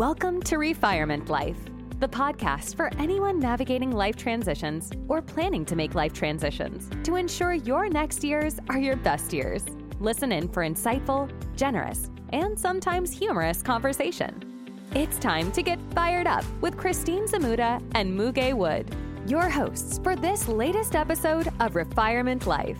Welcome 0.00 0.40
to 0.44 0.56
Refirement 0.56 1.28
Life, 1.28 1.58
the 1.98 2.08
podcast 2.08 2.74
for 2.74 2.90
anyone 2.96 3.38
navigating 3.38 3.92
life 3.92 4.16
transitions 4.16 4.90
or 5.08 5.20
planning 5.20 5.66
to 5.66 5.76
make 5.76 5.94
life 5.94 6.14
transitions 6.14 6.88
to 7.04 7.16
ensure 7.16 7.52
your 7.52 7.86
next 7.86 8.24
years 8.24 8.58
are 8.70 8.78
your 8.78 8.96
best 8.96 9.30
years. 9.30 9.62
Listen 9.98 10.32
in 10.32 10.48
for 10.48 10.62
insightful, 10.62 11.30
generous, 11.54 12.08
and 12.32 12.58
sometimes 12.58 13.12
humorous 13.12 13.60
conversation. 13.60 14.72
It's 14.94 15.18
time 15.18 15.52
to 15.52 15.62
get 15.62 15.78
fired 15.94 16.26
up 16.26 16.46
with 16.62 16.78
Christine 16.78 17.26
Zamuda 17.26 17.82
and 17.94 18.18
Muge 18.18 18.54
Wood, 18.54 18.88
your 19.26 19.50
hosts 19.50 20.00
for 20.02 20.16
this 20.16 20.48
latest 20.48 20.96
episode 20.96 21.48
of 21.60 21.74
Refirement 21.74 22.46
Life. 22.46 22.78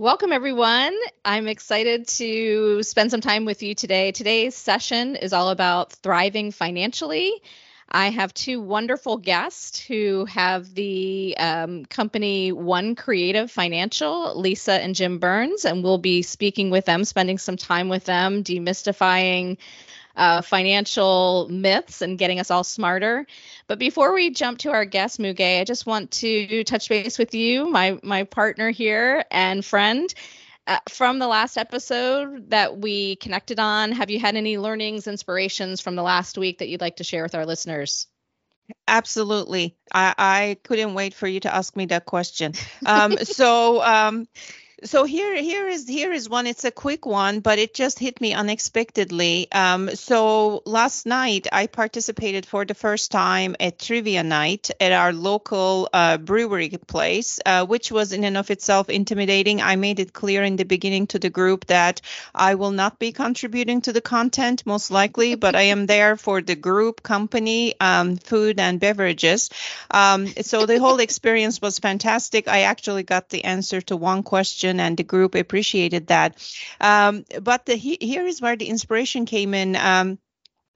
Welcome, 0.00 0.30
everyone. 0.30 0.96
I'm 1.24 1.48
excited 1.48 2.06
to 2.06 2.84
spend 2.84 3.10
some 3.10 3.20
time 3.20 3.44
with 3.44 3.64
you 3.64 3.74
today. 3.74 4.12
Today's 4.12 4.54
session 4.54 5.16
is 5.16 5.32
all 5.32 5.50
about 5.50 5.92
thriving 5.92 6.52
financially. 6.52 7.32
I 7.90 8.10
have 8.10 8.32
two 8.32 8.60
wonderful 8.60 9.16
guests 9.16 9.80
who 9.80 10.24
have 10.26 10.72
the 10.72 11.34
um, 11.36 11.84
company 11.84 12.52
One 12.52 12.94
Creative 12.94 13.50
Financial, 13.50 14.38
Lisa 14.38 14.74
and 14.74 14.94
Jim 14.94 15.18
Burns, 15.18 15.64
and 15.64 15.82
we'll 15.82 15.98
be 15.98 16.22
speaking 16.22 16.70
with 16.70 16.84
them, 16.84 17.02
spending 17.02 17.38
some 17.38 17.56
time 17.56 17.88
with 17.88 18.04
them, 18.04 18.44
demystifying 18.44 19.56
uh, 20.18 20.42
financial 20.42 21.48
myths 21.48 22.02
and 22.02 22.18
getting 22.18 22.40
us 22.40 22.50
all 22.50 22.64
smarter. 22.64 23.26
But 23.68 23.78
before 23.78 24.12
we 24.12 24.30
jump 24.30 24.58
to 24.58 24.72
our 24.72 24.84
guest, 24.84 25.20
Muge, 25.20 25.60
I 25.60 25.64
just 25.64 25.86
want 25.86 26.10
to 26.12 26.64
touch 26.64 26.88
base 26.88 27.18
with 27.18 27.34
you, 27.34 27.70
my 27.70 27.98
my 28.02 28.24
partner 28.24 28.70
here 28.70 29.24
and 29.30 29.64
friend. 29.64 30.12
Uh, 30.66 30.78
from 30.90 31.18
the 31.18 31.26
last 31.26 31.56
episode 31.56 32.50
that 32.50 32.76
we 32.76 33.16
connected 33.16 33.58
on, 33.58 33.92
have 33.92 34.10
you 34.10 34.20
had 34.20 34.36
any 34.36 34.58
learnings, 34.58 35.06
inspirations 35.06 35.80
from 35.80 35.94
the 35.94 36.02
last 36.02 36.36
week 36.36 36.58
that 36.58 36.68
you'd 36.68 36.82
like 36.82 36.96
to 36.96 37.04
share 37.04 37.22
with 37.22 37.34
our 37.34 37.46
listeners? 37.46 38.06
Absolutely. 38.86 39.78
I, 39.94 40.14
I 40.18 40.56
couldn't 40.64 40.92
wait 40.92 41.14
for 41.14 41.26
you 41.26 41.40
to 41.40 41.54
ask 41.54 41.74
me 41.74 41.86
that 41.86 42.04
question. 42.04 42.52
Um, 42.84 43.16
so, 43.22 43.82
um, 43.82 44.28
so 44.84 45.04
here 45.04 45.34
here 45.42 45.66
is 45.66 45.88
here 45.88 46.12
is 46.12 46.28
one. 46.28 46.46
It's 46.46 46.64
a 46.64 46.70
quick 46.70 47.04
one 47.04 47.40
but 47.40 47.58
it 47.58 47.74
just 47.74 47.98
hit 47.98 48.20
me 48.20 48.32
unexpectedly. 48.34 49.50
Um, 49.50 49.90
so 49.94 50.62
last 50.64 51.06
night 51.06 51.46
i 51.52 51.66
participated 51.66 52.46
for 52.46 52.64
the 52.64 52.74
first 52.74 53.10
time 53.10 53.56
at 53.58 53.78
trivia 53.78 54.22
night 54.22 54.70
at 54.80 54.92
our 54.92 55.12
local 55.12 55.88
uh, 55.92 56.18
brewery 56.18 56.70
place 56.86 57.40
uh, 57.44 57.66
which 57.66 57.90
was 57.90 58.12
in 58.12 58.24
and 58.24 58.36
of 58.36 58.50
itself 58.50 58.88
intimidating. 58.88 59.60
I 59.60 59.76
made 59.76 59.98
it 59.98 60.12
clear 60.12 60.44
in 60.44 60.56
the 60.56 60.64
beginning 60.64 61.08
to 61.08 61.18
the 61.18 61.30
group 61.30 61.66
that 61.66 62.00
i 62.34 62.54
will 62.54 62.70
not 62.70 62.98
be 62.98 63.12
contributing 63.12 63.80
to 63.80 63.92
the 63.92 64.00
content 64.00 64.64
most 64.64 64.90
likely 64.90 65.34
but 65.44 65.56
i 65.56 65.62
am 65.62 65.86
there 65.86 66.16
for 66.16 66.40
the 66.40 66.56
group 66.56 67.02
company 67.02 67.74
um, 67.80 68.16
food 68.16 68.60
and 68.60 68.78
beverages. 68.78 69.50
Um, 69.90 70.26
so 70.26 70.66
the 70.66 70.78
whole 70.78 71.00
experience 71.08 71.60
was 71.60 71.78
fantastic. 71.78 72.48
I 72.48 72.62
actually 72.62 73.02
got 73.02 73.28
the 73.28 73.44
answer 73.44 73.80
to 73.82 73.96
one 73.96 74.22
question 74.22 74.67
and 74.68 74.96
the 74.96 75.02
group 75.04 75.34
appreciated 75.34 76.08
that. 76.08 76.36
Um, 76.80 77.24
but 77.42 77.66
the, 77.66 77.76
he, 77.76 77.98
here 78.00 78.26
is 78.26 78.40
where 78.40 78.56
the 78.56 78.68
inspiration 78.68 79.26
came 79.26 79.54
in. 79.54 79.76
Um, 79.76 80.18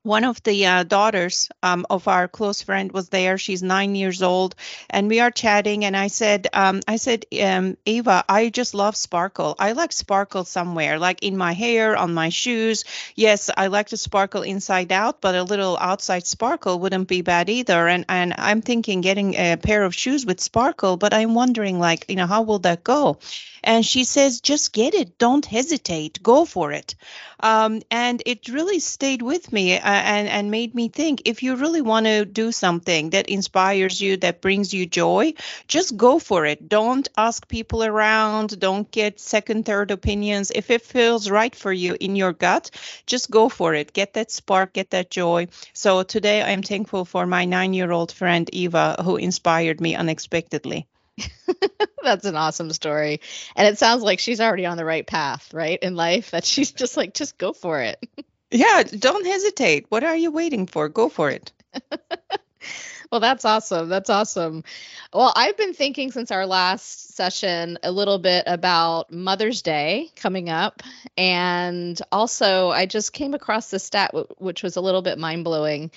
one 0.03 0.25
of 0.25 0.43
the 0.43 0.67
uh, 0.67 0.83
daughters 0.83 1.49
um, 1.63 1.87
of 1.89 2.09
our 2.09 2.27
close 2.27 2.63
friend 2.63 2.91
was 2.91 3.09
there. 3.09 3.39
She's 3.39 3.63
nine 3.63 3.95
years 3.95 4.23
old 4.23 4.57
and 4.91 5.09
we 5.09 5.21
are 5.21 5.31
chatting 5.31 5.85
and 5.85 5.97
i 5.97 6.09
said 6.09 6.49
um, 6.53 6.81
i 6.89 6.97
said 6.97 7.25
um, 7.41 7.77
ava 7.87 8.25
i 8.29 8.49
just 8.49 8.75
love 8.75 8.97
sparkle. 8.97 9.55
I 9.59 9.73
like 9.73 9.93
sparkle 9.93 10.45
somewhere 10.45 10.99
like 10.99 11.23
in 11.23 11.37
my 11.37 11.53
hair 11.53 11.97
on 11.97 12.15
my 12.15 12.31
shoes. 12.31 12.85
Yes 13.15 13.51
i 13.57 13.69
like 13.69 13.89
to 13.89 13.97
sparkle 13.97 14.43
inside 14.43 14.91
out 14.91 15.21
but 15.21 15.35
a 15.37 15.43
little 15.45 15.79
outside 15.79 16.27
sparkle 16.27 16.81
wouldn't 16.81 17.09
be 17.09 17.23
bad 17.23 17.49
either. 17.49 17.87
And 17.87 18.05
and 18.09 18.35
i'm 18.39 18.61
thinking 18.63 19.01
getting 19.03 19.35
a 19.35 19.57
pair 19.57 19.85
of 19.85 19.95
shoes 19.95 20.27
with 20.27 20.41
sparkle 20.41 20.97
but 20.97 21.15
i'm 21.15 21.35
wondering 21.35 21.79
like 21.79 22.07
you 22.09 22.17
know 22.17 22.27
how 22.27 22.43
will 22.43 22.59
that 22.61 22.83
go 22.83 23.19
and 23.65 23.85
she 23.85 24.05
says, 24.05 24.41
just 24.41 24.73
get 24.73 24.95
it. 24.95 25.19
Don't 25.19 25.45
hesitate. 25.47 26.23
Go 26.23 26.45
for 26.45 26.73
it. 26.73 26.95
Um, 27.41 27.83
and 27.91 28.23
it 28.25 28.49
really 28.49 28.79
stayed 28.79 29.23
with 29.23 29.53
me 29.53 29.77
uh, 29.77 29.81
and, 29.83 30.29
and 30.29 30.51
made 30.51 30.75
me 30.75 30.89
think 30.89 31.23
if 31.25 31.43
you 31.43 31.57
really 31.57 31.81
want 31.83 32.07
to 32.07 32.25
do 32.25 32.53
something 32.53 33.11
that 33.11 33.29
inspires 33.29 34.01
you, 34.01 34.17
that 34.19 34.41
brings 34.41 34.73
you 34.73 34.87
joy, 34.87 35.35
just 35.67 35.97
go 35.97 36.19
for 36.19 36.47
it. 36.47 36.69
Don't 36.69 37.09
ask 37.17 37.49
people 37.49 37.83
around. 37.83 38.59
Don't 38.61 38.91
get 38.91 39.19
second, 39.21 39.67
third 39.67 39.91
opinions. 39.91 40.53
If 40.55 40.71
it 40.71 40.83
feels 40.83 41.31
right 41.31 41.55
for 41.55 41.73
you 41.73 41.97
in 41.99 42.15
your 42.17 42.33
gut, 42.33 42.71
just 43.07 43.31
go 43.31 43.49
for 43.49 43.75
it. 43.75 43.93
Get 43.93 44.15
that 44.15 44.31
spark, 44.31 44.73
get 44.75 44.91
that 44.91 45.11
joy. 45.11 45.49
So 45.73 46.03
today 46.05 46.43
I'm 46.43 46.63
thankful 46.63 47.05
for 47.05 47.27
my 47.27 47.45
nine 47.45 47.75
year 47.75 47.91
old 47.91 48.13
friend, 48.13 48.49
Eva, 48.53 49.03
who 49.05 49.17
inspired 49.17 49.81
me 49.81 49.95
unexpectedly. 49.97 50.87
That's 52.03 52.25
an 52.25 52.37
awesome 52.37 52.73
story. 52.73 53.21
And 53.57 53.69
it 53.69 53.79
sounds 53.79 54.03
like 54.03 54.19
she's 54.19 54.41
already 54.41 54.67
on 54.67 54.77
the 54.77 54.85
right 54.85 55.07
path, 55.07 55.53
right? 55.53 55.79
In 55.81 55.95
life, 55.95 56.31
that 56.33 56.45
she's 56.45 56.73
just 56.73 56.97
like, 56.97 57.15
just 57.15 57.39
go 57.39 57.53
for 57.53 57.81
it. 57.81 58.05
yeah, 58.51 58.83
don't 58.83 59.27
hesitate. 59.27 59.87
What 59.89 60.05
are 60.05 60.17
you 60.17 60.31
waiting 60.31 60.67
for? 60.67 60.89
Go 60.89 61.09
for 61.09 61.31
it. 61.31 61.53
well, 63.11 63.21
that's 63.21 63.45
awesome. 63.45 63.89
That's 63.89 64.11
awesome. 64.11 64.65
Well, 65.13 65.33
I've 65.37 65.57
been 65.57 65.75
thinking 65.75 66.11
since 66.11 66.31
our 66.31 66.47
last 66.47 67.15
session 67.15 67.79
a 67.83 67.93
little 67.93 68.19
bit 68.19 68.45
about 68.47 69.13
Mother's 69.13 69.63
Day 69.63 70.11
coming 70.17 70.49
up. 70.49 70.83
And 71.17 72.01
also, 72.11 72.71
I 72.71 72.87
just 72.87 73.13
came 73.13 73.35
across 73.35 73.71
the 73.71 73.79
stat, 73.79 74.15
which 74.39 74.63
was 74.63 74.77
a 74.77 74.81
little 74.81 75.03
bit 75.03 75.19
mind 75.19 75.45
blowing. 75.45 75.91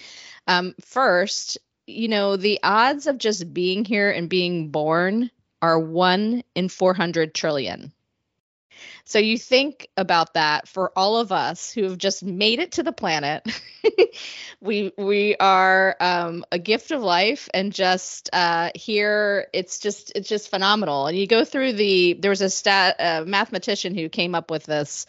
Um, 0.47 0.75
first, 0.81 1.57
you 1.87 2.07
know, 2.07 2.35
the 2.35 2.59
odds 2.63 3.07
of 3.07 3.17
just 3.17 3.53
being 3.53 3.85
here 3.85 4.09
and 4.09 4.29
being 4.29 4.69
born 4.69 5.31
are 5.61 5.79
one 5.79 6.43
in 6.53 6.69
400 6.69 7.33
trillion. 7.33 7.91
So 9.05 9.19
you 9.19 9.37
think 9.37 9.87
about 9.95 10.33
that 10.33 10.67
for 10.67 10.91
all 10.95 11.17
of 11.17 11.31
us 11.31 11.71
who 11.71 11.83
have 11.83 11.97
just 11.97 12.23
made 12.23 12.59
it 12.59 12.73
to 12.73 12.83
the 12.83 12.91
planet. 12.91 13.47
we 14.59 14.91
we 14.97 15.35
are 15.39 15.95
um, 15.99 16.43
a 16.51 16.59
gift 16.59 16.91
of 16.91 17.01
life, 17.01 17.47
and 17.53 17.71
just 17.71 18.29
uh, 18.33 18.71
here, 18.73 19.47
it's 19.53 19.79
just 19.79 20.11
it's 20.15 20.27
just 20.27 20.49
phenomenal. 20.49 21.07
And 21.07 21.17
you 21.17 21.27
go 21.27 21.45
through 21.45 21.73
the 21.73 22.13
there 22.13 22.31
was 22.31 22.41
a 22.41 22.49
stat 22.49 22.95
a 22.99 23.25
mathematician 23.25 23.95
who 23.95 24.09
came 24.09 24.35
up 24.35 24.49
with 24.49 24.65
this 24.65 25.05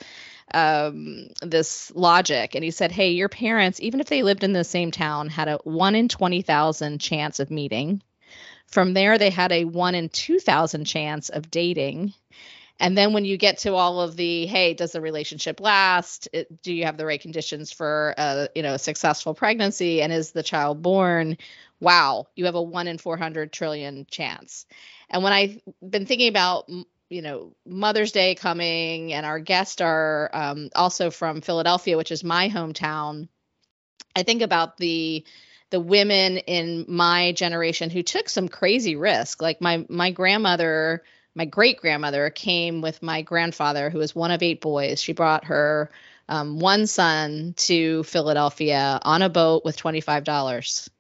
um, 0.55 1.29
this 1.43 1.93
logic. 1.95 2.55
And 2.55 2.65
he 2.65 2.71
said 2.71 2.93
hey 2.93 3.11
your 3.11 3.29
parents 3.29 3.81
even 3.81 4.01
if 4.01 4.07
they 4.07 4.23
lived 4.23 4.45
in 4.45 4.53
the 4.53 4.65
same 4.65 4.91
town 4.91 5.29
had 5.29 5.49
a 5.49 5.59
1 5.65 5.95
in 5.95 6.09
20,000 6.09 6.99
chance 7.01 7.41
of 7.41 7.51
meeting. 7.51 8.03
From 8.67 8.95
there 8.95 9.19
they 9.19 9.31
had 9.31 9.53
a 9.53 9.65
1 9.65 9.95
in 9.95 10.09
2,000 10.09 10.85
chance 10.85 11.29
of 11.29 11.51
dating. 11.51 12.15
And 12.79 12.97
then 12.97 13.15
when 13.15 13.25
you 13.25 13.39
get 13.39 13.59
to 13.59 13.75
all 13.75 14.01
of 14.01 14.17
the 14.17 14.47
hey 14.47 14.75
does 14.75 14.93
the 14.93 15.01
relationship 15.01 15.61
last? 15.61 16.29
It, 16.33 16.63
do 16.63 16.73
you 16.73 16.85
have 16.85 16.97
the 16.97 17.07
right 17.07 17.21
conditions 17.21 17.73
for 17.73 18.15
a 18.17 18.49
you 18.55 18.63
know 18.63 18.75
a 18.75 18.79
successful 18.79 19.35
pregnancy? 19.35 20.03
And 20.03 20.13
is 20.13 20.33
the 20.33 20.43
child 20.43 20.83
born? 20.83 21.39
Wow 21.81 22.29
you 22.37 22.45
have 22.45 22.55
a 22.55 22.63
1 22.63 22.87
in 22.87 22.99
400 22.99 23.53
trillion 23.53 24.07
chance. 24.11 24.67
And 25.11 25.23
when 25.23 25.33
i've 25.33 25.61
been 25.83 26.07
thinking 26.07 26.29
about 26.29 26.71
you 27.09 27.23
know 27.23 27.53
Mother's 27.67 28.13
Day 28.13 28.35
coming, 28.35 29.13
and 29.13 29.25
our 29.25 29.39
guests 29.39 29.81
are 29.81 30.31
um, 30.33 30.71
also 30.75 31.11
from 31.11 31.41
Philadelphia, 31.41 31.97
which 31.97 32.13
is 32.13 32.25
my 32.25 32.49
hometown. 32.49 33.29
I 34.15 34.23
think 34.23 34.43
about 34.43 34.77
the 34.77 35.25
the 35.71 35.81
women 35.81 36.39
in 36.39 36.85
my 36.89 37.33
generation 37.33 37.91
who 37.91 38.03
took 38.03 38.29
some 38.29 38.49
crazy 38.49 38.97
risk. 38.97 39.43
Like 39.43 39.61
my 39.61 39.85
my 39.89 40.11
grandmother, 40.11 41.03
my 41.35 41.45
great 41.45 41.79
grandmother 41.79 42.31
came 42.31 42.81
with 42.81 43.03
my 43.03 43.23
grandfather, 43.23 43.91
who 43.91 43.99
was 43.99 44.15
one 44.15 44.31
of 44.31 44.43
eight 44.43 44.61
boys. 44.61 45.01
She 45.01 45.13
brought 45.13 45.47
her 45.47 45.91
um, 46.29 46.59
one 46.59 46.87
son 46.87 47.55
to 47.59 48.03
Philadelphia 48.03 48.99
on 49.03 49.23
a 49.23 49.29
boat 49.29 49.65
with 49.65 49.77
twenty 49.77 50.01
five 50.01 50.25
dollars. 50.25 50.91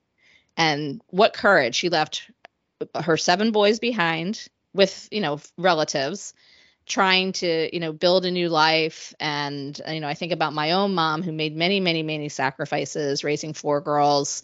And 0.56 1.02
what 1.08 1.34
courage! 1.34 1.74
She 1.74 1.88
left 1.88 2.30
her 2.94 3.16
seven 3.16 3.52
boys 3.52 3.78
behind 3.78 4.48
with 4.76 5.08
you 5.10 5.20
know 5.20 5.40
relatives 5.58 6.34
trying 6.86 7.32
to 7.32 7.68
you 7.72 7.80
know 7.80 7.92
build 7.92 8.24
a 8.24 8.30
new 8.30 8.48
life. 8.48 9.12
And 9.18 9.80
you 9.88 10.00
know 10.00 10.08
i 10.08 10.14
think 10.14 10.32
about 10.32 10.52
my 10.52 10.72
own 10.72 10.94
mom 10.94 11.22
who 11.22 11.32
made 11.32 11.56
many 11.56 11.80
many 11.80 12.02
many 12.02 12.28
sacrifices 12.28 13.24
raising 13.24 13.52
four 13.54 13.80
girls. 13.80 14.42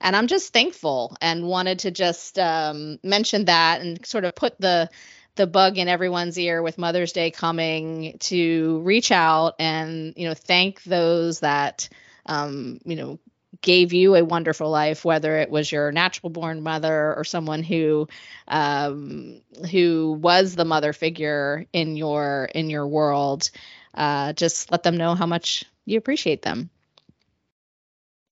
And 0.00 0.16
i'm 0.16 0.26
just 0.26 0.52
thankful 0.52 1.16
and 1.20 1.46
wanted 1.46 1.80
to 1.80 1.90
just 1.90 2.38
um, 2.38 2.98
mention 3.02 3.46
that 3.46 3.80
and 3.80 4.04
sort 4.06 4.24
of 4.24 4.34
put 4.34 4.60
the 4.60 4.90
the 5.34 5.46
bug 5.46 5.78
in 5.78 5.88
everyone's 5.88 6.38
ear 6.38 6.62
with 6.62 6.78
mother's 6.78 7.12
day 7.12 7.30
coming 7.30 8.16
to 8.18 8.80
reach 8.80 9.10
out 9.10 9.54
and 9.58 10.14
you 10.16 10.28
know 10.28 10.34
thank 10.34 10.82
those 10.84 11.40
that 11.40 11.88
um, 12.26 12.80
you 12.84 12.96
know 12.96 13.18
gave 13.62 13.92
you 13.92 14.14
a 14.16 14.24
wonderful 14.24 14.68
life, 14.70 15.04
whether 15.04 15.38
it 15.38 15.50
was 15.50 15.72
your 15.72 15.92
natural 15.92 16.30
born 16.30 16.62
mother 16.62 17.14
or 17.16 17.24
someone 17.24 17.62
who 17.62 18.08
um, 18.48 19.40
who 19.70 20.18
was 20.20 20.54
the 20.54 20.64
mother 20.64 20.92
figure 20.92 21.66
in 21.72 21.96
your 21.96 22.50
in 22.54 22.68
your 22.70 22.86
world. 22.86 23.50
Uh, 23.94 24.32
just 24.34 24.70
let 24.70 24.82
them 24.82 24.96
know 24.96 25.14
how 25.14 25.26
much 25.26 25.64
you 25.86 25.98
appreciate 25.98 26.42
them. 26.42 26.70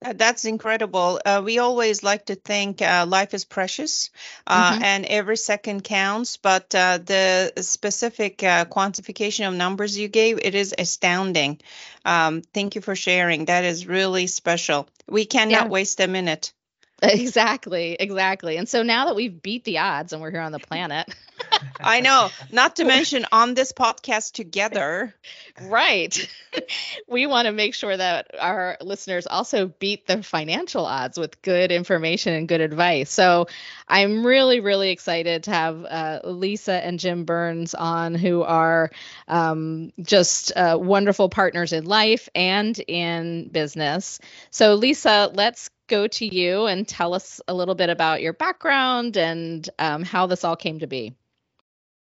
Uh, 0.02 0.14
that's 0.14 0.47
incredible. 0.47 1.20
Uh, 1.26 1.43
we 1.44 1.58
always 1.58 2.02
like 2.02 2.25
to 2.26 2.35
think 2.35 2.81
uh, 2.81 3.05
life 3.06 3.35
is 3.35 3.44
precious 3.44 4.08
uh, 4.47 4.73
mm-hmm. 4.73 4.82
and 4.82 5.05
every 5.05 5.37
second 5.37 5.85
counts, 5.85 6.38
but 6.38 6.75
uh, 6.75 6.99
the 7.05 7.52
specific 7.61 8.43
uh, 8.43 8.64
quantification 8.64 9.47
of 9.47 9.55
numbers 9.55 9.99
you 9.99 10.08
gave, 10.08 10.38
it 10.43 10.55
is 10.55 10.75
astounding. 10.79 11.61
Um, 12.06 12.41
thank 12.41 12.76
you 12.76 12.81
for 12.81 12.97
sharing. 12.97 13.44
That 13.44 13.64
is 13.64 13.87
really 13.87 14.26
special. 14.26 14.88
We 15.06 15.26
cannot 15.26 15.50
yeah. 15.50 15.69
waste 15.69 16.00
a 16.00 16.08
minute. 16.08 16.55
Exactly, 17.02 17.97
exactly. 17.99 18.56
And 18.56 18.69
so 18.69 18.82
now 18.82 19.06
that 19.06 19.17
we've 19.17 19.43
beat 19.43 19.64
the 19.64 19.79
odds 19.79 20.12
and 20.12 20.20
we're 20.20 20.31
here 20.31 20.41
on 20.41 20.52
the 20.52 20.58
planet. 20.58 21.08
I 21.81 22.00
know, 22.00 22.29
not 22.52 22.76
to 22.76 22.85
mention 22.85 23.25
on 23.32 23.55
this 23.55 23.73
podcast 23.73 24.32
together. 24.32 25.14
Right. 25.62 26.29
we 27.08 27.26
want 27.26 27.47
to 27.47 27.52
make 27.52 27.75
sure 27.75 27.97
that 27.97 28.29
our 28.38 28.76
listeners 28.82 29.26
also 29.26 29.69
beat 29.69 30.06
the 30.06 30.23
financial 30.23 30.85
odds 30.85 31.19
with 31.19 31.41
good 31.41 31.73
information 31.73 32.35
and 32.35 32.47
good 32.47 32.61
advice. 32.61 33.11
So 33.11 33.46
I'm 33.88 34.25
really, 34.26 34.61
really 34.61 34.91
excited 34.91 35.44
to 35.44 35.50
have 35.50 35.85
uh, 35.85 36.20
Lisa 36.25 36.73
and 36.75 36.99
Jim 36.99 37.25
Burns 37.25 37.75
on, 37.75 38.14
who 38.14 38.43
are 38.43 38.91
um, 39.29 39.93
just 40.00 40.53
uh, 40.56 40.79
wonderful 40.81 41.29
partners 41.29 41.73
in 41.73 41.85
life 41.85 42.29
and 42.35 42.79
in 42.87 43.49
business. 43.49 44.20
So, 44.50 44.75
Lisa, 44.75 45.31
let's 45.32 45.70
go 45.90 46.06
to 46.06 46.25
you 46.25 46.66
and 46.66 46.88
tell 46.88 47.12
us 47.12 47.40
a 47.48 47.52
little 47.52 47.75
bit 47.75 47.90
about 47.90 48.22
your 48.22 48.32
background 48.32 49.19
and 49.19 49.69
um, 49.78 50.04
how 50.04 50.26
this 50.26 50.44
all 50.44 50.56
came 50.56 50.78
to 50.78 50.87
be. 50.87 51.14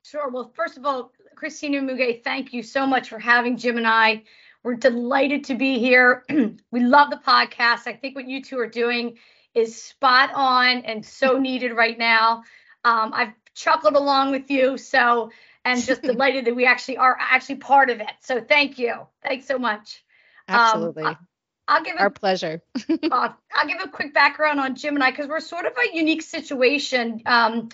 Sure. 0.03 0.29
Well, 0.29 0.51
first 0.55 0.77
of 0.77 0.85
all, 0.85 1.11
Christina 1.35 1.79
Muge, 1.81 2.23
thank 2.23 2.53
you 2.53 2.61
so 2.61 2.85
much 2.85 3.09
for 3.09 3.17
having 3.17 3.57
Jim 3.57 3.77
and 3.77 3.87
I. 3.87 4.23
We're 4.63 4.75
delighted 4.75 5.45
to 5.45 5.55
be 5.55 5.79
here. 5.79 6.23
we 6.71 6.81
love 6.81 7.09
the 7.09 7.21
podcast. 7.25 7.87
I 7.87 7.93
think 7.93 8.15
what 8.15 8.27
you 8.27 8.43
two 8.43 8.59
are 8.59 8.67
doing 8.67 9.17
is 9.53 9.81
spot 9.81 10.31
on 10.33 10.79
and 10.79 11.05
so 11.05 11.37
needed 11.39 11.73
right 11.73 11.97
now. 11.97 12.43
Um, 12.83 13.11
I've 13.13 13.33
chuckled 13.53 13.95
along 13.95 14.31
with 14.31 14.51
you, 14.51 14.77
so 14.77 15.31
and 15.63 15.81
just 15.81 16.01
delighted 16.11 16.45
that 16.45 16.55
we 16.55 16.65
actually 16.65 16.97
are 16.97 17.17
actually 17.19 17.55
part 17.55 17.89
of 17.89 18.01
it. 18.01 18.11
So 18.21 18.41
thank 18.41 18.77
you. 18.77 19.07
Thanks 19.23 19.47
so 19.47 19.57
much. 19.57 20.03
Um, 20.47 20.59
Absolutely. 20.59 21.03
Um, 21.03 21.17
I'll 21.67 21.83
give 21.83 21.95
a, 21.95 22.01
our 22.01 22.09
pleasure. 22.09 22.61
uh, 22.89 23.29
I'll 23.53 23.67
give 23.67 23.81
a 23.83 23.89
quick 23.89 24.13
background 24.13 24.59
on 24.59 24.75
Jim 24.75 24.95
and 24.95 25.03
I 25.03 25.11
because 25.11 25.27
we're 25.27 25.39
sort 25.39 25.65
of 25.65 25.73
a 25.73 25.95
unique 25.95 26.21
situation 26.21 27.21
um, 27.25 27.69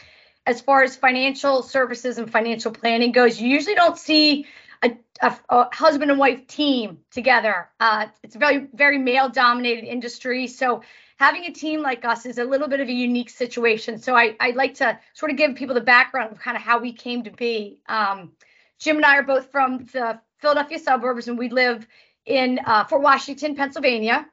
as 0.45 0.61
far 0.61 0.83
as 0.83 0.95
financial 0.95 1.61
services 1.61 2.17
and 2.17 2.31
financial 2.31 2.71
planning 2.71 3.11
goes. 3.11 3.39
You 3.39 3.49
usually 3.49 3.75
don't 3.75 3.97
see 3.97 4.47
a, 4.83 4.97
a, 5.21 5.35
a 5.49 5.75
husband 5.75 6.11
and 6.11 6.19
wife 6.19 6.47
team 6.47 6.99
together. 7.11 7.69
Uh, 7.79 8.07
it's 8.23 8.35
a 8.35 8.39
very 8.39 8.67
very 8.73 8.97
male 8.97 9.29
dominated 9.29 9.85
industry, 9.85 10.47
so 10.47 10.81
having 11.17 11.45
a 11.45 11.51
team 11.51 11.81
like 11.81 12.03
us 12.03 12.25
is 12.25 12.37
a 12.37 12.43
little 12.43 12.67
bit 12.67 12.79
of 12.79 12.87
a 12.87 12.93
unique 12.93 13.29
situation. 13.29 13.99
So 13.99 14.15
I 14.15 14.35
I 14.39 14.51
like 14.51 14.75
to 14.75 14.99
sort 15.13 15.31
of 15.31 15.37
give 15.37 15.55
people 15.55 15.75
the 15.75 15.81
background 15.81 16.31
of 16.31 16.39
kind 16.39 16.57
of 16.57 16.63
how 16.63 16.79
we 16.79 16.93
came 16.93 17.23
to 17.23 17.31
be. 17.31 17.79
Um, 17.87 18.31
Jim 18.79 18.97
and 18.97 19.05
I 19.05 19.17
are 19.17 19.23
both 19.23 19.51
from 19.51 19.85
the 19.93 20.19
Philadelphia 20.39 20.79
suburbs, 20.79 21.27
and 21.27 21.37
we 21.37 21.49
live 21.49 21.87
in 22.25 22.59
uh, 22.65 22.85
Fort 22.85 23.01
Washington, 23.01 23.55
Pennsylvania. 23.55 24.25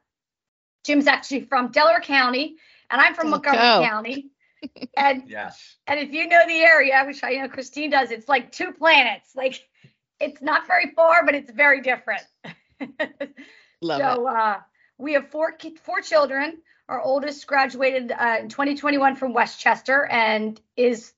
Jim's 0.85 1.07
actually 1.07 1.43
from 1.43 1.71
Delaware 1.71 2.01
County, 2.01 2.57
and 2.91 3.01
I'm 3.01 3.15
from 3.15 3.31
Montgomery 3.31 3.59
go. 3.59 3.85
County. 3.85 4.27
And 4.95 5.23
yes. 5.27 5.79
And 5.87 5.99
if 5.99 6.13
you 6.13 6.29
know 6.29 6.43
the 6.47 6.61
area, 6.61 7.03
which 7.07 7.25
I 7.25 7.31
know 7.37 7.49
Christine 7.49 7.89
does, 7.89 8.11
it's 8.11 8.29
like 8.29 8.53
two 8.53 8.73
planets. 8.73 9.35
Like 9.35 9.59
it's 10.21 10.43
not 10.43 10.67
very 10.67 10.93
far, 10.95 11.25
but 11.25 11.35
it's 11.35 11.51
very 11.51 11.81
different. 11.81 12.21
Love 13.81 14.01
so, 14.01 14.29
it. 14.29 14.37
Uh, 14.37 14.57
we 14.99 15.15
have 15.15 15.31
four 15.31 15.57
four 15.83 16.03
children. 16.03 16.59
Our 16.91 17.01
oldest 17.01 17.47
graduated 17.47 18.13
uh, 18.13 18.37
in 18.41 18.51
2021 18.51 19.17
from 19.17 19.33
West 19.33 19.59
Chester 19.61 20.05
and 20.05 20.61
is 20.77 21.13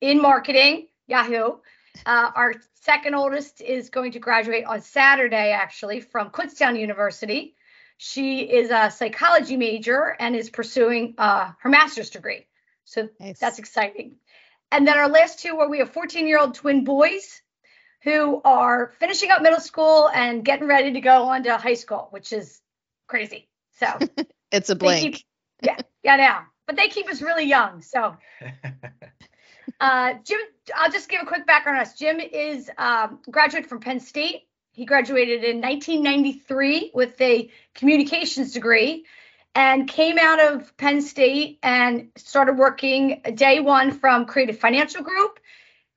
in 0.00 0.22
marketing, 0.22 0.86
Yahoo. 1.06 1.58
Uh, 2.04 2.30
our 2.34 2.54
second 2.82 3.14
oldest 3.14 3.60
is 3.60 3.90
going 3.90 4.12
to 4.12 4.18
graduate 4.18 4.64
on 4.64 4.80
Saturday, 4.80 5.52
actually, 5.52 6.00
from 6.00 6.30
Kutztown 6.30 6.78
University. 6.78 7.54
She 7.98 8.40
is 8.40 8.70
a 8.70 8.90
psychology 8.90 9.56
major 9.56 10.14
and 10.18 10.36
is 10.36 10.50
pursuing 10.50 11.14
uh, 11.16 11.52
her 11.60 11.68
master's 11.68 12.10
degree. 12.10 12.46
So 12.84 13.08
nice. 13.18 13.38
that's 13.38 13.58
exciting. 13.58 14.16
And 14.70 14.86
then 14.86 14.98
our 14.98 15.08
last 15.08 15.40
two, 15.40 15.58
are 15.58 15.68
we 15.68 15.78
have 15.78 15.90
14 15.90 16.26
year 16.26 16.38
old 16.38 16.54
twin 16.54 16.84
boys 16.84 17.40
who 18.02 18.40
are 18.44 18.92
finishing 18.98 19.30
up 19.30 19.42
middle 19.42 19.60
school 19.60 20.08
and 20.08 20.44
getting 20.44 20.66
ready 20.66 20.92
to 20.92 21.00
go 21.00 21.24
on 21.24 21.42
to 21.44 21.56
high 21.56 21.74
school, 21.74 22.08
which 22.10 22.32
is 22.32 22.60
crazy. 23.06 23.48
So 23.78 23.86
it's 24.52 24.70
a 24.70 24.76
blink. 24.76 25.14
Keep, 25.16 25.24
yeah, 25.62 25.76
yeah, 26.02 26.16
now. 26.16 26.46
But 26.66 26.76
they 26.76 26.88
keep 26.88 27.08
us 27.08 27.22
really 27.22 27.44
young. 27.44 27.80
So 27.82 28.16
Uh, 29.78 30.14
Jim, 30.24 30.40
I'll 30.74 30.90
just 30.90 31.08
give 31.08 31.22
a 31.22 31.26
quick 31.26 31.46
background 31.46 31.78
on 31.78 31.82
us. 31.82 31.94
Jim 31.94 32.20
is 32.20 32.70
um, 32.78 33.20
graduate 33.30 33.66
from 33.66 33.80
Penn 33.80 34.00
State. 34.00 34.42
He 34.72 34.84
graduated 34.84 35.44
in 35.44 35.60
1993 35.60 36.92
with 36.94 37.20
a 37.20 37.50
communications 37.74 38.52
degree 38.52 39.04
and 39.54 39.88
came 39.88 40.18
out 40.18 40.40
of 40.40 40.76
Penn 40.76 41.00
State 41.00 41.58
and 41.62 42.08
started 42.16 42.58
working 42.58 43.22
day 43.34 43.60
one 43.60 43.90
from 43.90 44.26
Creative 44.26 44.58
Financial 44.58 45.02
Group 45.02 45.40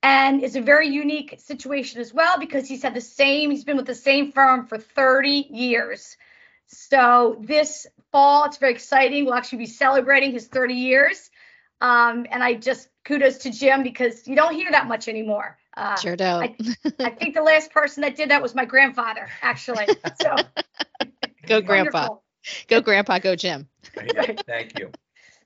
and 0.01 0.41
is 0.43 0.55
a 0.55 0.61
very 0.61 0.87
unique 0.87 1.35
situation 1.39 1.99
as 1.99 2.13
well 2.13 2.39
because 2.39 2.67
he's 2.67 2.83
had 2.83 2.93
the 2.93 3.01
same 3.01 3.51
he's 3.51 3.65
been 3.65 3.75
with 3.75 3.85
the 3.85 3.93
same 3.93 4.31
firm 4.31 4.65
for 4.65 4.77
30 4.77 5.47
years 5.49 6.15
so 6.67 7.37
this 7.41 7.85
fall 8.09 8.45
it's 8.45 8.55
very 8.55 8.71
exciting 8.71 9.25
we'll 9.25 9.33
actually 9.33 9.57
be 9.57 9.65
celebrating 9.65 10.31
his 10.31 10.47
30 10.47 10.75
years 10.75 11.29
um, 11.81 12.25
and 12.29 12.43
I 12.43 12.55
just 12.55 12.87
kudos 13.09 13.39
to 13.39 13.49
Jim 13.49 13.81
because 13.81 14.27
you 14.27 14.35
don't 14.35 14.53
hear 14.53 14.69
that 14.69 14.87
much 14.87 15.07
anymore. 15.07 15.57
Uh, 15.75 15.95
sure 15.95 16.15
don't. 16.15 16.43
I, 16.43 16.55
I, 16.99 17.09
think 17.09 17.33
the 17.33 17.41
last 17.41 17.71
person 17.71 18.01
that 18.01 18.15
did 18.15 18.29
that 18.29 18.41
was 18.41 18.53
my 18.53 18.65
grandfather, 18.65 19.27
actually. 19.41 19.87
So 20.21 20.35
go 21.47 21.59
grandpa. 21.59 22.17
Go 22.67 22.81
grandpa, 22.81 23.17
go 23.17 23.35
Jim. 23.35 23.67
Thank 24.45 24.77
you. 24.77 24.91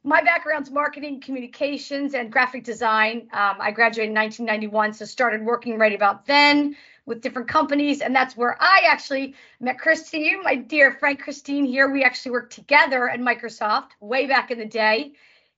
My 0.03 0.21
background's 0.21 0.69
marketing, 0.69 1.21
communications, 1.21 2.13
and 2.13 2.29
graphic 2.29 2.65
design. 2.65 3.29
Um, 3.31 3.55
I 3.59 3.71
graduated 3.71 4.09
in 4.09 4.15
1991, 4.15 4.93
so 4.93 5.05
started 5.05 5.41
working 5.45 5.77
right 5.77 5.95
about 5.95 6.25
then 6.25 6.75
with 7.05 7.21
different 7.21 7.47
companies, 7.47 8.01
and 8.01 8.13
that's 8.13 8.35
where 8.35 8.57
I 8.61 8.81
actually 8.87 9.35
met 9.61 9.79
Christine, 9.79 10.43
my 10.43 10.55
dear 10.55 10.91
friend 10.91 11.17
Christine. 11.17 11.63
Here, 11.63 11.89
we 11.89 12.03
actually 12.03 12.33
worked 12.33 12.53
together 12.53 13.07
at 13.07 13.21
Microsoft 13.21 13.91
way 14.01 14.25
back 14.25 14.51
in 14.51 14.59
the 14.59 14.65
day 14.65 15.13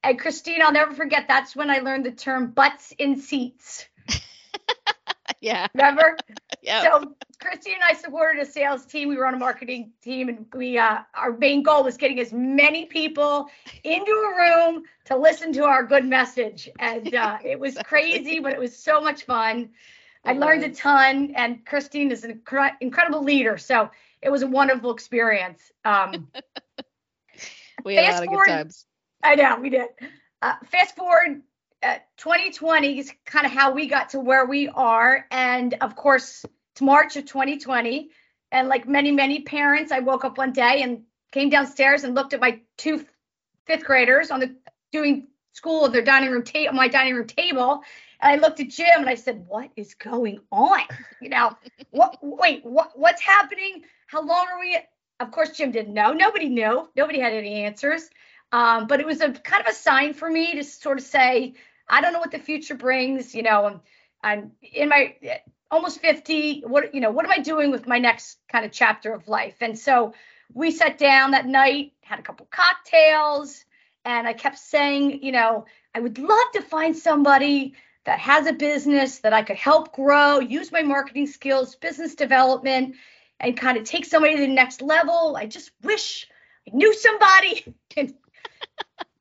and 0.05 0.19
Christine, 0.19 0.61
I'll 0.61 0.71
never 0.71 0.93
forget. 0.93 1.25
That's 1.27 1.55
when 1.55 1.69
I 1.69 1.79
learned 1.79 2.05
the 2.05 2.11
term 2.11 2.51
butts 2.51 2.93
in 2.97 3.19
seats. 3.19 3.87
yeah. 5.41 5.67
Remember? 5.73 6.15
yeah. 6.61 6.83
So 6.83 7.15
Christine 7.41 7.75
and 7.75 7.83
I 7.83 7.93
supported 7.93 8.41
a 8.41 8.45
sales 8.45 8.85
team. 8.85 9.09
We 9.09 9.17
were 9.17 9.25
on 9.25 9.33
a 9.33 9.39
marketing 9.39 9.93
team, 10.01 10.29
and 10.29 10.45
we 10.53 10.77
uh, 10.77 10.99
our 11.13 11.35
main 11.35 11.63
goal 11.63 11.83
was 11.83 11.97
getting 11.97 12.19
as 12.19 12.31
many 12.31 12.85
people 12.85 13.49
into 13.83 14.11
a 14.11 14.37
room 14.37 14.83
to 15.05 15.17
listen 15.17 15.53
to 15.53 15.63
our 15.63 15.83
good 15.83 16.05
message. 16.05 16.69
And 16.79 17.13
uh, 17.13 17.39
it 17.43 17.59
was 17.59 17.75
crazy, 17.83 18.39
but 18.39 18.53
it 18.53 18.59
was 18.59 18.77
so 18.77 19.01
much 19.01 19.25
fun. 19.25 19.71
I 20.23 20.33
learned 20.33 20.63
a 20.63 20.71
ton, 20.71 21.33
and 21.35 21.63
Christine 21.63 22.11
is 22.11 22.23
an 22.23 22.39
incre- 22.39 22.73
incredible 22.81 23.23
leader. 23.23 23.59
So 23.59 23.91
it 24.23 24.31
was 24.31 24.41
a 24.41 24.47
wonderful 24.47 24.91
experience. 24.91 25.61
Um, 25.83 26.29
we 27.83 27.95
had 27.95 28.05
a 28.05 28.13
lot 28.13 28.23
of 28.23 28.29
good 28.29 28.47
times. 28.47 28.85
I 29.25 29.33
know 29.33 29.57
we 29.59 29.71
did. 29.71 29.87
Uh, 30.41 30.53
fast 30.71 30.95
forward, 30.95 31.41
uh, 31.81 31.95
2020 32.17 32.99
is 32.99 33.11
kind 33.25 33.47
of 33.47 33.51
how 33.51 33.71
we 33.71 33.87
got 33.87 34.09
to 34.09 34.19
where 34.19 34.45
we 34.45 34.67
are, 34.69 35.25
and 35.31 35.73
of 35.81 35.95
course, 35.95 36.45
it's 36.73 36.81
March 36.81 37.15
of 37.15 37.25
2020. 37.25 38.11
And 38.51 38.69
like 38.69 38.87
many, 38.87 39.11
many 39.11 39.41
parents, 39.41 39.91
I 39.91 39.99
woke 39.99 40.25
up 40.25 40.37
one 40.37 40.53
day 40.53 40.83
and 40.83 41.01
came 41.31 41.49
downstairs 41.49 42.03
and 42.03 42.13
looked 42.13 42.33
at 42.33 42.39
my 42.39 42.61
two 42.77 43.03
fifth 43.65 43.83
graders 43.83 44.29
on 44.29 44.39
the 44.39 44.55
doing 44.91 45.27
school 45.53 45.85
at 45.85 45.91
their 45.91 46.03
dining 46.03 46.29
room 46.29 46.43
table, 46.43 46.73
my 46.75 46.87
dining 46.87 47.15
room 47.15 47.25
table, 47.25 47.81
and 48.21 48.31
I 48.31 48.35
looked 48.35 48.59
at 48.59 48.69
Jim 48.69 48.99
and 48.99 49.09
I 49.09 49.15
said, 49.15 49.45
"What 49.47 49.71
is 49.75 49.95
going 49.95 50.39
on? 50.51 50.81
You 51.19 51.29
know, 51.29 51.57
what? 51.89 52.19
Wait, 52.21 52.63
what? 52.63 52.91
What's 52.93 53.21
happening? 53.23 53.85
How 54.05 54.21
long 54.21 54.45
are 54.53 54.59
we?" 54.59 54.77
Of 55.19 55.31
course, 55.31 55.51
Jim 55.51 55.71
didn't 55.71 55.93
know. 55.93 56.13
Nobody 56.13 56.49
knew. 56.49 56.87
Nobody 56.95 57.19
had 57.19 57.33
any 57.33 57.63
answers. 57.63 58.07
Um, 58.51 58.87
but 58.87 58.99
it 58.99 59.05
was 59.05 59.21
a 59.21 59.31
kind 59.31 59.61
of 59.61 59.67
a 59.67 59.75
sign 59.75 60.13
for 60.13 60.29
me 60.29 60.55
to 60.55 60.63
sort 60.63 60.97
of 60.97 61.03
say, 61.03 61.55
I 61.87 62.01
don't 62.01 62.13
know 62.13 62.19
what 62.19 62.31
the 62.31 62.39
future 62.39 62.75
brings. 62.75 63.35
You 63.35 63.43
know, 63.43 63.65
I'm, 63.65 63.81
I'm 64.23 64.51
in 64.61 64.89
my 64.89 65.15
almost 65.71 65.99
50. 65.99 66.61
What, 66.61 66.93
you 66.93 67.01
know, 67.01 67.11
what 67.11 67.25
am 67.25 67.31
I 67.31 67.39
doing 67.39 67.71
with 67.71 67.87
my 67.87 67.99
next 67.99 68.37
kind 68.51 68.65
of 68.65 68.71
chapter 68.71 69.13
of 69.13 69.27
life? 69.27 69.55
And 69.61 69.77
so 69.77 70.13
we 70.53 70.71
sat 70.71 70.97
down 70.97 71.31
that 71.31 71.45
night 71.45 71.93
had 72.05 72.19
a 72.19 72.21
couple 72.21 72.47
cocktails, 72.51 73.65
and 74.05 74.27
I 74.27 74.33
kept 74.33 74.59
saying, 74.59 75.23
you 75.23 75.31
know, 75.31 75.65
I 75.93 75.99
would 75.99 76.19
love 76.19 76.51
to 76.53 76.61
find 76.61 76.95
somebody 76.95 77.73
that 78.05 78.19
has 78.19 78.45
a 78.45 78.53
business 78.53 79.19
that 79.19 79.33
I 79.33 79.41
could 79.41 79.55
help 79.55 79.93
grow, 79.93 80.39
use 80.39 80.71
my 80.71 80.83
marketing 80.83 81.25
skills, 81.25 81.75
business 81.75 82.13
development, 82.13 82.95
and 83.39 83.57
kind 83.57 83.77
of 83.77 83.83
take 83.83 84.05
somebody 84.05 84.35
to 84.35 84.41
the 84.41 84.47
next 84.47 84.83
level. 84.83 85.35
I 85.35 85.47
just 85.47 85.71
wish 85.81 86.27
I 86.67 86.75
knew 86.75 86.93
somebody. 86.93 87.75
And 87.97 88.13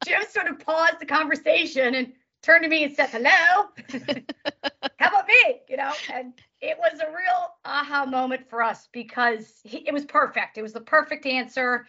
Jim 0.05 0.23
sort 0.29 0.49
of 0.49 0.59
paused 0.61 1.01
the 1.01 1.07
conversation 1.07 1.95
and 1.95 2.13
turned 2.43 2.65
to 2.65 2.69
me 2.69 2.85
and 2.85 2.95
said, 2.95 3.09
Hello. 3.11 3.69
How 4.99 5.09
about 5.09 5.27
me? 5.27 5.61
You 5.69 5.77
know, 5.77 5.93
and 6.13 6.33
it 6.61 6.79
was 6.79 7.01
a 7.01 7.11
real 7.11 7.55
aha 7.65 8.07
moment 8.07 8.49
for 8.49 8.63
us 8.63 8.89
because 8.93 9.61
he, 9.65 9.79
it 9.79 9.93
was 9.93 10.05
perfect. 10.05 10.59
It 10.59 10.63
was 10.63 10.73
the 10.73 10.81
perfect 10.81 11.27
answer. 11.27 11.87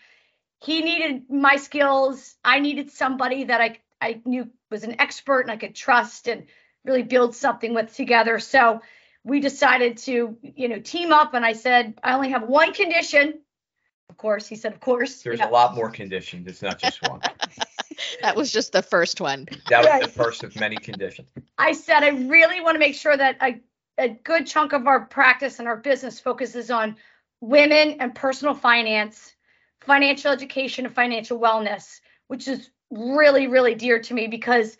He 0.62 0.82
needed 0.82 1.30
my 1.30 1.58
skills. 1.58 2.36
I 2.44 2.60
needed 2.60 2.92
somebody 2.92 3.46
that 3.46 3.62
I 3.62 3.80
I 4.02 4.22
knew 4.26 4.50
was 4.70 4.84
an 4.84 5.00
expert 5.00 5.42
and 5.42 5.52
I 5.52 5.58
could 5.58 5.76
trust 5.76 6.28
and 6.28 6.46
really 6.84 7.04
build 7.04 7.36
something 7.36 7.74
with 7.74 7.96
together. 7.96 8.40
So 8.40 8.82
we 9.24 9.40
decided 9.40 9.98
to, 9.98 10.38
you 10.42 10.68
know, 10.68 10.80
team 10.80 11.12
up. 11.12 11.34
And 11.34 11.46
I 11.46 11.54
said, 11.54 11.96
I 12.04 12.14
only 12.14 12.30
have 12.30 12.44
one 12.44 12.74
condition. 12.74 13.42
Of 14.10 14.18
course, 14.18 14.48
he 14.48 14.56
said, 14.56 14.74
of 14.74 14.80
course. 14.80 15.24
There's 15.24 15.40
a 15.40 15.48
lot 15.48 15.76
more 15.76 15.90
conditions. 15.90 16.48
It's 16.48 16.62
not 16.62 16.80
just 16.80 17.02
one. 17.02 17.22
that 18.26 18.36
was 18.36 18.52
just 18.52 18.72
the 18.72 18.82
first 18.82 19.22
one. 19.22 19.48
That 19.70 19.80
was 19.80 19.88
right. 19.88 20.02
the 20.02 20.10
first 20.10 20.44
of 20.44 20.56
many 20.60 20.78
conditions. 20.78 21.28
I 21.58 21.74
said, 21.74 22.04
I 22.04 22.10
really 22.10 22.62
want 22.62 22.76
to 22.76 22.80
make 22.80 22.96
sure 22.96 23.16
that 23.16 23.38
a, 23.42 23.62
a 23.98 24.10
good 24.10 24.48
chunk 24.48 24.74
of 24.74 24.88
our 24.88 25.06
practice 25.06 25.60
and 25.60 25.68
our 25.68 25.78
business 25.78 26.20
focuses 26.20 26.72
on 26.72 26.96
women 27.42 27.98
and 28.00 28.16
personal 28.16 28.56
finance, 28.56 29.36
financial 29.82 30.32
education, 30.32 30.86
and 30.86 30.94
financial 30.94 31.40
wellness, 31.40 32.00
which 32.28 32.48
is 32.48 32.72
really, 32.90 33.48
really 33.48 33.76
dear 33.76 34.00
to 34.00 34.14
me 34.14 34.28
because 34.28 34.78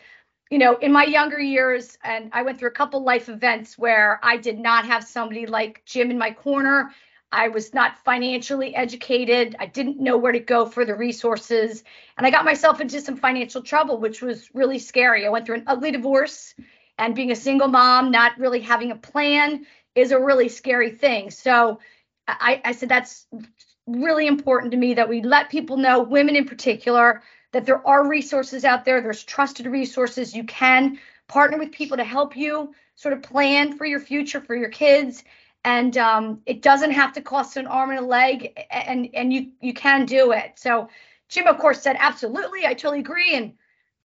you 0.50 0.58
know, 0.58 0.76
in 0.76 0.92
my 0.92 1.04
younger 1.04 1.40
years, 1.40 1.98
and 2.04 2.30
I 2.32 2.42
went 2.42 2.58
through 2.58 2.68
a 2.68 2.72
couple 2.72 3.02
life 3.02 3.28
events 3.28 3.76
where 3.76 4.20
I 4.22 4.36
did 4.36 4.60
not 4.60 4.86
have 4.86 5.02
somebody 5.02 5.44
like 5.46 5.82
Jim 5.86 6.10
in 6.10 6.18
my 6.18 6.30
corner. 6.30 6.92
I 7.36 7.48
was 7.48 7.74
not 7.74 7.98
financially 8.02 8.74
educated. 8.74 9.56
I 9.58 9.66
didn't 9.66 10.00
know 10.00 10.16
where 10.16 10.32
to 10.32 10.40
go 10.40 10.64
for 10.64 10.86
the 10.86 10.94
resources. 10.94 11.84
And 12.16 12.26
I 12.26 12.30
got 12.30 12.46
myself 12.46 12.80
into 12.80 12.98
some 13.02 13.16
financial 13.16 13.60
trouble, 13.60 13.98
which 13.98 14.22
was 14.22 14.48
really 14.54 14.78
scary. 14.78 15.26
I 15.26 15.28
went 15.28 15.44
through 15.44 15.56
an 15.56 15.64
ugly 15.66 15.90
divorce, 15.90 16.54
and 16.96 17.14
being 17.14 17.30
a 17.30 17.36
single 17.36 17.68
mom, 17.68 18.10
not 18.10 18.38
really 18.38 18.60
having 18.60 18.90
a 18.90 18.96
plan 18.96 19.66
is 19.94 20.12
a 20.12 20.18
really 20.18 20.48
scary 20.48 20.90
thing. 20.90 21.30
So 21.30 21.78
I, 22.26 22.62
I 22.64 22.72
said 22.72 22.88
that's 22.88 23.26
really 23.86 24.26
important 24.26 24.70
to 24.72 24.78
me 24.78 24.94
that 24.94 25.10
we 25.10 25.20
let 25.20 25.50
people 25.50 25.76
know, 25.76 26.02
women 26.02 26.36
in 26.36 26.46
particular, 26.46 27.22
that 27.52 27.66
there 27.66 27.86
are 27.86 28.08
resources 28.08 28.64
out 28.64 28.86
there. 28.86 29.02
There's 29.02 29.24
trusted 29.24 29.66
resources. 29.66 30.34
You 30.34 30.44
can 30.44 30.98
partner 31.28 31.58
with 31.58 31.70
people 31.70 31.98
to 31.98 32.04
help 32.04 32.34
you 32.34 32.74
sort 32.94 33.12
of 33.12 33.22
plan 33.22 33.76
for 33.76 33.84
your 33.84 34.00
future 34.00 34.40
for 34.40 34.56
your 34.56 34.70
kids. 34.70 35.22
And 35.66 35.98
um, 35.98 36.42
it 36.46 36.62
doesn't 36.62 36.92
have 36.92 37.12
to 37.14 37.20
cost 37.20 37.56
an 37.56 37.66
arm 37.66 37.90
and 37.90 37.98
a 37.98 38.02
leg, 38.02 38.56
and 38.70 39.08
and 39.12 39.32
you 39.32 39.50
you 39.60 39.74
can 39.74 40.06
do 40.06 40.30
it. 40.30 40.52
So 40.54 40.88
Jim, 41.28 41.48
of 41.48 41.58
course, 41.58 41.82
said 41.82 41.96
absolutely. 41.98 42.64
I 42.64 42.72
totally 42.74 43.00
agree, 43.00 43.34
and 43.34 43.52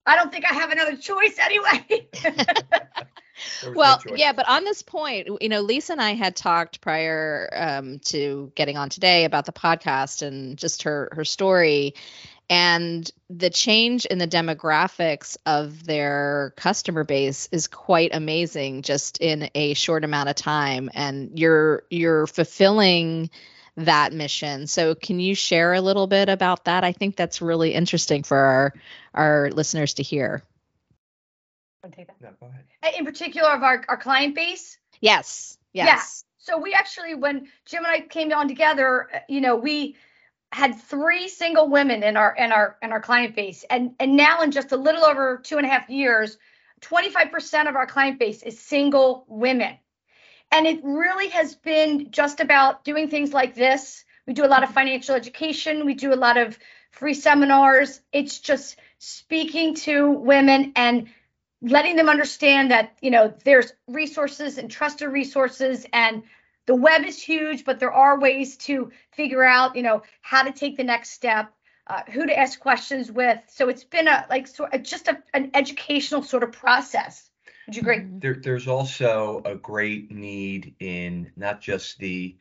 I 0.04 0.16
don't 0.16 0.32
think 0.32 0.44
I 0.44 0.52
have 0.54 0.72
another 0.72 0.96
choice 0.96 1.38
anyway. 1.38 2.08
well, 3.76 4.02
no 4.06 4.16
yeah, 4.16 4.32
but 4.32 4.48
on 4.48 4.64
this 4.64 4.82
point, 4.82 5.28
you 5.40 5.48
know, 5.48 5.60
Lisa 5.60 5.92
and 5.92 6.02
I 6.02 6.14
had 6.14 6.34
talked 6.34 6.80
prior 6.80 7.48
um, 7.54 8.00
to 8.06 8.50
getting 8.56 8.76
on 8.76 8.88
today 8.88 9.24
about 9.24 9.46
the 9.46 9.52
podcast 9.52 10.22
and 10.22 10.58
just 10.58 10.82
her 10.82 11.10
her 11.12 11.24
story, 11.24 11.94
and 12.48 13.10
the 13.28 13.50
change 13.50 14.06
in 14.06 14.18
the 14.18 14.28
demographics 14.28 15.36
of 15.46 15.84
their 15.84 16.52
customer 16.56 17.04
base 17.04 17.48
is 17.50 17.66
quite 17.66 18.14
amazing 18.14 18.82
just 18.82 19.18
in 19.18 19.50
a 19.54 19.74
short 19.74 20.04
amount 20.04 20.28
of 20.28 20.36
time 20.36 20.90
and 20.94 21.38
you're 21.38 21.82
you're 21.90 22.26
fulfilling 22.26 23.30
that 23.76 24.12
mission 24.12 24.66
so 24.66 24.94
can 24.94 25.20
you 25.20 25.34
share 25.34 25.74
a 25.74 25.80
little 25.80 26.06
bit 26.06 26.28
about 26.28 26.64
that 26.64 26.84
i 26.84 26.92
think 26.92 27.16
that's 27.16 27.42
really 27.42 27.74
interesting 27.74 28.22
for 28.22 28.38
our 28.38 28.72
our 29.12 29.50
listeners 29.50 29.94
to 29.94 30.02
hear 30.02 30.42
take 31.90 32.06
that. 32.08 32.20
No, 32.20 32.30
go 32.40 32.46
ahead. 32.46 32.64
Uh, 32.82 32.90
in 32.98 33.04
particular, 33.04 33.50
of 33.50 33.62
our, 33.62 33.82
our 33.88 33.96
client 33.96 34.34
base. 34.34 34.78
Yes. 35.00 35.58
Yes. 35.72 35.86
Yeah. 35.86 36.32
So 36.38 36.58
we 36.58 36.72
actually, 36.72 37.14
when 37.14 37.48
Jim 37.64 37.84
and 37.84 37.92
I 37.92 38.00
came 38.00 38.32
on 38.32 38.48
together, 38.48 39.08
uh, 39.12 39.18
you 39.28 39.40
know, 39.40 39.56
we 39.56 39.96
had 40.52 40.80
three 40.80 41.28
single 41.28 41.68
women 41.68 42.02
in 42.02 42.16
our 42.16 42.34
in 42.34 42.52
our 42.52 42.76
in 42.82 42.92
our 42.92 43.00
client 43.00 43.34
base. 43.34 43.64
And 43.68 43.94
and 43.98 44.16
now 44.16 44.42
in 44.42 44.50
just 44.50 44.72
a 44.72 44.76
little 44.76 45.04
over 45.04 45.38
two 45.38 45.58
and 45.58 45.66
a 45.66 45.70
half 45.70 45.90
years 45.90 46.38
25% 46.82 47.68
of 47.68 47.76
our 47.76 47.86
client 47.86 48.18
base 48.18 48.42
is 48.42 48.58
single 48.60 49.24
women. 49.28 49.78
And 50.52 50.66
it 50.66 50.80
really 50.84 51.28
has 51.28 51.54
been 51.54 52.10
just 52.10 52.40
about 52.40 52.84
doing 52.84 53.08
things 53.08 53.32
like 53.32 53.54
this. 53.54 54.04
We 54.26 54.34
do 54.34 54.44
a 54.44 54.46
lot 54.46 54.62
of 54.62 54.70
financial 54.70 55.14
education. 55.14 55.86
We 55.86 55.94
do 55.94 56.12
a 56.12 56.16
lot 56.16 56.36
of 56.36 56.58
free 56.90 57.14
seminars. 57.14 58.00
It's 58.12 58.38
just 58.38 58.76
speaking 58.98 59.74
to 59.74 60.10
women 60.10 60.72
and 60.76 61.08
letting 61.62 61.96
them 61.96 62.08
understand 62.08 62.70
that 62.70 62.96
you 63.00 63.10
know 63.10 63.32
there's 63.44 63.72
resources 63.86 64.58
and 64.58 64.70
trusted 64.70 65.08
resources 65.08 65.86
and 65.92 66.22
the 66.66 66.74
web 66.74 67.04
is 67.04 67.22
huge, 67.22 67.64
but 67.64 67.78
there 67.80 67.92
are 67.92 68.18
ways 68.18 68.56
to 68.58 68.90
figure 69.12 69.44
out, 69.44 69.76
you 69.76 69.82
know, 69.82 70.02
how 70.20 70.42
to 70.42 70.52
take 70.52 70.76
the 70.76 70.84
next 70.84 71.10
step, 71.10 71.52
uh, 71.86 72.02
who 72.10 72.26
to 72.26 72.38
ask 72.38 72.58
questions 72.58 73.10
with. 73.10 73.38
So 73.48 73.68
it's 73.68 73.84
been 73.84 74.08
a 74.08 74.26
like 74.28 74.48
sort 74.48 74.74
of 74.74 74.82
just 74.82 75.08
a, 75.08 75.22
an 75.32 75.50
educational 75.54 76.22
sort 76.22 76.42
of 76.42 76.52
process. 76.52 77.30
Would 77.66 77.76
you 77.76 77.82
agree? 77.82 78.04
There, 78.18 78.34
there's 78.34 78.68
also 78.68 79.42
a 79.44 79.54
great 79.54 80.10
need 80.10 80.74
in 80.80 81.32
not 81.36 81.60
just 81.60 81.98
the 81.98 82.36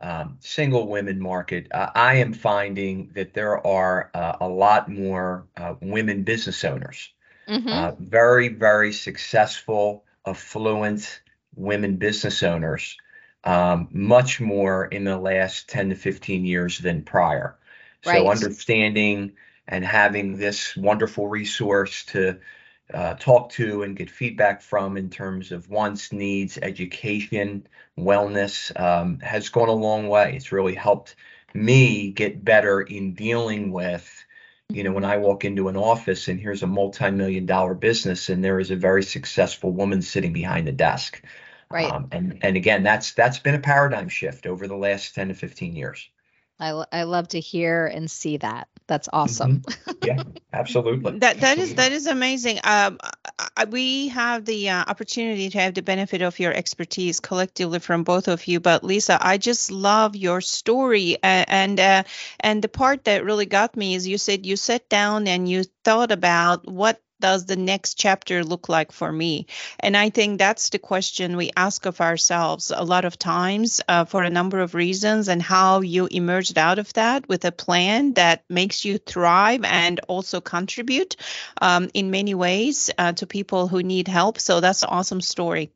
um, 0.00 0.36
single 0.40 0.88
women 0.88 1.20
market. 1.20 1.68
Uh, 1.70 1.90
I 1.94 2.16
am 2.16 2.32
finding 2.32 3.10
that 3.14 3.32
there 3.34 3.64
are 3.66 4.10
uh, 4.14 4.36
a 4.40 4.48
lot 4.48 4.90
more 4.90 5.46
uh, 5.56 5.74
women 5.80 6.22
business 6.22 6.64
owners, 6.64 7.12
mm-hmm. 7.48 7.68
Uh, 7.68 7.92
very, 7.98 8.48
very 8.48 8.92
successful, 8.92 10.04
affluent 10.26 11.22
women 11.56 11.96
business 11.96 12.42
owners 12.42 12.96
um, 13.44 13.88
much 13.92 14.40
more 14.40 14.86
in 14.86 15.04
the 15.04 15.18
last 15.18 15.68
10 15.68 15.90
to 15.90 15.94
15 15.94 16.44
years 16.44 16.78
than 16.78 17.02
prior. 17.02 17.56
Right. 18.04 18.18
So 18.18 18.28
understanding 18.28 19.32
and 19.68 19.84
having 19.84 20.36
this 20.36 20.76
wonderful 20.76 21.28
resource 21.28 22.04
to 22.06 22.38
uh, 22.92 23.14
talk 23.14 23.50
to 23.50 23.82
and 23.82 23.96
get 23.96 24.10
feedback 24.10 24.60
from 24.60 24.96
in 24.96 25.08
terms 25.08 25.52
of 25.52 25.70
wants, 25.70 26.12
needs, 26.12 26.58
education, 26.60 27.66
wellness 27.98 28.78
um, 28.78 29.18
has 29.20 29.48
gone 29.48 29.68
a 29.68 29.72
long 29.72 30.08
way. 30.08 30.34
It's 30.36 30.52
really 30.52 30.74
helped 30.74 31.14
me 31.54 32.10
get 32.10 32.44
better 32.44 32.80
in 32.80 33.14
dealing 33.14 33.70
with, 33.72 34.24
you 34.68 34.84
know, 34.84 34.92
when 34.92 35.04
I 35.04 35.16
walk 35.16 35.44
into 35.44 35.68
an 35.68 35.76
office 35.76 36.28
and 36.28 36.38
here's 36.38 36.62
a 36.62 36.66
multi-million 36.66 37.46
dollar 37.46 37.74
business 37.74 38.28
and 38.28 38.44
there 38.44 38.60
is 38.60 38.70
a 38.70 38.76
very 38.76 39.02
successful 39.02 39.70
woman 39.70 40.02
sitting 40.02 40.32
behind 40.32 40.66
the 40.66 40.72
desk. 40.72 41.22
Right. 41.74 41.92
Um, 41.92 42.06
and 42.12 42.38
and 42.42 42.56
again, 42.56 42.84
that's 42.84 43.14
that's 43.14 43.40
been 43.40 43.56
a 43.56 43.58
paradigm 43.58 44.08
shift 44.08 44.46
over 44.46 44.68
the 44.68 44.76
last 44.76 45.12
10 45.16 45.28
to 45.28 45.34
15 45.34 45.74
years. 45.74 46.08
I, 46.60 46.84
I 46.92 47.02
love 47.02 47.26
to 47.28 47.40
hear 47.40 47.86
and 47.86 48.08
see 48.08 48.36
that. 48.36 48.68
That's 48.86 49.08
awesome. 49.12 49.58
Mm-hmm. 49.58 49.90
Yeah, 50.04 50.22
absolutely. 50.52 51.18
that 51.20 51.40
that 51.40 51.56
is 51.56 51.76
that 51.76 51.90
is 51.90 52.06
amazing. 52.06 52.60
Um, 52.62 52.98
I, 53.56 53.64
we 53.64 54.08
have 54.08 54.44
the 54.44 54.68
uh, 54.68 54.84
opportunity 54.86 55.48
to 55.48 55.58
have 55.58 55.72
the 55.72 55.80
benefit 55.80 56.20
of 56.20 56.38
your 56.38 56.52
expertise 56.52 57.20
collectively 57.20 57.78
from 57.78 58.04
both 58.04 58.28
of 58.28 58.46
you. 58.46 58.60
But 58.60 58.84
Lisa, 58.84 59.18
I 59.18 59.38
just 59.38 59.70
love 59.70 60.14
your 60.14 60.42
story, 60.42 61.16
uh, 61.16 61.44
and 61.48 61.80
uh, 61.80 62.02
and 62.38 62.60
the 62.60 62.68
part 62.68 63.04
that 63.04 63.24
really 63.24 63.46
got 63.46 63.78
me 63.78 63.94
is 63.94 64.06
you 64.06 64.18
said 64.18 64.44
you 64.44 64.56
sat 64.56 64.90
down 64.90 65.26
and 65.26 65.48
you 65.48 65.64
thought 65.84 66.12
about 66.12 66.70
what 66.70 67.00
does 67.24 67.46
the 67.46 67.56
next 67.56 67.94
chapter 67.94 68.44
look 68.44 68.68
like 68.68 68.92
for 68.92 69.10
me? 69.10 69.46
And 69.80 69.96
I 69.96 70.10
think 70.10 70.38
that's 70.38 70.68
the 70.68 70.78
question 70.78 71.38
we 71.38 71.50
ask 71.56 71.86
of 71.86 72.02
ourselves 72.02 72.70
a 72.70 72.84
lot 72.84 73.06
of 73.06 73.18
times 73.18 73.80
uh, 73.88 74.04
for 74.04 74.22
a 74.22 74.28
number 74.28 74.60
of 74.60 74.74
reasons, 74.74 75.28
and 75.28 75.40
how 75.40 75.80
you 75.80 76.06
emerged 76.10 76.58
out 76.58 76.78
of 76.78 76.92
that 76.92 77.26
with 77.26 77.46
a 77.46 77.52
plan 77.52 78.12
that 78.14 78.44
makes 78.50 78.84
you 78.84 78.98
thrive 78.98 79.64
and 79.64 80.00
also 80.06 80.42
contribute 80.42 81.16
um, 81.62 81.88
in 81.94 82.10
many 82.10 82.34
ways 82.34 82.90
uh, 82.98 83.12
to 83.12 83.26
people 83.26 83.68
who 83.68 83.82
need 83.82 84.06
help. 84.06 84.38
So 84.38 84.60
that's 84.60 84.82
an 84.82 84.90
awesome 84.90 85.22
story. 85.22 85.72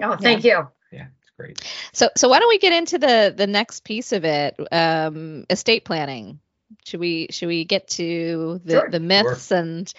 Oh, 0.00 0.16
thank 0.16 0.44
yeah. 0.44 0.58
you. 0.58 0.68
Yeah, 0.98 1.06
it's 1.20 1.30
great. 1.36 1.60
So, 1.92 2.08
so 2.16 2.28
why 2.28 2.38
don't 2.38 2.48
we 2.48 2.58
get 2.58 2.72
into 2.72 2.98
the 2.98 3.34
the 3.36 3.48
next 3.48 3.82
piece 3.82 4.12
of 4.12 4.24
it? 4.24 4.60
Um, 4.70 5.44
estate 5.50 5.84
planning. 5.84 6.38
Should 6.84 7.00
we 7.00 7.26
should 7.30 7.48
we 7.48 7.64
get 7.64 7.88
to 7.98 8.60
the 8.64 8.72
sure. 8.72 8.90
the 8.90 9.00
myths 9.00 9.48
sure. 9.48 9.58
and 9.58 9.92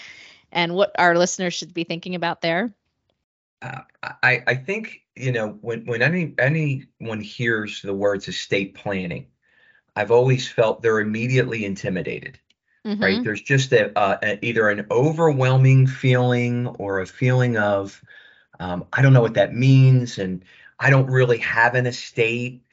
and 0.54 0.74
what 0.76 0.92
our 0.98 1.18
listeners 1.18 1.54
should 1.54 1.74
be 1.74 1.84
thinking 1.84 2.16
about 2.16 2.42
there? 2.42 2.74
Uh, 3.62 3.82
I, 4.22 4.44
I 4.48 4.56
think 4.56 5.02
you 5.16 5.32
know 5.32 5.58
when 5.62 5.86
when 5.86 6.02
any 6.02 6.34
anyone 6.38 7.22
hears 7.22 7.82
the 7.82 7.94
words 7.94 8.28
estate 8.28 8.76
planning, 8.76 9.28
I've 9.96 10.12
always 10.12 10.48
felt 10.50 10.82
they're 10.82 11.00
immediately 11.02 11.66
intimidated. 11.66 12.40
Mhm. 12.86 13.02
right? 13.02 13.24
There's 13.24 13.42
just 13.42 13.72
a, 13.74 13.98
uh, 13.98 14.18
a 14.24 14.46
either 14.46 14.70
an 14.70 14.88
overwhelming 14.92 15.88
feeling 15.88 16.68
or 16.68 17.00
a 17.00 17.06
feeling 17.08 17.58
of 17.58 18.02
um, 18.60 18.86
I 18.94 19.02
don't 19.02 19.14
know 19.14 19.22
what 19.22 19.36
that 19.36 19.54
means, 19.56 20.18
and 20.20 20.44
I 20.80 20.90
don't 20.90 21.08
really 21.10 21.40
have 21.40 21.76
an 21.76 21.88
estate. 21.88 22.64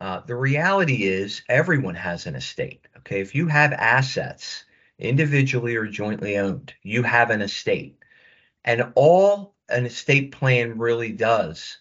Uh, 0.00 0.20
the 0.20 0.36
reality 0.36 1.04
is, 1.04 1.42
everyone 1.48 1.94
has 1.96 2.26
an 2.26 2.34
estate. 2.36 2.86
Okay, 2.98 3.20
if 3.20 3.34
you 3.34 3.48
have 3.48 3.72
assets, 3.72 4.64
individually 5.00 5.76
or 5.76 5.86
jointly 5.86 6.38
owned, 6.38 6.74
you 6.82 7.02
have 7.02 7.30
an 7.30 7.42
estate, 7.42 7.98
and 8.64 8.92
all 8.94 9.54
an 9.68 9.86
estate 9.86 10.32
plan 10.32 10.78
really 10.78 11.12
does 11.12 11.78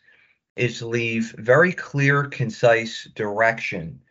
is 0.55 0.81
leave 0.81 1.33
very 1.37 1.73
clear, 1.73 2.25
concise 2.25 3.05
direction 3.15 4.01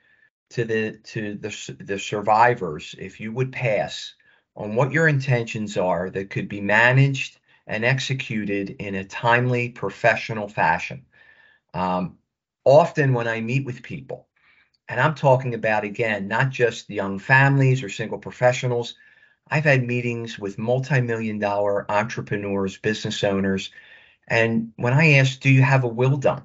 to 0.50 0.64
the 0.64 0.98
to 1.04 1.34
the 1.36 1.76
the 1.80 1.98
survivors 1.98 2.94
if 2.98 3.20
you 3.20 3.32
would 3.32 3.52
pass 3.52 4.14
on 4.56 4.74
what 4.74 4.92
your 4.92 5.08
intentions 5.08 5.76
are 5.76 6.10
that 6.10 6.30
could 6.30 6.48
be 6.48 6.60
managed 6.60 7.38
and 7.66 7.84
executed 7.84 8.70
in 8.80 8.94
a 8.96 9.04
timely 9.04 9.68
professional 9.70 10.48
fashion. 10.48 11.04
Um, 11.74 12.18
often 12.64 13.14
when 13.14 13.28
i 13.28 13.40
meet 13.40 13.64
with 13.64 13.82
people 13.82 14.27
and 14.88 15.00
i'm 15.00 15.14
talking 15.14 15.54
about 15.54 15.84
again 15.84 16.28
not 16.28 16.50
just 16.50 16.90
young 16.90 17.18
families 17.18 17.82
or 17.82 17.88
single 17.88 18.18
professionals 18.18 18.94
i've 19.50 19.64
had 19.64 19.84
meetings 19.86 20.38
with 20.38 20.58
multi-million 20.58 21.38
dollar 21.38 21.90
entrepreneurs 21.90 22.78
business 22.78 23.24
owners 23.24 23.70
and 24.28 24.72
when 24.76 24.94
i 24.94 25.12
ask 25.14 25.40
do 25.40 25.50
you 25.50 25.62
have 25.62 25.84
a 25.84 25.88
will 25.88 26.16
done 26.16 26.44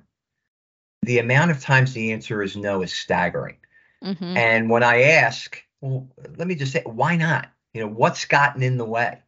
the 1.04 1.20
amount 1.20 1.52
of 1.52 1.60
times 1.62 1.94
the 1.94 2.14
answer 2.14 2.42
is 2.44 2.56
no 2.58 2.82
is 2.82 2.94
staggering 2.94 3.58
Mhm. 4.04 4.38
and 4.38 4.70
when 4.70 4.84
I 4.84 5.04
ask, 5.04 5.64
well, 5.82 6.10
let 6.38 6.48
me 6.48 6.56
just 6.56 6.74
say, 6.74 6.84
why 6.86 7.18
not? 7.18 7.50
You 7.74 7.82
know, 7.82 7.88
what's 7.90 8.26
gotten 8.26 8.64
in 8.64 8.78
the 8.78 8.86
way? 8.86 9.23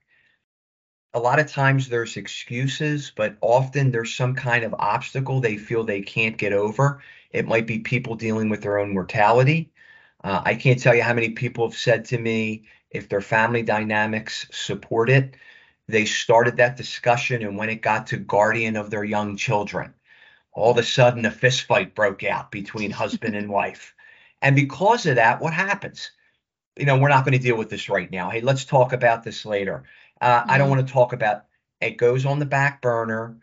A 1.15 1.19
lot 1.19 1.39
of 1.39 1.47
times 1.47 1.89
there's 1.89 2.15
excuses, 2.17 3.11
but 3.15 3.37
often 3.41 3.89
there's 3.89 4.13
some 4.15 4.35
kind 4.35 4.63
of 4.63 4.75
obstacle 4.77 5.41
they 5.41 5.57
feel 5.57 5.83
they 5.83 6.01
can't 6.01 6.37
get 6.37 6.53
over. 6.53 7.01
It 7.31 7.47
might 7.47 7.65
be 7.65 7.79
people 7.79 8.15
dealing 8.15 8.49
with 8.49 8.61
their 8.61 8.77
own 8.77 8.93
mortality. 8.93 9.71
Uh, 10.23 10.41
I 10.45 10.55
can't 10.55 10.79
tell 10.79 10.93
you 10.93 11.03
how 11.03 11.13
many 11.13 11.29
people 11.31 11.67
have 11.69 11.77
said 11.77 12.05
to 12.05 12.19
me, 12.19 12.65
if 12.91 13.09
their 13.09 13.21
family 13.21 13.63
dynamics 13.63 14.47
support 14.51 15.09
it, 15.09 15.37
they 15.87 16.05
started 16.05 16.57
that 16.57 16.77
discussion, 16.77 17.43
and 17.43 17.57
when 17.57 17.69
it 17.69 17.81
got 17.81 18.07
to 18.07 18.17
guardian 18.17 18.75
of 18.75 18.89
their 18.91 19.03
young 19.05 19.37
children, 19.37 19.93
all 20.53 20.71
of 20.71 20.77
a 20.77 20.83
sudden 20.83 21.25
a 21.25 21.31
fist 21.31 21.63
fight 21.63 21.95
broke 21.95 22.23
out 22.23 22.51
between 22.51 22.91
husband 22.91 23.35
and 23.35 23.49
wife. 23.61 23.95
And 24.41 24.55
because 24.55 25.05
of 25.07 25.15
that, 25.15 25.41
what 25.41 25.53
happens? 25.53 26.11
You 26.77 26.85
know, 26.85 26.97
we're 26.97 27.09
not 27.09 27.25
going 27.25 27.37
to 27.37 27.43
deal 27.43 27.57
with 27.57 27.69
this 27.69 27.89
right 27.89 28.11
now. 28.11 28.29
Hey, 28.29 28.41
let's 28.41 28.65
talk 28.65 28.93
about 28.93 29.23
this 29.23 29.45
later. 29.45 29.85
Uh, 30.25 30.43
I 30.47 30.57
don't 30.57 30.67
Mhm. 30.67 30.71
want 30.71 30.87
to 30.87 30.93
talk 30.93 31.13
about 31.13 31.45
it 31.81 31.97
goes 31.97 32.25
on 32.25 32.39
the 32.39 32.47
back 32.47 32.81
burner. 32.81 33.37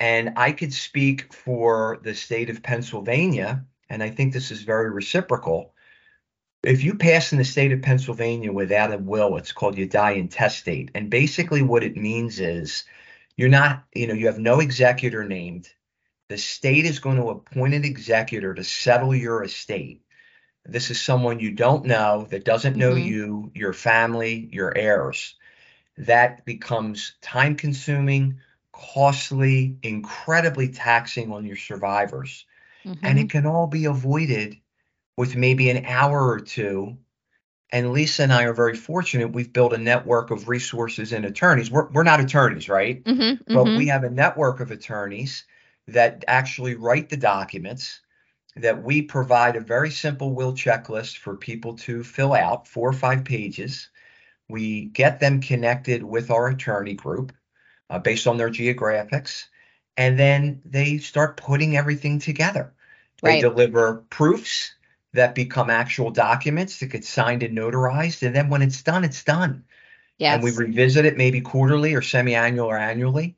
And 0.00 0.32
I 0.36 0.52
could 0.52 0.72
speak 0.72 1.32
for 1.32 1.98
the 2.02 2.14
state 2.14 2.48
of 2.48 2.62
Pennsylvania, 2.62 3.64
and 3.90 4.02
I 4.02 4.08
think 4.10 4.32
this 4.32 4.50
is 4.50 4.62
very 4.62 4.90
reciprocal. 4.90 5.74
If 6.62 6.82
you 6.82 6.94
pass 6.94 7.32
in 7.32 7.38
the 7.38 7.44
state 7.44 7.72
of 7.72 7.82
Pennsylvania 7.82 8.52
without 8.52 8.92
a 8.92 8.98
will, 8.98 9.36
it's 9.36 9.52
called 9.52 9.76
you 9.76 9.86
die 9.86 10.12
intestate. 10.14 10.90
And 10.94 11.10
basically, 11.10 11.60
what 11.62 11.84
it 11.84 11.96
means 11.96 12.40
is 12.40 12.84
you're 13.36 13.50
not, 13.50 13.84
you 13.94 14.06
know, 14.06 14.14
you 14.14 14.26
have 14.26 14.38
no 14.38 14.60
executor 14.60 15.24
named. 15.24 15.68
The 16.30 16.38
state 16.38 16.86
is 16.86 17.00
going 17.00 17.18
to 17.18 17.28
appoint 17.30 17.74
an 17.74 17.84
executor 17.84 18.54
to 18.54 18.64
settle 18.64 19.14
your 19.14 19.44
estate. 19.44 20.02
This 20.64 20.90
is 20.90 21.00
someone 21.00 21.38
you 21.40 21.52
don't 21.52 21.84
know 21.84 22.26
that 22.30 22.46
doesn't 22.46 22.76
know 22.76 22.94
Mhm. 22.94 23.04
you, 23.04 23.52
your 23.54 23.74
family, 23.74 24.48
your 24.52 24.76
heirs. 24.76 25.36
That 25.98 26.44
becomes 26.44 27.14
time 27.22 27.56
consuming, 27.56 28.40
costly, 28.72 29.78
incredibly 29.82 30.68
taxing 30.68 31.32
on 31.32 31.46
your 31.46 31.56
survivors. 31.56 32.46
And 33.02 33.18
Mhm. 33.18 33.22
it 33.22 33.30
can 33.30 33.46
all 33.46 33.66
be 33.66 33.84
avoided 33.86 34.56
with 35.16 35.36
maybe 35.36 35.70
an 35.70 35.86
hour 35.86 36.28
or 36.28 36.40
two. 36.40 36.98
And 37.70 37.92
Lisa 37.92 38.22
and 38.24 38.32
I 38.32 38.44
are 38.44 38.54
very 38.54 38.76
fortunate. 38.76 39.32
We've 39.32 39.52
built 39.52 39.72
a 39.72 39.78
network 39.78 40.30
of 40.30 40.48
resources 40.48 41.12
and 41.12 41.24
attorneys. 41.24 41.70
We're, 41.70 41.88
we're 41.90 42.02
not 42.04 42.20
attorneys, 42.20 42.68
right? 42.68 43.04
Mhm. 43.04 43.40
but 43.46 43.64
Mhm. 43.66 43.76
we 43.76 43.86
have 43.88 44.04
a 44.04 44.10
network 44.10 44.60
of 44.60 44.70
attorneys 44.70 45.44
that 45.88 46.24
actually 46.28 46.74
write 46.74 47.08
the 47.08 47.16
documents 47.16 48.00
that 48.56 48.82
we 48.82 49.02
provide 49.02 49.56
a 49.56 49.60
very 49.60 49.90
simple 49.90 50.32
will 50.34 50.52
checklist 50.52 51.18
for 51.18 51.36
people 51.36 51.74
to 51.76 52.02
fill 52.04 52.32
out 52.34 52.68
four 52.68 52.88
or 52.88 52.92
five 52.92 53.24
pages 53.24 53.88
we 54.48 54.86
get 54.86 55.20
them 55.20 55.40
connected 55.40 56.02
with 56.02 56.30
our 56.30 56.48
attorney 56.48 56.94
group 56.94 57.32
uh, 57.90 57.98
based 57.98 58.26
on 58.26 58.36
their 58.36 58.50
geographics 58.50 59.46
and 59.96 60.18
then 60.18 60.60
they 60.64 60.98
start 60.98 61.36
putting 61.36 61.76
everything 61.76 62.18
together 62.18 62.72
they 63.22 63.40
deliver 63.40 64.04
proofs 64.10 64.74
that 65.14 65.34
become 65.34 65.70
actual 65.70 66.10
documents 66.10 66.78
that 66.80 66.86
get 66.86 67.04
signed 67.04 67.42
and 67.42 67.56
notarized 67.56 68.26
and 68.26 68.34
then 68.34 68.48
when 68.50 68.62
it's 68.62 68.82
done 68.82 69.04
it's 69.04 69.24
done 69.24 69.64
Yes. 70.18 70.34
and 70.34 70.44
we 70.44 70.52
revisit 70.52 71.04
it 71.04 71.16
maybe 71.16 71.40
quarterly 71.40 71.94
or 71.94 72.02
semi-annual 72.02 72.66
or 72.66 72.78
annually. 72.78 73.36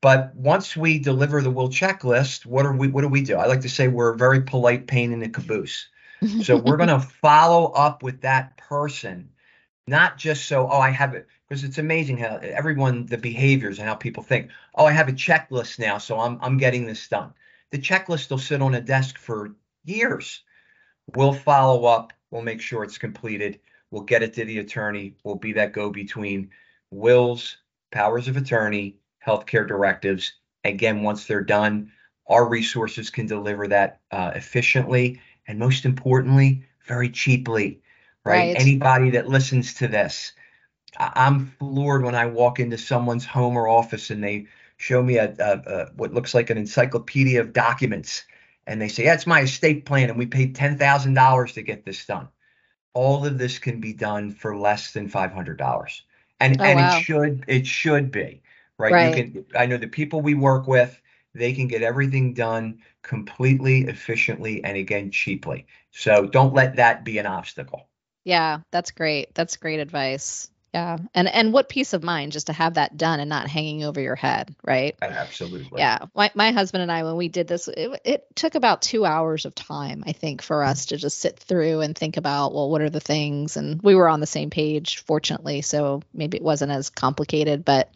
But 0.00 0.34
once 0.34 0.76
we 0.76 0.98
deliver 0.98 1.40
the 1.40 1.50
will 1.50 1.68
checklist, 1.68 2.46
what 2.46 2.66
are 2.66 2.72
we 2.72 2.88
what 2.88 3.02
do 3.02 3.08
we 3.08 3.22
do? 3.22 3.36
I 3.36 3.46
like 3.46 3.62
to 3.62 3.68
say 3.68 3.88
we're 3.88 4.12
a 4.12 4.16
very 4.16 4.42
polite 4.42 4.86
pain 4.86 5.12
in 5.12 5.20
the 5.20 5.28
caboose. 5.28 5.88
So 6.42 6.56
we're 6.56 6.76
going 6.76 6.88
to 7.00 7.00
follow 7.00 7.72
up 7.72 8.02
with 8.02 8.22
that 8.22 8.56
person, 8.56 9.30
not 9.86 10.16
just 10.16 10.46
so 10.46 10.68
oh 10.70 10.80
I 10.80 10.90
have 10.90 11.14
it 11.14 11.26
because 11.48 11.64
it's 11.64 11.78
amazing 11.78 12.18
how 12.18 12.36
everyone 12.42 13.06
the 13.06 13.18
behaviors 13.18 13.78
and 13.78 13.88
how 13.88 13.94
people 13.94 14.22
think 14.22 14.50
oh 14.74 14.86
I 14.86 14.92
have 14.92 15.08
a 15.08 15.12
checklist 15.12 15.78
now 15.78 15.98
so 15.98 16.18
I'm 16.18 16.38
I'm 16.40 16.58
getting 16.58 16.86
this 16.86 17.08
done. 17.08 17.32
The 17.70 17.78
checklist 17.78 18.30
will 18.30 18.38
sit 18.38 18.62
on 18.62 18.74
a 18.74 18.80
desk 18.80 19.18
for 19.18 19.54
years. 19.84 20.42
We'll 21.14 21.34
follow 21.34 21.86
up. 21.86 22.12
We'll 22.30 22.42
make 22.42 22.60
sure 22.60 22.84
it's 22.84 22.98
completed. 22.98 23.60
We'll 23.90 24.02
get 24.02 24.22
it 24.22 24.34
to 24.34 24.44
the 24.44 24.58
attorney. 24.58 25.16
We'll 25.24 25.36
be 25.36 25.52
that 25.54 25.72
go 25.72 25.90
between 25.90 26.50
wills, 26.90 27.58
powers 27.90 28.28
of 28.28 28.36
attorney, 28.36 28.96
healthcare 29.26 29.66
directives. 29.66 30.32
Again, 30.64 31.02
once 31.02 31.26
they're 31.26 31.42
done, 31.42 31.92
our 32.26 32.48
resources 32.48 33.10
can 33.10 33.26
deliver 33.26 33.68
that 33.68 34.00
uh, 34.10 34.32
efficiently 34.34 35.20
and 35.46 35.58
most 35.58 35.84
importantly, 35.84 36.64
very 36.86 37.10
cheaply. 37.10 37.82
Right? 38.24 38.54
Right. 38.54 38.60
Anybody 38.60 39.10
that 39.10 39.28
listens 39.28 39.74
to 39.74 39.88
this, 39.88 40.32
I'm 40.98 41.46
floored 41.58 42.04
when 42.04 42.14
I 42.14 42.26
walk 42.26 42.60
into 42.60 42.78
someone's 42.78 43.24
home 43.26 43.56
or 43.56 43.68
office 43.68 44.10
and 44.10 44.22
they 44.22 44.46
show 44.76 45.02
me 45.02 45.16
a, 45.18 45.34
a, 45.38 45.52
a 45.72 45.86
what 45.96 46.14
looks 46.14 46.34
like 46.34 46.50
an 46.50 46.58
encyclopedia 46.58 47.40
of 47.40 47.52
documents, 47.52 48.24
and 48.66 48.80
they 48.80 48.88
say, 48.88 49.04
"Yeah, 49.04 49.14
it's 49.14 49.26
my 49.26 49.40
estate 49.42 49.84
plan, 49.84 50.08
and 50.10 50.18
we 50.18 50.26
paid 50.26 50.54
ten 50.54 50.78
thousand 50.78 51.14
dollars 51.14 51.52
to 51.54 51.62
get 51.62 51.84
this 51.84 52.04
done." 52.06 52.28
All 52.94 53.26
of 53.26 53.38
this 53.38 53.58
can 53.58 53.80
be 53.80 53.92
done 53.92 54.30
for 54.30 54.56
less 54.56 54.92
than 54.92 55.08
five 55.08 55.32
hundred 55.32 55.58
dollars, 55.58 56.02
and 56.40 56.60
Oh, 56.60 56.64
and 56.64 56.78
wow. 56.78 56.98
it 56.98 57.02
should 57.02 57.44
it 57.48 57.66
should 57.66 58.10
be 58.10 58.42
right. 58.78 58.92
Right. 58.92 59.16
You 59.16 59.24
can. 59.32 59.46
I 59.56 59.66
know 59.66 59.76
the 59.78 59.88
people 59.88 60.20
we 60.20 60.34
work 60.34 60.66
with, 60.66 61.00
they 61.34 61.52
can 61.52 61.68
get 61.68 61.82
everything 61.82 62.34
done 62.34 62.80
completely, 63.02 63.82
efficiently, 63.82 64.62
and 64.64 64.76
again 64.76 65.10
cheaply. 65.10 65.66
So 65.90 66.26
don't 66.26 66.54
let 66.54 66.76
that 66.76 67.04
be 67.04 67.18
an 67.18 67.26
obstacle. 67.26 67.88
Yeah, 68.24 68.60
that's 68.70 68.90
great. 68.90 69.34
That's 69.34 69.56
great 69.56 69.80
advice. 69.80 70.48
Yeah. 70.72 70.98
And 71.14 71.28
and 71.28 71.52
what 71.52 71.68
peace 71.68 71.92
of 71.92 72.02
mind 72.02 72.32
just 72.32 72.48
to 72.48 72.52
have 72.52 72.74
that 72.74 72.96
done 72.96 73.20
and 73.20 73.28
not 73.28 73.46
hanging 73.46 73.84
over 73.84 74.00
your 74.00 74.16
head, 74.16 74.56
right? 74.64 74.96
Absolutely. 75.00 75.78
Yeah. 75.78 75.98
My 76.16 76.32
my 76.34 76.50
husband 76.50 76.82
and 76.82 76.90
I 76.90 77.04
when 77.04 77.14
we 77.14 77.28
did 77.28 77.46
this 77.46 77.68
it, 77.68 78.00
it 78.04 78.26
took 78.34 78.56
about 78.56 78.82
2 78.82 79.04
hours 79.04 79.44
of 79.44 79.54
time 79.54 80.02
I 80.04 80.10
think 80.12 80.42
for 80.42 80.64
us 80.64 80.86
to 80.86 80.96
just 80.96 81.20
sit 81.20 81.38
through 81.38 81.82
and 81.82 81.96
think 81.96 82.16
about 82.16 82.52
well 82.54 82.68
what 82.70 82.80
are 82.80 82.90
the 82.90 82.98
things 82.98 83.56
and 83.56 83.80
we 83.82 83.94
were 83.94 84.08
on 84.08 84.18
the 84.18 84.26
same 84.26 84.50
page 84.50 84.98
fortunately 85.04 85.62
so 85.62 86.02
maybe 86.12 86.38
it 86.38 86.42
wasn't 86.42 86.72
as 86.72 86.90
complicated 86.90 87.64
but 87.64 87.90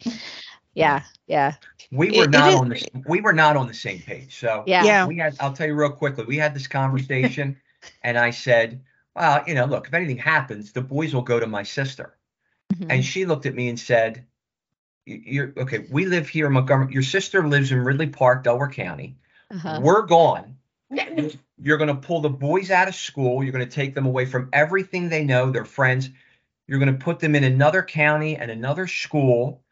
yeah. 0.73 1.01
Yeah. 1.27 1.55
We 1.91 2.11
were 2.17 2.23
it 2.23 2.29
not 2.29 2.49
is- 2.49 2.55
on 2.55 2.69
the 2.69 3.03
we 3.07 3.19
were 3.19 3.33
not 3.33 3.57
on 3.57 3.67
the 3.67 3.73
same 3.73 3.99
page. 3.99 4.39
So 4.39 4.63
Yeah. 4.67 4.85
Yeah. 4.85 5.05
we 5.07 5.17
had 5.17 5.35
I'll 5.41 5.51
tell 5.51 5.67
you 5.67 5.73
real 5.75 5.91
quickly. 5.91 6.23
We 6.23 6.37
had 6.37 6.53
this 6.55 6.67
conversation 6.67 7.57
and 8.03 8.17
I 8.17 8.29
said, 8.29 8.81
Well, 9.15 9.43
you 9.47 9.53
know, 9.55 9.65
look, 9.65 9.87
if 9.87 9.93
anything 9.93 10.17
happens, 10.17 10.71
the 10.71 10.81
boys 10.81 11.13
will 11.13 11.21
go 11.21 11.39
to 11.39 11.47
my 11.47 11.63
sister. 11.63 12.15
Mhm. 12.73 12.87
And 12.89 13.05
she 13.05 13.25
looked 13.25 13.45
at 13.45 13.55
me 13.55 13.67
and 13.69 13.79
said, 13.79 14.25
"You- 15.05 15.21
You're 15.25 15.53
okay, 15.57 15.87
we 15.91 16.05
live 16.05 16.29
here 16.29 16.45
in 16.47 16.53
Montgomery. 16.53 16.93
Your 16.93 17.03
sister 17.03 17.47
lives 17.47 17.71
in 17.71 17.79
Ridley 17.83 18.07
Park, 18.07 18.43
Delaware 18.43 18.69
County. 18.69 19.17
uh-huh. 19.51 19.79
We're 19.81 20.03
gone. 20.03 20.55
You're 21.61 21.77
going 21.77 21.87
to 21.89 21.95
pull 21.95 22.21
the 22.21 22.29
boys 22.29 22.69
out 22.71 22.87
of 22.87 22.93
school. 22.95 23.43
You're 23.43 23.51
going 23.51 23.67
to 23.67 23.75
take 23.75 23.93
them 23.95 24.05
away 24.05 24.25
from 24.25 24.47
everything 24.53 25.09
they 25.09 25.23
know, 25.23 25.51
their 25.51 25.65
friends. 25.65 26.09
You're 26.67 26.79
going 26.79 26.93
to 26.95 27.03
put 27.03 27.19
them 27.19 27.35
in 27.35 27.43
another 27.43 27.81
county 27.83 28.37
and 28.37 28.49
another 28.51 28.85
school. 28.87 29.63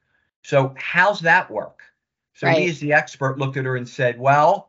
So, 0.44 0.74
how's 0.78 1.20
that 1.22 1.50
work? 1.52 1.82
So, 2.34 2.48
Right. 2.48 2.58
he, 2.64 2.70
as 2.70 2.80
the 2.80 2.94
expert, 2.94 3.38
looked 3.38 3.56
at 3.58 3.66
her 3.66 3.78
and 3.78 3.88
said, 3.88 4.20
Well, 4.20 4.67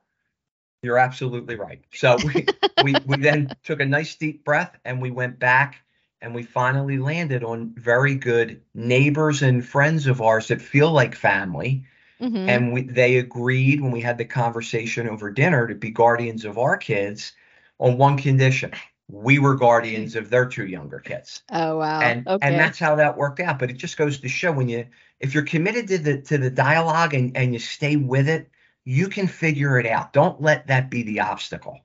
You're 0.83 0.99
absolutely 0.99 1.57
right. 1.57 1.83
So 1.93 2.17
we, 2.25 2.47
we, 2.85 2.95
we 3.07 3.17
then 3.17 3.51
took 3.65 3.81
a 3.81 3.87
nice 3.87 4.15
deep 4.15 4.45
breath 4.45 4.77
and 4.85 5.03
we 5.03 5.11
went 5.11 5.39
back 5.39 5.83
and 6.21 6.35
we 6.35 6.43
finally 6.43 6.99
landed 6.99 7.45
on 7.45 7.75
very 7.77 8.15
good 8.15 8.63
neighbors 8.75 9.43
and 9.43 9.65
friends 9.65 10.07
of 10.07 10.21
ours 10.21 10.49
that 10.49 10.61
feel 10.61 10.91
like 10.91 11.15
family. 11.15 11.85
Mm-hmm. 12.21 12.49
And 12.49 12.73
we, 12.73 12.83
they 12.83 13.19
agreed 13.19 13.81
when 13.81 13.93
we 13.93 14.01
had 14.01 14.19
the 14.19 14.25
conversation 14.25 15.09
over 15.09 15.31
dinner 15.31 15.69
to 15.69 15.75
be 15.75 15.91
guardians 15.91 16.45
of 16.45 16.59
our 16.59 16.77
kids 16.77 17.33
on 17.79 17.97
one 17.97 18.19
condition. 18.19 18.73
We 19.11 19.39
were 19.39 19.55
guardians 19.55 20.17
of 20.17 20.29
their 20.29 20.47
two 20.47 20.67
younger 20.67 20.99
kids. 20.99 21.43
Oh 21.51 21.79
wow. 21.79 22.01
And 22.01 22.27
okay. 22.27 22.47
and 22.47 22.59
that's 22.59 22.79
how 22.79 22.97
that 22.97 23.17
worked 23.17 23.41
out. 23.41 23.59
But 23.59 23.71
it 23.71 23.79
just 23.79 23.97
goes 23.97 24.19
to 24.19 24.29
show 24.29 24.53
when 24.53 24.69
you 24.69 24.87
if 25.19 25.33
you're 25.33 25.45
committed 25.45 25.89
to 25.89 25.99
the 25.99 26.21
to 26.23 26.37
the 26.37 26.51
dialogue 26.51 27.15
and, 27.15 27.35
and 27.37 27.55
you 27.55 27.59
stay 27.59 27.97
with 27.97 28.29
it, 28.29 28.51
you 28.89 29.09
can 29.09 29.27
figure 29.27 29.79
it 29.79 29.85
out. 29.85 30.15
Don't 30.15 30.41
let 30.41 30.69
that 30.69 30.89
be 30.89 31.03
the 31.03 31.21
obstacle. 31.21 31.79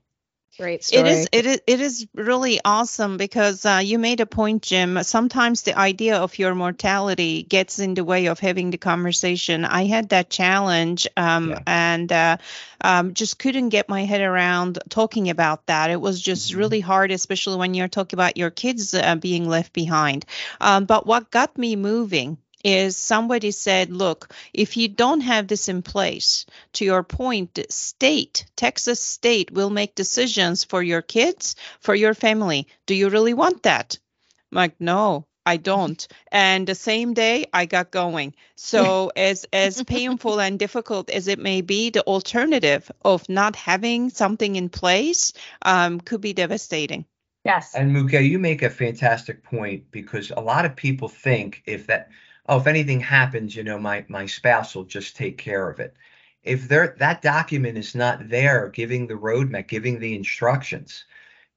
Great 0.56 0.82
story. 0.84 1.02
It 1.02 1.06
is. 1.12 1.28
It 1.32 1.46
is. 1.46 1.60
It 1.66 1.80
is 1.80 2.06
really 2.14 2.60
awesome 2.64 3.18
because 3.18 3.66
uh, 3.66 3.82
you 3.84 3.98
made 3.98 4.20
a 4.20 4.26
point, 4.26 4.62
Jim. 4.62 5.02
Sometimes 5.02 5.62
the 5.62 5.76
idea 5.76 6.16
of 6.16 6.38
your 6.38 6.54
mortality 6.54 7.42
gets 7.42 7.78
in 7.78 7.92
the 7.92 8.04
way 8.04 8.26
of 8.26 8.38
having 8.38 8.70
the 8.70 8.78
conversation. 8.78 9.66
I 9.66 9.84
had 9.84 10.10
that 10.10 10.30
challenge, 10.30 11.06
um, 11.16 11.50
yeah. 11.50 11.58
and 11.66 12.10
uh, 12.10 12.36
um, 12.80 13.12
just 13.12 13.38
couldn't 13.38 13.68
get 13.68 13.90
my 13.90 14.04
head 14.04 14.22
around 14.22 14.78
talking 14.88 15.28
about 15.28 15.66
that. 15.66 15.90
It 15.90 16.00
was 16.00 16.22
just 16.22 16.52
mm-hmm. 16.52 16.58
really 16.58 16.80
hard, 16.80 17.10
especially 17.10 17.56
when 17.56 17.74
you're 17.74 17.88
talking 17.88 18.16
about 18.16 18.38
your 18.38 18.50
kids 18.50 18.94
uh, 18.94 19.16
being 19.16 19.46
left 19.46 19.74
behind. 19.74 20.24
Um, 20.58 20.86
but 20.86 21.04
what 21.04 21.30
got 21.30 21.58
me 21.58 21.76
moving 21.76 22.38
is 22.64 22.96
somebody 22.96 23.50
said, 23.50 23.90
look, 23.90 24.34
if 24.52 24.76
you 24.76 24.88
don't 24.88 25.20
have 25.20 25.46
this 25.46 25.68
in 25.68 25.82
place, 25.82 26.46
to 26.72 26.84
your 26.84 27.04
point, 27.04 27.58
state, 27.68 28.46
Texas 28.56 29.00
state 29.00 29.50
will 29.52 29.70
make 29.70 29.94
decisions 29.94 30.64
for 30.64 30.82
your 30.82 31.02
kids, 31.02 31.54
for 31.80 31.94
your 31.94 32.14
family. 32.14 32.66
Do 32.86 32.94
you 32.94 33.10
really 33.10 33.34
want 33.34 33.62
that? 33.64 33.98
I'm 34.50 34.56
like, 34.56 34.80
no, 34.80 35.26
I 35.46 35.58
don't. 35.58 36.06
And 36.32 36.66
the 36.66 36.74
same 36.74 37.12
day 37.12 37.46
I 37.52 37.66
got 37.66 37.90
going. 37.90 38.34
So 38.56 39.12
as 39.16 39.44
as 39.52 39.82
painful 39.82 40.40
and 40.40 40.58
difficult 40.58 41.10
as 41.10 41.28
it 41.28 41.38
may 41.38 41.60
be, 41.60 41.90
the 41.90 42.02
alternative 42.02 42.90
of 43.04 43.28
not 43.28 43.56
having 43.56 44.08
something 44.10 44.56
in 44.56 44.70
place 44.70 45.34
um, 45.62 46.00
could 46.00 46.22
be 46.22 46.32
devastating. 46.32 47.04
Yes. 47.44 47.74
And 47.74 47.94
Muge, 47.94 48.26
you 48.26 48.38
make 48.38 48.62
a 48.62 48.70
fantastic 48.70 49.42
point 49.42 49.90
because 49.90 50.32
a 50.34 50.40
lot 50.40 50.64
of 50.64 50.74
people 50.76 51.08
think 51.08 51.62
if 51.66 51.86
that 51.88 52.08
oh, 52.46 52.58
if 52.58 52.66
anything 52.66 53.00
happens, 53.00 53.56
you 53.56 53.64
know, 53.64 53.78
my 53.78 54.04
my 54.08 54.26
spouse 54.26 54.74
will 54.74 54.84
just 54.84 55.16
take 55.16 55.38
care 55.38 55.68
of 55.70 55.80
it. 55.80 55.94
If 56.42 56.68
there 56.68 56.96
that 56.98 57.22
document 57.22 57.78
is 57.78 57.94
not 57.94 58.28
there, 58.28 58.68
giving 58.68 59.06
the 59.06 59.14
roadmap, 59.14 59.68
giving 59.68 59.98
the 59.98 60.14
instructions, 60.14 61.04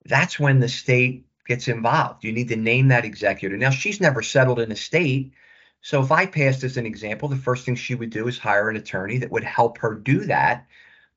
that's 0.04 0.38
when 0.40 0.60
the 0.60 0.68
state 0.68 1.26
gets 1.46 1.68
involved. 1.68 2.24
You 2.24 2.32
need 2.32 2.48
to 2.48 2.56
name 2.56 2.88
that 2.88 3.04
executor. 3.04 3.56
Now 3.56 3.70
she's 3.70 4.00
never 4.00 4.22
settled 4.22 4.60
in 4.60 4.72
a 4.72 4.76
state. 4.76 5.32
So 5.80 6.02
if 6.02 6.12
I 6.12 6.26
passed 6.26 6.64
as 6.64 6.76
an 6.76 6.86
example, 6.86 7.28
the 7.28 7.36
first 7.36 7.64
thing 7.64 7.76
she 7.76 7.94
would 7.94 8.10
do 8.10 8.28
is 8.28 8.38
hire 8.38 8.68
an 8.68 8.76
attorney 8.76 9.18
that 9.18 9.30
would 9.30 9.44
help 9.44 9.78
her 9.78 9.94
do 9.94 10.24
that. 10.26 10.66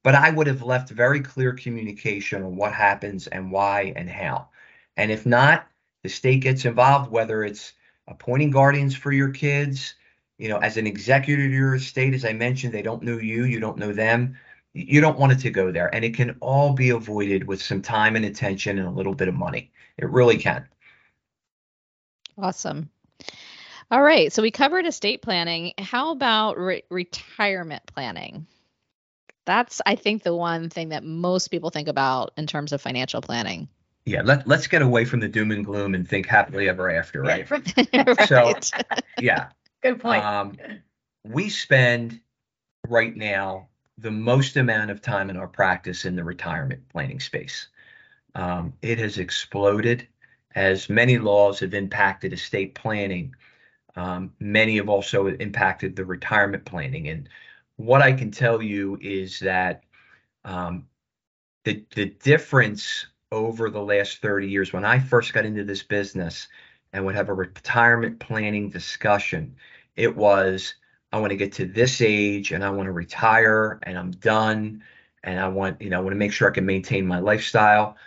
But 0.03 0.15
I 0.15 0.31
would 0.31 0.47
have 0.47 0.63
left 0.63 0.89
very 0.89 1.21
clear 1.21 1.53
communication 1.53 2.43
on 2.43 2.55
what 2.55 2.73
happens 2.73 3.27
and 3.27 3.51
why 3.51 3.93
and 3.95 4.09
how. 4.09 4.49
And 4.97 5.11
if 5.11 5.25
not, 5.25 5.67
the 6.03 6.09
state 6.09 6.41
gets 6.41 6.65
involved, 6.65 7.11
whether 7.11 7.43
it's 7.43 7.73
appointing 8.11 8.51
guardians 8.51 8.95
for 8.95 9.11
your 9.11 9.29
kids. 9.29 9.95
You 10.37 10.49
know, 10.49 10.57
as 10.57 10.77
an 10.77 10.87
executor 10.87 11.45
of 11.45 11.51
your 11.51 11.75
estate, 11.75 12.13
as 12.13 12.25
I 12.25 12.33
mentioned, 12.33 12.73
they 12.73 12.81
don't 12.81 13.03
know 13.03 13.17
you, 13.17 13.45
you 13.45 13.59
don't 13.59 13.77
know 13.77 13.93
them. 13.93 14.37
You 14.73 15.01
don't 15.01 15.19
want 15.19 15.33
it 15.33 15.39
to 15.39 15.51
go 15.51 15.71
there. 15.71 15.93
And 15.93 16.05
it 16.05 16.15
can 16.15 16.37
all 16.39 16.73
be 16.73 16.89
avoided 16.89 17.45
with 17.45 17.61
some 17.61 17.81
time 17.81 18.15
and 18.15 18.25
attention 18.25 18.79
and 18.79 18.87
a 18.87 18.91
little 18.91 19.13
bit 19.13 19.27
of 19.27 19.35
money. 19.35 19.71
It 19.97 20.09
really 20.09 20.37
can. 20.37 20.67
Awesome. 22.37 22.89
All 23.91 24.01
right. 24.01 24.31
So 24.31 24.41
we 24.41 24.51
covered 24.51 24.85
estate 24.85 25.21
planning. 25.21 25.73
How 25.77 26.11
about 26.11 26.57
re- 26.57 26.83
retirement 26.89 27.83
planning? 27.85 28.47
That's, 29.45 29.81
I 29.85 29.95
think, 29.95 30.23
the 30.23 30.35
one 30.35 30.69
thing 30.69 30.89
that 30.89 31.03
most 31.03 31.49
people 31.49 31.71
think 31.71 31.87
about 31.87 32.31
in 32.37 32.47
terms 32.47 32.71
of 32.71 32.81
financial 32.81 33.21
planning 33.21 33.67
yeah 34.05 34.21
let, 34.21 34.47
let's 34.47 34.67
get 34.67 34.81
away 34.81 35.05
from 35.05 35.19
the 35.19 35.27
doom 35.27 35.51
and 35.51 35.65
gloom 35.65 35.95
and 35.95 36.07
think 36.07 36.25
happily 36.25 36.67
ever 36.67 36.89
after 36.89 37.21
right, 37.21 37.49
right. 37.93 38.27
so 38.27 38.53
yeah. 39.19 39.49
Good 39.81 39.99
point. 39.99 40.23
Um, 40.23 40.57
we 41.23 41.49
spend 41.49 42.19
right 42.87 43.15
now 43.15 43.69
the 43.97 44.11
most 44.11 44.57
amount 44.57 44.91
of 44.91 45.01
time 45.01 45.29
in 45.29 45.37
our 45.37 45.47
practice 45.47 46.05
in 46.05 46.15
the 46.15 46.23
retirement 46.23 46.87
planning 46.89 47.19
space. 47.19 47.67
Um, 48.35 48.73
it 48.81 48.97
has 48.99 49.17
exploded 49.17 50.07
as 50.55 50.89
many 50.89 51.17
laws 51.17 51.59
have 51.59 51.73
impacted 51.73 52.33
estate 52.33 52.75
planning. 52.75 53.35
Um, 53.95 54.33
many 54.39 54.77
have 54.77 54.89
also 54.89 55.27
impacted 55.27 55.95
the 55.95 56.05
retirement 56.05 56.65
planning. 56.65 57.09
And 57.09 57.29
what 57.77 58.01
i 58.01 58.11
can 58.11 58.29
tell 58.31 58.61
you 58.61 58.97
is 59.01 59.39
that 59.39 59.83
um, 60.45 60.87
the 61.63 61.83
the 61.95 62.05
difference 62.05 63.07
over 63.31 63.69
the 63.69 63.81
last 63.81 64.21
30 64.21 64.49
years. 64.49 64.73
When 64.73 64.85
I 64.85 64.99
first 64.99 65.33
got 65.33 65.45
into 65.45 65.63
this 65.63 65.83
business 65.83 66.47
and 66.93 67.05
would 67.05 67.15
have 67.15 67.29
a 67.29 67.33
retirement 67.33 68.19
planning 68.19 68.69
discussion, 68.69 69.55
it 69.95 70.15
was 70.15 70.75
I 71.11 71.19
want 71.19 71.31
to 71.31 71.37
get 71.37 71.53
to 71.53 71.65
this 71.65 72.01
age 72.01 72.51
and 72.51 72.63
I 72.63 72.69
want 72.69 72.87
to 72.87 72.91
retire 72.93 73.79
and 73.83 73.97
I'm 73.97 74.11
done 74.11 74.83
and 75.23 75.39
I 75.39 75.47
want, 75.49 75.81
you 75.81 75.89
know, 75.89 75.97
I 75.97 76.01
want 76.01 76.13
to 76.13 76.17
make 76.17 76.31
sure 76.31 76.49
I 76.49 76.53
can 76.53 76.65
maintain 76.65 77.05
my 77.05 77.19
lifestyle. 77.19 77.97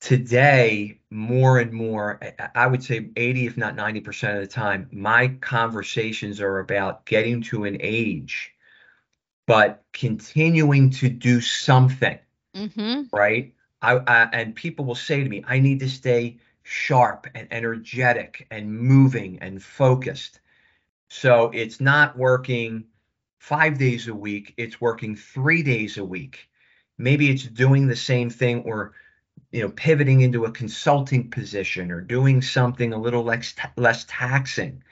Today, 0.00 1.00
more 1.10 1.58
and 1.58 1.72
more, 1.72 2.20
I 2.54 2.66
would 2.66 2.82
say 2.82 3.10
80, 3.16 3.46
if 3.46 3.56
not 3.56 3.76
90% 3.76 4.34
of 4.34 4.40
the 4.40 4.46
time, 4.46 4.88
my 4.92 5.28
conversations 5.40 6.40
are 6.40 6.60
about 6.60 7.04
getting 7.04 7.42
to 7.42 7.64
an 7.64 7.78
age, 7.80 8.54
but 9.46 9.82
continuing 9.92 10.90
to 10.90 11.08
do 11.08 11.40
something. 11.40 12.18
Mm-hmm. 12.54 13.02
Right. 13.12 13.54
I, 13.82 13.96
I, 13.96 14.28
and 14.32 14.54
people 14.54 14.84
will 14.84 14.94
say 14.94 15.22
to 15.22 15.28
me, 15.28 15.44
I 15.46 15.58
need 15.60 15.80
to 15.80 15.88
stay 15.88 16.38
sharp 16.62 17.26
and 17.34 17.48
energetic 17.50 18.46
and 18.50 18.72
moving 18.72 19.38
and 19.40 19.62
focused. 19.62 20.40
So 21.08 21.50
it's 21.54 21.80
not 21.80 22.18
working 22.18 22.84
five 23.38 23.78
days 23.78 24.08
a 24.08 24.14
week, 24.14 24.54
it's 24.56 24.80
working 24.80 25.16
three 25.16 25.62
days 25.62 25.96
a 25.96 26.04
week. 26.04 26.48
Maybe 26.98 27.30
it's 27.30 27.44
doing 27.44 27.86
the 27.86 27.96
same 27.96 28.28
thing 28.30 28.62
or 28.64 28.92
you 29.52 29.62
know 29.62 29.70
pivoting 29.70 30.20
into 30.20 30.44
a 30.44 30.50
consulting 30.50 31.30
position 31.30 31.90
or 31.90 32.00
doing 32.00 32.42
something 32.42 32.92
a 32.92 32.98
little 32.98 33.22
less 33.22 33.54
less 33.76 34.04
taxing. 34.08 34.82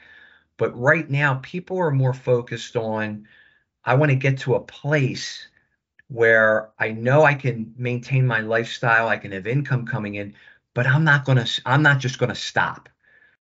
But 0.57 0.79
right 0.79 1.11
now 1.11 1.41
people 1.43 1.79
are 1.79 1.91
more 1.91 2.15
focused 2.15 2.77
on 2.77 3.27
I 3.85 3.95
want 3.95 4.11
to 4.11 4.17
get 4.17 4.39
to 4.39 4.55
a 4.55 4.61
place 4.61 5.49
where 6.09 6.71
I 6.79 6.93
know 6.93 7.25
I 7.25 7.35
can 7.35 7.75
maintain 7.77 8.27
my 8.27 8.41
lifestyle, 8.41 9.09
I 9.09 9.17
can 9.17 9.33
have 9.33 9.47
income 9.47 9.87
coming 9.87 10.15
in, 10.15 10.35
but 10.75 10.87
I'm 10.87 11.05
not 11.05 11.25
going 11.25 11.45
to 11.45 11.63
I'm 11.67 11.83
not 11.83 11.99
just 11.99 12.19
going 12.19 12.29
to 12.29 12.35
stop. 12.35 12.89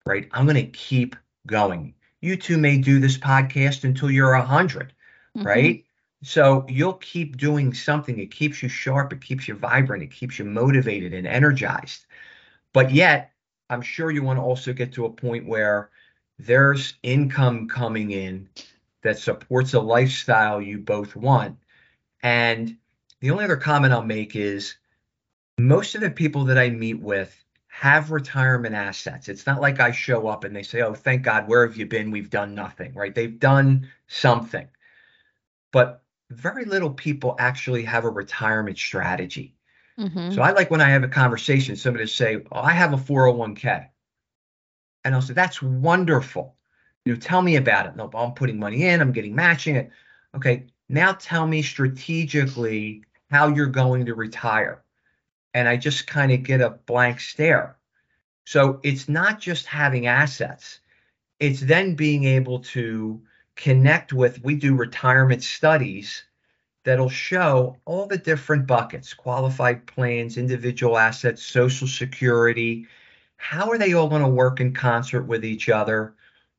Right? 0.05 0.29
I'm 0.33 0.47
going 0.47 0.57
to 0.57 0.71
keep 0.71 1.17
going. 1.47 1.95
You 2.21 2.37
two 2.37 2.59
may 2.59 2.79
do 2.79 3.01
this 3.01 3.19
podcast 3.19 3.85
until 3.85 4.11
you're 4.11 4.35
a 4.35 4.39
100, 4.39 4.93
mm-hmm. 5.37 5.47
right? 5.47 5.85
So 6.23 6.65
you'll 6.69 6.95
keep 6.95 7.37
doing 7.37 7.75
something. 7.75 8.19
It 8.19 8.31
keeps 8.31 8.63
you 8.63 8.69
sharp, 8.69 9.13
it 9.13 9.21
keeps 9.21 9.47
you 9.47 9.55
vibrant, 9.55 10.03
it 10.03 10.11
keeps 10.11 10.39
you 10.39 10.45
motivated 10.45 11.13
and 11.13 11.27
energized. 11.27 12.07
But 12.73 12.91
yet, 12.93 13.33
I'm 13.69 13.83
sure 13.83 14.11
you 14.11 14.23
want 14.23 14.39
to 14.39 14.43
also 14.43 14.73
get 14.73 14.93
to 14.95 15.07
a 15.07 15.11
point 15.11 15.47
where 15.47 15.91
there's 16.39 16.95
income 17.03 17.69
coming 17.69 18.13
in 18.13 18.49
that 19.03 19.19
supports 19.19 19.75
a 19.75 19.81
lifestyle 19.81 20.61
you 20.61 20.79
both 20.79 21.17
want 21.17 21.59
and 22.27 22.77
the 23.21 23.31
only 23.31 23.45
other 23.45 23.57
comment 23.57 23.93
I'll 23.93 24.03
make 24.03 24.35
is 24.35 24.75
most 25.59 25.95
of 25.95 26.01
the 26.01 26.11
people 26.11 26.47
that 26.47 26.59
I 26.59 26.71
meet 26.71 27.01
with 27.01 27.45
have 27.69 28.11
retirement 28.11 28.75
assets. 28.75 29.29
It's 29.29 29.47
not 29.47 29.61
like 29.61 29.79
I 29.79 29.93
show 29.93 30.27
up 30.27 30.43
and 30.43 30.55
they 30.55 30.65
say, 30.65 30.83
Oh, 30.83 30.93
thank 30.93 31.23
God, 31.23 31.47
where 31.47 31.65
have 31.65 31.77
you 31.77 31.87
been? 31.87 32.11
We've 32.11 32.29
done 32.29 32.53
nothing, 32.53 32.95
right? 32.95 33.15
They've 33.15 33.39
done 33.39 33.89
something. 34.09 34.67
But 35.71 36.03
very 36.31 36.65
little 36.65 36.91
people 36.91 37.37
actually 37.39 37.85
have 37.85 38.05
a 38.05 38.11
retirement 38.11 38.77
strategy. 38.77 39.55
Mm-hmm. 39.97 40.33
So 40.33 40.43
I 40.43 40.51
like 40.51 40.69
when 40.69 40.81
I 40.81 40.89
have 40.89 41.05
a 41.05 41.09
conversation, 41.09 41.77
somebody 41.77 42.07
to 42.07 42.13
say, 42.13 42.43
oh, 42.51 42.61
I 42.61 42.73
have 42.73 42.93
a 42.93 42.97
401k. 42.97 43.87
And 45.05 45.15
I'll 45.15 45.23
say, 45.23 45.35
That's 45.35 45.63
wonderful. 45.63 46.57
You 47.05 47.15
know, 47.15 47.21
tell 47.21 47.41
me 47.41 47.55
about 47.55 47.87
it. 47.87 47.95
No, 47.95 48.11
I'm 48.13 48.33
putting 48.33 48.59
money 48.59 48.83
in, 48.83 49.01
I'm 49.01 49.13
getting 49.13 49.37
matching 49.37 49.77
it. 49.77 49.91
Okay, 50.35 50.67
now 50.89 51.13
tell 51.13 51.47
me 51.47 51.63
strategically 51.63 53.03
how 53.31 53.49
you're 53.49 53.67
going 53.67 54.07
to 54.07 54.15
retire. 54.15 54.83
And 55.55 55.69
I 55.69 55.77
just 55.77 56.07
kind 56.07 56.33
of 56.33 56.43
get 56.43 56.61
a 56.61 56.71
blank 56.71 57.21
stare. 57.21 57.77
So 58.45 58.81
it's 58.85 59.09
not 59.09 59.41
just 59.41 59.67
having 59.67 60.07
assets, 60.07 60.81
it's 61.41 61.61
then 61.61 61.95
being 61.97 62.25
able 62.25 62.61
to 62.61 63.21
connect 63.57 64.13
with, 64.13 64.43
we 64.45 64.55
do 64.55 64.77
retirement 64.77 65.43
studies 65.43 66.23
that'll 66.85 67.09
show 67.09 67.77
all 67.85 68.07
the 68.07 68.17
different 68.17 68.67
buckets 68.67 69.13
qualified 69.13 69.87
plans, 69.87 70.39
individual 70.39 70.97
assets, 70.97 71.43
Social 71.43 71.89
Security. 71.89 72.87
How 73.39 73.69
are 73.71 73.79
they 73.79 73.95
all 73.95 74.09
going 74.09 74.23
to 74.23 74.29
work 74.29 74.61
in 74.61 74.73
concert 74.73 75.23
with 75.23 75.45
each 75.45 75.69
other? 75.69 76.15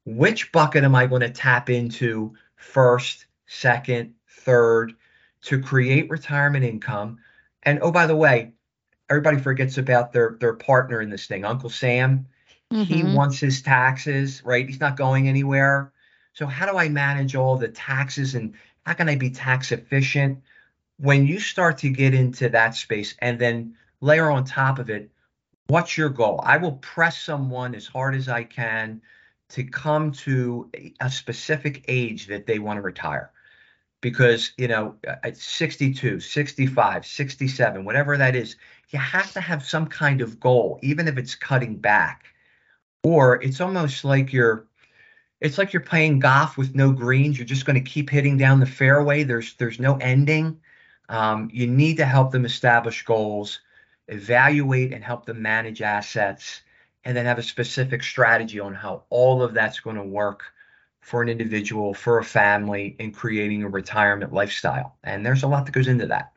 Which 0.06 0.52
bucket 0.52 0.84
am 0.84 0.96
I 0.96 1.08
going 1.08 1.22
to 1.22 1.30
tap 1.30 1.70
into 1.70 2.36
first, 2.58 3.26
second, 3.48 4.14
third 4.28 4.94
to 5.44 5.62
create 5.62 6.10
retirement 6.10 6.64
income? 6.64 7.20
And 7.64 7.80
oh, 7.82 7.92
by 7.92 8.08
the 8.08 8.16
way, 8.16 8.52
everybody 9.10 9.38
forgets 9.38 9.78
about 9.78 10.14
their 10.14 10.38
their 10.40 10.54
partner 10.54 11.02
in 11.02 11.10
this 11.10 11.26
thing, 11.26 11.46
Uncle 11.46 11.70
Sam. 11.70 12.28
Mm-hmm. 12.72 12.84
He 12.84 13.04
wants 13.04 13.40
his 13.40 13.62
taxes, 13.62 14.44
right? 14.44 14.68
He's 14.68 14.80
not 14.80 14.98
going 14.98 15.28
anywhere. 15.28 15.94
So 16.34 16.46
how 16.46 16.70
do 16.70 16.78
I 16.78 16.90
manage 16.90 17.36
all 17.36 17.58
the 17.58 17.70
taxes 17.70 18.36
and 18.36 18.54
how 18.86 18.94
can 18.94 19.10
I 19.10 19.16
be 19.16 19.30
tax 19.30 19.72
efficient? 19.72 20.44
When 20.98 21.26
you 21.26 21.40
start 21.40 21.80
to 21.80 21.90
get 21.90 22.14
into 22.14 22.50
that 22.50 22.76
space 22.76 23.16
and 23.20 23.40
then 23.40 23.76
layer 24.02 24.30
on 24.30 24.44
top 24.44 24.80
of 24.80 24.90
it, 24.90 25.10
what's 25.68 25.98
your 25.98 26.10
goal? 26.10 26.42
I 26.44 26.58
will 26.58 26.74
press 26.74 27.20
someone 27.20 27.76
as 27.76 27.88
hard 27.88 28.16
as 28.16 28.28
I 28.28 28.44
can 28.44 29.02
to 29.50 29.64
come 29.64 30.12
to 30.12 30.70
a 31.00 31.10
specific 31.10 31.86
age 31.88 32.28
that 32.28 32.46
they 32.46 32.60
want 32.60 32.78
to 32.78 32.82
retire. 32.82 33.32
Because, 34.02 34.52
you 34.58 34.68
know, 34.68 34.96
at 35.06 35.38
62, 35.38 36.20
65, 36.20 37.06
67, 37.06 37.86
whatever 37.86 38.18
that 38.18 38.36
is, 38.36 38.56
you 38.90 39.00
have 39.00 39.32
to 39.34 39.42
have 39.42 39.66
some 39.66 39.88
kind 39.88 40.22
of 40.22 40.40
goal, 40.40 40.80
even 40.84 41.08
if 41.08 41.18
it's 41.18 41.36
cutting 41.36 41.76
back. 41.76 42.26
Or 43.04 43.42
it's 43.42 43.62
almost 43.62 44.06
like 44.06 44.32
you're 44.34 44.68
it's 45.40 45.58
like 45.58 45.72
you're 45.72 45.82
playing 45.82 46.20
golf 46.20 46.58
with 46.58 46.76
no 46.76 46.92
greens. 46.92 47.38
You're 47.38 47.46
just 47.46 47.66
going 47.66 47.82
to 47.82 47.90
keep 47.90 48.10
hitting 48.10 48.38
down 48.38 48.60
the 48.60 48.66
fairway. 48.66 49.24
There's 49.24 49.54
there's 49.56 49.80
no 49.80 49.98
ending. 49.98 50.60
Um, 51.10 51.50
you 51.54 51.68
need 51.68 51.98
to 51.98 52.06
help 52.06 52.32
them 52.32 52.46
establish 52.46 53.04
goals, 53.06 53.62
evaluate 54.08 54.94
and 54.94 55.04
help 55.04 55.26
them 55.26 55.42
manage 55.42 55.82
assets, 55.82 56.62
and 57.06 57.16
then 57.16 57.26
have 57.26 57.38
a 57.40 57.44
specific 57.44 58.04
strategy 58.04 58.60
on 58.60 58.74
how 58.74 59.04
all 59.10 59.42
of 59.42 59.54
that's 59.54 59.80
going 59.80 59.96
to 59.96 60.04
work 60.04 60.44
for 61.08 61.22
an 61.22 61.30
individual, 61.30 61.94
for 61.94 62.20
a 62.20 62.24
family, 62.24 62.94
in 63.00 63.14
creating 63.14 63.64
a 63.64 63.70
retirement 63.70 64.34
lifestyle. 64.34 64.98
And 65.06 65.26
there's 65.26 65.42
a 65.42 65.48
lot 65.48 65.66
that 65.66 65.72
goes 65.72 65.88
into 65.88 66.08
that. 66.08 66.34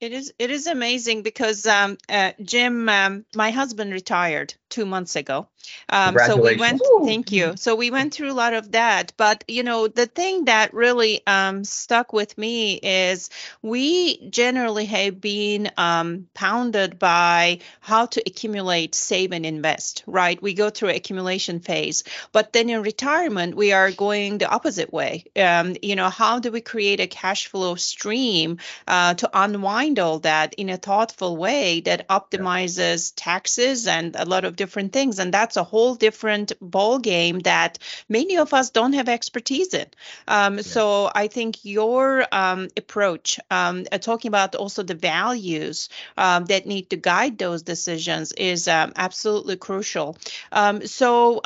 It 0.00 0.12
is 0.12 0.34
it 0.38 0.50
is 0.50 0.66
amazing 0.66 1.22
because 1.22 1.64
um, 1.64 1.96
uh, 2.06 2.32
Jim, 2.42 2.90
um, 2.90 3.24
my 3.34 3.50
husband 3.50 3.94
retired 3.94 4.52
two 4.68 4.84
months 4.84 5.16
ago. 5.16 5.48
Um, 5.88 6.16
so 6.26 6.36
we 6.36 6.56
went. 6.56 6.82
Thank 7.04 7.32
you. 7.32 7.54
So 7.56 7.74
we 7.74 7.90
went 7.90 8.14
through 8.14 8.30
a 8.30 8.34
lot 8.34 8.54
of 8.54 8.72
that. 8.72 9.12
But 9.16 9.44
you 9.48 9.62
know, 9.62 9.88
the 9.88 10.06
thing 10.06 10.46
that 10.46 10.74
really 10.74 11.22
um, 11.26 11.64
stuck 11.64 12.12
with 12.12 12.36
me 12.36 12.74
is 12.74 13.30
we 13.62 14.28
generally 14.28 14.86
have 14.86 15.20
been 15.20 15.70
um, 15.76 16.28
pounded 16.34 16.98
by 16.98 17.60
how 17.80 18.06
to 18.06 18.22
accumulate, 18.26 18.94
save, 18.94 19.32
and 19.32 19.46
invest. 19.46 20.02
Right? 20.06 20.40
We 20.40 20.54
go 20.54 20.70
through 20.70 20.90
accumulation 20.90 21.60
phase, 21.60 22.04
but 22.32 22.52
then 22.52 22.70
in 22.70 22.82
retirement 22.82 23.56
we 23.56 23.72
are 23.72 23.90
going 23.90 24.38
the 24.38 24.48
opposite 24.48 24.92
way. 24.92 25.24
Um, 25.36 25.76
you 25.82 25.96
know, 25.96 26.10
how 26.10 26.38
do 26.38 26.50
we 26.50 26.60
create 26.60 27.00
a 27.00 27.06
cash 27.06 27.46
flow 27.46 27.74
stream 27.74 28.58
uh, 28.86 29.14
to 29.14 29.30
unwind 29.32 29.98
all 29.98 30.20
that 30.20 30.54
in 30.54 30.70
a 30.70 30.76
thoughtful 30.76 31.36
way 31.36 31.80
that 31.80 32.08
optimizes 32.08 33.12
taxes 33.16 33.86
and 33.86 34.16
a 34.16 34.24
lot 34.24 34.44
of 34.44 34.56
different 34.56 34.92
things 34.92 35.18
and 35.18 35.32
that's 35.32 35.55
a 35.56 35.64
whole 35.64 35.94
different 35.94 36.52
ball 36.60 36.98
game 36.98 37.38
that 37.40 37.78
many 38.08 38.36
of 38.36 38.52
us 38.52 38.70
don't 38.70 38.92
have 38.94 39.08
expertise 39.08 39.74
in 39.74 39.86
um, 40.28 40.56
yeah. 40.56 40.62
so 40.62 41.10
i 41.14 41.26
think 41.26 41.64
your 41.64 42.26
um, 42.32 42.68
approach 42.76 43.38
um, 43.50 43.84
uh, 43.92 43.98
talking 43.98 44.28
about 44.28 44.54
also 44.54 44.82
the 44.82 44.94
values 44.94 45.88
um, 46.16 46.44
that 46.46 46.66
need 46.66 46.90
to 46.90 46.96
guide 46.96 47.38
those 47.38 47.62
decisions 47.62 48.32
is 48.32 48.68
um, 48.68 48.92
absolutely 48.96 49.56
crucial 49.56 50.16
um, 50.52 50.86
so 50.86 51.40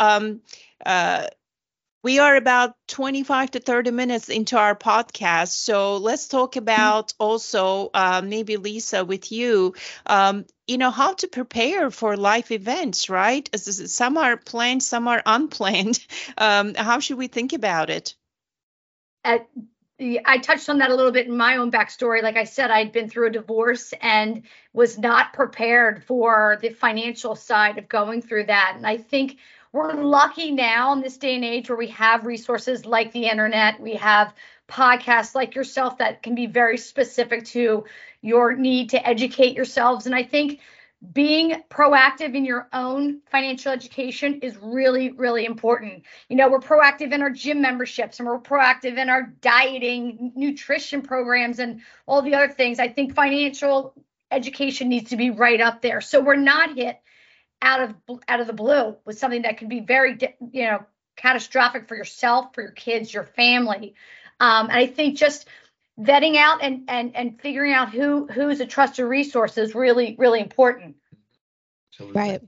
uh, 0.87 1.27
we 2.03 2.19
are 2.19 2.37
about 2.37 2.75
25 2.89 3.53
to 3.53 3.61
30 3.61 3.91
minutes 3.91 4.29
into 4.29 4.57
our 4.57 4.75
podcast. 4.75 5.49
So 5.49 5.97
let's 5.99 6.29
talk 6.29 6.57
about 6.57 7.13
also, 7.19 7.91
uh, 7.93 8.23
maybe 8.25 8.57
Lisa, 8.57 9.05
with 9.05 9.31
you, 9.31 9.75
um, 10.07 10.47
you 10.67 10.79
know, 10.79 10.91
how 10.91 11.15
to 11.15 11.29
prepare 11.29 11.91
for 11.91 12.17
life 12.17 12.51
events, 12.53 13.11
right? 13.11 13.49
Some 13.55 14.17
are 14.17 14.37
planned, 14.37 14.83
some 14.83 15.09
are 15.09 15.23
unplanned. 15.27 16.05
Um, 16.39 16.75
how 16.75 17.01
should 17.01 17.19
we 17.19 17.27
think 17.27 17.53
about 17.53 17.91
it? 17.91 18.15
At, 19.23 19.47
I 20.25 20.39
touched 20.39 20.71
on 20.71 20.79
that 20.79 20.91
a 20.91 20.95
little 20.95 21.13
bit 21.13 21.27
in 21.27 21.37
my 21.37 21.57
own 21.57 21.71
backstory. 21.71 22.23
Like 22.23 22.37
I 22.39 22.45
said, 22.45 22.71
I'd 22.71 22.93
been 22.93 23.11
through 23.11 23.27
a 23.27 23.31
divorce 23.31 23.93
and 24.01 24.45
was 24.73 24.97
not 24.97 25.35
prepared 25.35 26.05
for 26.05 26.59
the 26.63 26.71
financial 26.71 27.37
side 27.37 27.77
of 27.77 27.87
going 27.87 28.23
through 28.23 28.45
that. 28.45 28.75
And 28.77 28.87
I 28.87 28.97
think 28.97 29.37
we're 29.73 29.93
lucky 29.93 30.51
now 30.51 30.93
in 30.93 31.01
this 31.01 31.17
day 31.17 31.37
and 31.37 31.45
age 31.45 31.69
where 31.69 31.79
we 31.79 31.89
have 31.89 32.27
resources 32.27 32.87
like 32.87 33.13
the 33.13 33.27
internet, 33.27 33.81
we 33.81 33.95
have 33.95 34.35
podcasts 34.69 35.35
like 35.35 35.55
yourself 35.55 35.99
that 35.99 36.23
can 36.23 36.35
be 36.35 36.47
very 36.47 36.79
specific 36.79 37.45
to 37.45 37.85
your 38.21 38.55
need 38.55 38.91
to 38.91 39.09
educate 39.09 39.55
yourselves. 39.57 40.07
And 40.07 40.15
I 40.15 40.23
think 40.23 40.61
being 41.13 41.63
proactive 41.71 42.35
in 42.35 42.45
your 42.45 42.69
own 42.73 43.21
financial 43.31 43.73
education 43.73 44.41
is 44.43 44.57
really, 44.61 45.13
really 45.13 45.47
important. 45.47 46.03
You 46.29 46.37
know, 46.37 46.51
we're 46.51 46.61
proactive 46.61 47.13
in 47.13 47.23
our 47.23 47.31
gym 47.31 47.63
memberships 47.63 48.19
and 48.19 48.29
we're 48.29 48.39
proactive 48.39 48.99
in 48.99 49.09
our 49.09 49.23
dieting, 49.41 50.33
nutrition 50.35 51.01
programs, 51.01 51.59
and 51.59 51.81
all 52.07 52.23
the 52.23 52.35
other 52.35 52.49
things. 52.53 52.79
I 52.79 52.89
think 52.89 53.15
financial 53.15 53.95
education 54.31 54.89
needs 54.89 55.11
to 55.11 55.17
be 55.17 55.31
right 55.31 55.61
up 55.61 55.81
there. 55.81 56.01
So 56.01 56.21
we're 56.21 56.37
not 56.37 56.77
hit 56.77 57.01
out 57.63 57.83
of 57.83 57.95
out 58.29 58.41
of 58.41 58.47
the 58.47 58.53
blue 58.53 58.97
with 59.05 59.19
something 59.19 59.43
that 59.43 59.59
can 59.59 59.69
be 59.69 59.81
very 59.81 60.19
you 60.53 60.65
know 60.65 60.85
catastrophic 61.17 61.89
for 61.89 61.97
yourself 61.97 62.55
for 62.55 62.63
your 62.63 62.73
kids 62.73 63.13
your 63.13 63.25
family. 63.25 63.95
Um, 64.39 64.69
and 64.71 64.79
i 64.79 64.87
think 64.87 65.19
just 65.19 65.47
vetting 65.99 66.37
out 66.37 66.63
and 66.63 66.85
and 66.89 67.15
and 67.15 67.41
figuring 67.41 67.73
out 67.73 67.91
who 67.91 68.27
who's 68.27 68.61
a 68.61 68.67
trusted 68.67 69.05
resource 69.05 69.59
is 69.59 69.75
really 69.75 70.17
really 70.19 70.41
important. 70.41 70.97
Absolutely. 71.93 72.21
right 72.21 72.43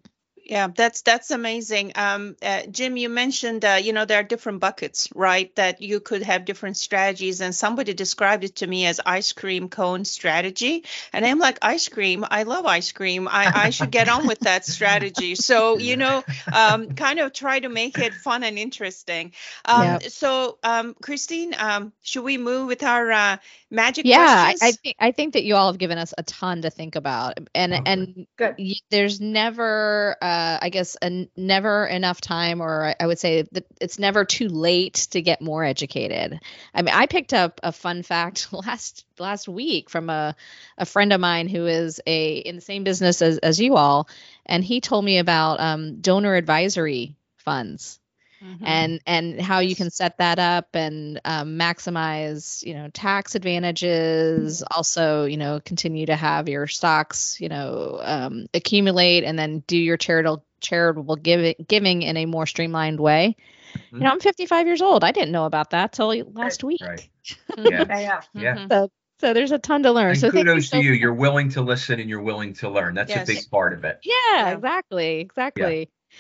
yeah, 0.53 0.69
that's 0.69 1.01
that's 1.01 1.31
amazing. 1.31 1.93
Um, 1.95 2.37
uh, 2.43 2.67
Jim, 2.71 2.99
you 2.99 3.09
mentioned 3.09 3.65
uh, 3.65 3.79
you 3.83 3.95
know 3.95 4.05
there 4.05 4.21
are 4.21 4.23
different 4.23 4.61
buckets, 4.61 5.09
right? 5.15 5.55
That 5.57 5.81
you 5.81 5.99
could 5.99 6.23
have 6.25 6.45
different 6.45 6.77
strategies, 6.77 7.41
and 7.41 7.55
somebody 7.55 7.95
described 7.95 8.45
it 8.45 8.57
to 8.57 8.67
me 8.67 8.85
as 8.85 9.01
ice 9.07 9.33
cream 9.33 9.71
cone 9.71 10.05
strategy, 10.05 10.85
and 11.11 11.25
I'm 11.25 11.39
like, 11.39 11.57
ice 11.63 11.89
cream. 11.89 12.27
I 12.31 12.43
love 12.43 12.67
ice 12.67 12.93
cream. 12.93 13.29
I, 13.29 13.51
I 13.51 13.71
should 13.71 13.91
get 13.91 14.11
on 14.11 14.27
with 14.27 14.41
that 14.41 14.67
strategy. 14.67 15.37
So 15.37 15.79
you 15.89 15.97
know, 15.97 16.23
um, 16.53 16.93
kind 16.97 17.19
of 17.19 17.33
try 17.33 17.59
to 17.59 17.71
make 17.71 17.97
it 17.97 18.13
fun 18.13 18.45
and 18.45 18.59
interesting. 18.59 19.33
Um, 19.65 19.85
yep. 19.85 20.03
So, 20.11 20.59
um, 20.63 20.95
Christine, 21.01 21.55
um, 21.59 21.95
should 22.03 22.25
we 22.25 22.37
move 22.37 22.67
with 22.67 22.83
our 22.83 23.11
uh, 23.11 23.37
magic? 23.73 24.05
Yeah, 24.07 24.45
questions? 24.45 24.63
I, 24.63 24.67
I 24.67 24.73
think 24.73 24.97
I 24.99 25.13
think 25.13 25.33
that 25.33 25.45
you 25.45 25.57
all 25.57 25.69
have 25.69 25.79
given 25.79 25.99
us 25.99 26.13
a 26.17 26.23
ton 26.23 26.63
to 26.63 26.71
think 26.71 26.95
about, 26.95 27.39
and 27.55 27.73
okay. 27.73 27.83
and 27.87 28.27
Good. 28.37 28.57
there's 28.91 29.21
never. 29.21 30.17
Uh, 30.21 30.33
uh, 30.43 30.59
I 30.61 30.71
guess, 30.71 30.97
a, 31.03 31.29
never 31.37 31.87
enough 31.87 32.21
time, 32.21 32.61
or 32.61 32.87
I, 32.87 32.95
I 33.01 33.07
would 33.07 33.19
say 33.19 33.43
that 33.53 33.65
it's 33.81 33.99
never 33.99 34.25
too 34.25 34.49
late 34.49 34.95
to 35.13 35.23
get 35.23 35.41
more 35.41 35.65
educated. 35.65 36.41
I 36.75 36.83
mean, 36.83 36.95
I 36.95 37.07
picked 37.07 37.33
up 37.33 37.61
a 37.63 37.71
fun 37.71 38.03
fact 38.03 38.53
last 38.53 39.05
last 39.19 39.49
week 39.49 39.89
from 39.89 40.11
a, 40.11 40.35
a 40.79 40.87
friend 40.87 41.13
of 41.13 41.21
mine 41.21 41.49
who 41.49 41.67
is 41.67 42.01
a 42.07 42.39
in 42.39 42.57
the 42.57 42.61
same 42.61 42.83
business 42.83 43.23
as, 43.23 43.39
as 43.39 43.61
you 43.61 43.77
all, 43.77 44.09
and 44.45 44.65
he 44.65 44.81
told 44.81 45.05
me 45.05 45.19
about 45.19 45.61
um, 45.61 46.01
donor 46.01 46.35
advisory 46.35 47.15
funds 47.37 48.01
mm-hmm. 48.43 48.65
and 48.65 49.01
and 49.07 49.41
how 49.41 49.61
you 49.61 49.75
can 49.75 49.91
set 49.91 50.19
that 50.19 50.39
up 50.39 50.69
and 50.75 51.21
um, 51.25 51.59
maximize 51.59 52.63
you 52.65 52.75
know 52.75 52.89
tax 52.89 53.35
advantages 53.35 54.63
also 54.71 55.25
you 55.25 55.37
know 55.37 55.61
continue 55.65 56.07
to 56.07 56.17
have 56.17 56.49
your 56.49 56.67
stocks 56.67 57.41
you 57.41 57.49
know 57.49 57.99
um, 58.03 58.47
accumulate 58.55 59.25
and 59.25 59.39
then 59.39 59.61
do 59.67 59.77
your 59.77 59.97
charitable 59.97 60.45
charitable 60.61 61.17
giving 61.17 61.55
giving 61.67 62.03
in 62.03 62.17
a 62.17 62.27
more 62.27 62.47
streamlined 62.47 63.01
way 63.01 63.37
mm-hmm. 63.75 63.97
you 63.97 64.03
know 64.03 64.11
i'm 64.11 64.21
55 64.21 64.67
years 64.67 64.83
old 64.83 65.05
i 65.05 65.13
didn't 65.13 65.33
know 65.33 65.45
about 65.45 65.71
that 65.71 65.93
till 65.93 66.09
last 66.33 66.63
week 66.63 66.81
right 66.83 67.09
yeah 67.59 67.85
yeah, 67.89 68.21
yeah. 68.35 68.55
Mm-hmm. 68.57 68.67
So, 68.71 68.91
so 69.23 69.33
there's 69.35 69.53
a 69.53 69.59
ton 69.61 69.85
to 69.85 69.93
learn. 69.93 70.11
And 70.11 70.19
so 70.19 70.33
kudos 70.33 70.57
you 70.57 70.61
so 70.63 70.77
to 70.79 70.83
you. 70.83 70.93
You're 70.95 71.15
willing 71.15 71.51
to 71.51 71.63
listen 71.63 72.01
and 72.01 72.11
you're 72.11 72.23
willing 72.23 72.55
to 72.55 72.69
learn. 72.69 72.95
That's 72.97 73.11
yes. 73.11 73.23
a 73.23 73.33
big 73.33 73.49
part 73.53 73.73
of 73.73 73.85
it. 73.85 74.01
Yeah, 74.03 74.15
yeah. 74.35 74.51
exactly. 74.51 75.21
Exactly. 75.21 75.79
Yeah. 75.79 76.17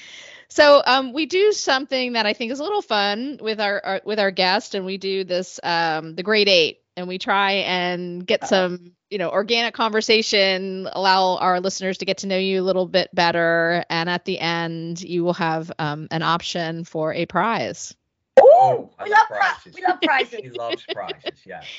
So 0.53 0.83
um, 0.85 1.15
we 1.15 1.25
do 1.25 1.53
something 1.53 2.13
that 2.13 2.27
I 2.27 2.35
think 2.35 2.53
is 2.53 2.61
a 2.61 2.63
little 2.63 2.83
fun 2.83 3.39
with 3.41 3.59
our, 3.59 3.81
our 3.83 4.01
with 4.05 4.21
our 4.21 4.31
guest, 4.31 4.75
and 4.75 4.85
we 4.85 4.99
do 4.99 5.25
this 5.25 5.59
um, 5.63 6.15
the 6.15 6.23
Great 6.23 6.47
eight, 6.47 6.83
and 6.95 7.09
we 7.09 7.17
try 7.17 7.53
and 7.53 8.27
get 8.27 8.47
some 8.47 8.93
you 9.09 9.17
know 9.17 9.31
organic 9.31 9.73
conversation, 9.73 10.91
allow 10.93 11.39
our 11.39 11.59
listeners 11.59 11.97
to 11.99 12.05
get 12.05 12.19
to 12.19 12.27
know 12.27 12.37
you 12.37 12.61
a 12.61 12.65
little 12.65 12.87
bit 12.87 13.09
better, 13.15 13.83
and 13.89 14.11
at 14.11 14.27
the 14.27 14.39
end 14.39 15.01
you 15.01 15.25
will 15.25 15.33
have 15.33 15.73
um, 15.79 16.07
an 16.11 16.21
option 16.21 16.85
for 16.85 17.15
a 17.15 17.25
prize. 17.25 17.95
Oh, 18.39 18.91
we 19.03 19.11
love 19.11 19.21
love 19.31 19.39
prizes. 19.41 19.75
we 19.75 19.83
love 19.89 20.01
prizes. 20.03 20.41
He 20.43 20.51
loves 20.51 20.85
prizes. 20.93 21.41
Yeah. 21.47 21.63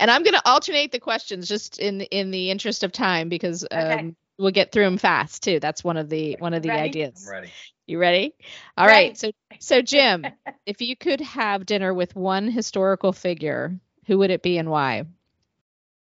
And 0.00 0.10
I'm 0.10 0.22
going 0.22 0.34
to 0.34 0.42
alternate 0.44 0.92
the 0.92 1.00
questions 1.00 1.48
just 1.48 1.78
in 1.78 2.02
in 2.02 2.30
the 2.30 2.50
interest 2.50 2.84
of 2.84 2.92
time 2.92 3.30
because 3.30 3.66
um, 3.70 3.80
Okay. 3.80 4.14
We'll 4.38 4.52
get 4.52 4.72
through 4.72 4.84
them 4.84 4.98
fast 4.98 5.42
too. 5.42 5.60
That's 5.60 5.84
one 5.84 5.96
of 5.96 6.08
the 6.08 6.36
one 6.38 6.54
of 6.54 6.62
the 6.62 6.68
Ready? 6.70 6.80
ideas. 6.80 7.24
I'm 7.26 7.28
ready. 7.34 7.52
You 7.86 7.98
ready? 7.98 8.34
All 8.76 8.86
Ready. 8.86 8.88
right. 8.88 9.16
So 9.16 9.32
so 9.58 9.82
Jim, 9.82 10.34
if 10.66 10.80
you 10.80 10.96
could 10.96 11.20
have 11.20 11.66
dinner 11.66 11.92
with 11.92 12.14
one 12.16 12.48
historical 12.48 13.12
figure, 13.12 13.78
who 14.06 14.18
would 14.18 14.30
it 14.30 14.42
be 14.42 14.58
and 14.58 14.70
why? 14.70 15.04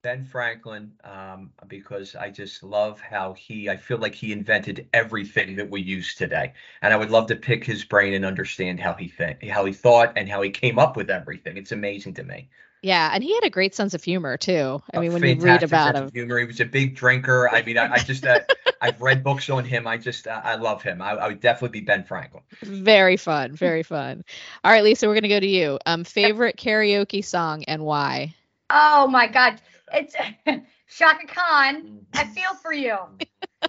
Ben 0.01 0.23
Franklin, 0.23 0.93
um, 1.03 1.51
because 1.67 2.15
I 2.15 2.29
just 2.29 2.63
love 2.63 3.01
how 3.01 3.33
he, 3.33 3.69
I 3.69 3.75
feel 3.75 3.97
like 3.97 4.15
he 4.15 4.31
invented 4.31 4.87
everything 4.93 5.57
that 5.57 5.69
we 5.69 5.81
use 5.81 6.15
today. 6.15 6.53
And 6.81 6.93
I 6.93 6.97
would 6.97 7.11
love 7.11 7.27
to 7.27 7.35
pick 7.35 7.65
his 7.65 7.83
brain 7.83 8.13
and 8.13 8.23
understand 8.25 8.79
how 8.79 8.93
he 8.93 9.09
think, 9.09 9.43
how 9.43 9.65
he 9.65 9.73
thought 9.73 10.13
and 10.17 10.29
how 10.29 10.41
he 10.41 10.51
came 10.51 10.79
up 10.79 10.95
with 10.95 11.09
everything. 11.09 11.57
It's 11.57 11.73
amazing 11.73 12.13
to 12.15 12.23
me. 12.23 12.49
Yeah, 12.81 13.11
and 13.13 13.23
he 13.23 13.33
had 13.35 13.43
a 13.43 13.49
great 13.49 13.75
sense 13.75 13.93
of 13.93 14.03
humor 14.03 14.37
too. 14.37 14.81
I 14.93 14.97
A 14.97 14.99
mean, 14.99 15.11
when 15.11 15.21
you 15.23 15.35
read 15.35 15.63
about 15.63 15.95
sense 15.95 15.97
him, 15.97 16.05
of 16.07 16.13
Humor. 16.13 16.39
He 16.39 16.45
was 16.45 16.59
a 16.59 16.65
big 16.65 16.95
drinker. 16.95 17.49
I 17.49 17.61
mean, 17.61 17.77
I, 17.77 17.93
I 17.93 17.99
just, 17.99 18.25
uh, 18.25 18.39
I've 18.81 19.01
read 19.01 19.23
books 19.23 19.49
on 19.49 19.65
him. 19.65 19.85
I 19.87 19.97
just, 19.97 20.27
uh, 20.27 20.41
I 20.43 20.55
love 20.55 20.81
him. 20.81 21.01
I, 21.01 21.11
I 21.11 21.27
would 21.27 21.41
definitely 21.41 21.79
be 21.79 21.85
Ben 21.85 22.03
Franklin. 22.05 22.43
very 22.63 23.17
fun, 23.17 23.53
very 23.55 23.83
fun. 23.83 24.23
All 24.63 24.71
right, 24.71 24.83
Lisa, 24.83 25.07
we're 25.07 25.15
gonna 25.15 25.27
go 25.27 25.39
to 25.39 25.47
you. 25.47 25.79
Um, 25.85 26.03
favorite 26.05 26.55
karaoke 26.57 27.23
song 27.23 27.63
and 27.65 27.83
why? 27.83 28.35
Oh 28.69 29.07
my 29.07 29.27
God. 29.27 29.59
It's 29.93 30.15
Chaka 30.87 31.27
Khan. 31.27 32.05
I 32.13 32.25
feel 32.25 32.53
for 32.61 32.71
you. 32.73 32.95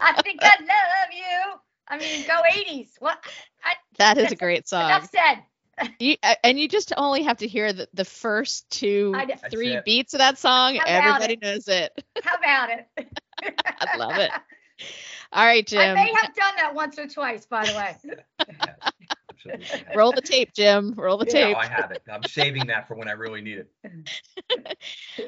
I 0.00 0.22
think 0.22 0.40
I 0.42 0.56
love 0.60 1.12
you. 1.12 1.60
I 1.88 1.98
mean, 1.98 2.22
go 2.22 2.40
80s. 2.48 2.90
What? 3.00 3.18
I, 3.64 3.74
That 3.98 4.18
is 4.18 4.30
a 4.32 4.36
great 4.36 4.68
song. 4.68 4.84
enough 4.84 5.10
said. 5.10 5.42
You, 5.98 6.16
uh, 6.22 6.34
and 6.44 6.58
you 6.58 6.68
just 6.68 6.92
only 6.96 7.22
have 7.22 7.38
to 7.38 7.46
hear 7.48 7.72
the, 7.72 7.88
the 7.94 8.04
first 8.04 8.68
two, 8.70 9.12
I 9.16 9.26
three 9.50 9.74
it. 9.74 9.84
beats 9.84 10.14
of 10.14 10.18
that 10.18 10.38
song. 10.38 10.78
Everybody 10.86 11.34
it? 11.34 11.42
knows 11.42 11.68
it. 11.68 11.92
How 12.22 12.36
about 12.36 12.70
it? 12.70 12.86
I 13.80 13.96
love 13.96 14.16
it. 14.18 14.30
All 15.32 15.44
right, 15.44 15.66
Jim. 15.66 15.80
I 15.80 15.84
Jim. 15.86 15.94
may 15.94 16.12
have 16.22 16.34
done 16.34 16.54
that 16.56 16.74
once 16.74 16.98
or 16.98 17.06
twice, 17.06 17.46
by 17.46 17.66
the 17.66 17.74
way. 17.74 17.96
Absolutely. 19.30 19.66
Roll 19.94 20.12
the 20.12 20.22
tape, 20.22 20.52
Jim. 20.54 20.94
Roll 20.96 21.18
the 21.18 21.26
Yeah. 21.26 21.32
tape. 21.32 21.52
No, 21.52 21.58
I 21.60 21.66
have 21.66 21.90
it. 21.92 22.02
I'm 22.10 22.24
saving 22.24 22.66
that 22.68 22.88
for 22.88 22.94
when 22.94 23.08
I 23.08 23.12
really 23.12 23.40
need 23.40 23.58
it. 23.58 23.70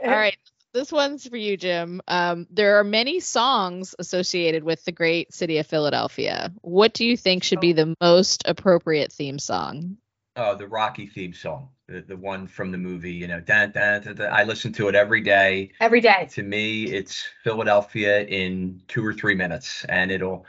All 0.04 0.10
right. 0.10 0.36
This 0.74 0.90
one's 0.90 1.28
for 1.28 1.36
you, 1.36 1.58
Jim. 1.58 2.00
Um, 2.08 2.46
there 2.50 2.78
are 2.80 2.84
many 2.84 3.20
songs 3.20 3.94
associated 3.98 4.64
with 4.64 4.82
the 4.84 4.92
great 4.92 5.34
city 5.34 5.58
of 5.58 5.66
Philadelphia. 5.66 6.50
What 6.62 6.94
do 6.94 7.04
you 7.04 7.14
think 7.14 7.44
should 7.44 7.60
be 7.60 7.74
the 7.74 7.94
most 8.00 8.44
appropriate 8.46 9.12
theme 9.12 9.38
song? 9.38 9.98
Oh, 10.34 10.54
the 10.54 10.66
Rocky 10.66 11.06
theme 11.06 11.34
song, 11.34 11.68
the, 11.88 12.00
the 12.00 12.16
one 12.16 12.46
from 12.46 12.72
the 12.72 12.78
movie, 12.78 13.12
you 13.12 13.26
know, 13.26 13.40
dun, 13.40 13.70
dun, 13.70 14.02
dun, 14.02 14.14
dun. 14.14 14.32
I 14.32 14.44
listen 14.44 14.72
to 14.74 14.88
it 14.88 14.94
every 14.94 15.20
day. 15.20 15.72
Every 15.78 16.00
day. 16.00 16.26
To 16.32 16.42
me, 16.42 16.84
it's 16.84 17.28
Philadelphia 17.44 18.24
in 18.24 18.80
two 18.88 19.04
or 19.04 19.12
three 19.12 19.34
minutes, 19.34 19.84
and 19.90 20.10
it'll 20.10 20.46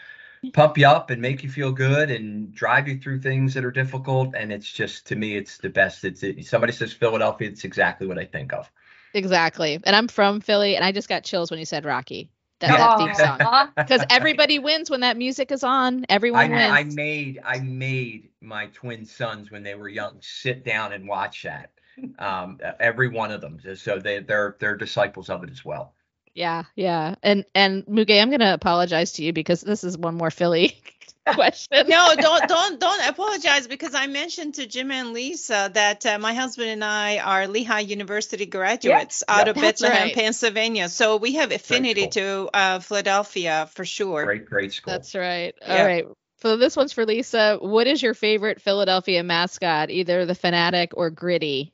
pump 0.54 0.78
you 0.78 0.88
up 0.88 1.10
and 1.10 1.22
make 1.22 1.43
you 1.43 1.50
feel 1.50 1.74
good 1.74 2.12
and 2.12 2.54
drive 2.54 2.88
you 2.88 2.98
through 2.98 3.19
things 3.19 3.54
that 3.56 3.65
are 3.65 3.72
difficult. 3.72 4.34
And 4.36 4.54
it's 4.54 4.72
just, 4.72 5.06
to 5.08 5.17
me, 5.17 5.36
it's 5.36 5.58
the 5.58 5.69
best. 5.69 6.06
It's 6.06 6.24
it, 6.24 6.46
somebody 6.46 6.72
says 6.72 6.93
Philadelphia, 6.93 7.50
it's 7.50 7.65
exactly 7.65 8.08
what 8.08 8.17
I 8.17 8.24
think 8.24 8.54
of. 8.54 8.72
Exactly. 9.13 9.82
And 9.84 9.96
I'm 9.98 10.08
from 10.08 10.39
Philly, 10.39 10.78
and 10.78 10.86
I 10.86 10.93
just 10.93 11.10
got 11.10 11.26
chills 11.26 11.52
when 11.52 11.60
you 11.60 11.65
said 11.65 11.84
Rocky. 11.84 12.30
That, 12.63 12.78
that 12.78 12.97
theme 12.97 13.15
song. 13.15 13.69
Because 13.76 14.06
everybody 14.10 14.60
wins 14.60 14.89
when 14.89 15.02
that 15.02 15.17
music 15.17 15.52
is 15.52 15.63
on. 15.63 16.06
Everyone 16.08 16.54
I, 16.54 16.80
I 16.80 16.84
made 16.86 17.41
I 17.43 17.60
made 17.60 18.30
my 18.41 18.67
twin 18.67 19.06
sons 19.06 19.52
when 19.52 19.63
they 19.63 19.76
were 19.76 19.89
young 19.89 20.17
sit 20.21 20.63
down 20.63 20.93
and 20.93 21.08
watch 21.08 21.43
that. 21.43 21.71
Um, 22.19 22.60
every 22.80 23.10
one 23.10 23.32
of 23.32 23.41
them. 23.41 23.60
So 23.76 23.99
they 23.99 24.19
they're 24.19 24.56
they're 24.60 24.78
disciples 24.78 25.30
of 25.30 25.43
it 25.43 25.52
as 25.52 25.65
well. 25.65 25.93
Yeah, 26.34 26.63
yeah. 26.76 27.15
And 27.21 27.45
and 27.54 27.86
Muge, 27.86 28.19
I'm 28.19 28.32
gonna 28.32 28.54
apologize 28.54 29.12
to 29.13 29.23
you 29.23 29.34
because 29.34 29.62
this 29.62 29.84
is 29.84 29.97
one 29.97 30.15
more 30.15 30.32
Philly 30.32 30.82
question. 31.34 31.88
no, 31.88 32.14
don't 32.18 32.48
don't 32.48 32.80
don't 32.80 33.08
apologize 33.08 33.68
because 33.68 33.96
I 33.96 34.08
mentioned 34.08 34.56
to 34.56 34.68
Jim 34.68 34.92
and 34.92 35.14
Lisa 35.14 35.72
that 35.74 36.06
uh, 36.06 36.20
my 36.20 36.34
husband 36.34 36.70
and 36.70 36.84
I 36.84 37.20
are 37.20 37.48
Lehigh 37.48 37.82
University 37.82 38.46
graduates 38.46 39.24
out 39.28 39.48
of 39.48 39.56
That's 39.56 39.82
Bethlehem, 39.82 40.08
right. 40.08 40.16
Pennsylvania. 40.16 40.90
So 40.90 41.18
we 41.18 41.34
have 41.34 41.52
affinity 41.52 42.08
to 42.10 42.50
uh, 42.54 42.80
Philadelphia 42.80 43.70
for 43.74 43.86
sure. 43.86 44.26
Great 44.26 44.46
great 44.46 44.74
school. 44.74 44.92
That's 44.92 45.16
right. 45.16 45.56
Yeah. 45.62 45.78
All 45.78 45.86
right. 45.86 46.06
So 46.42 46.58
this 46.58 46.76
one's 46.76 46.92
for 46.92 47.06
Lisa. 47.06 47.58
What 47.62 47.88
is 47.88 48.04
your 48.04 48.14
favorite 48.14 48.62
Philadelphia 48.62 49.24
mascot, 49.24 49.90
either 49.90 50.26
the 50.26 50.34
Phanatic 50.34 50.90
or 50.94 51.10
gritty? 51.10 51.72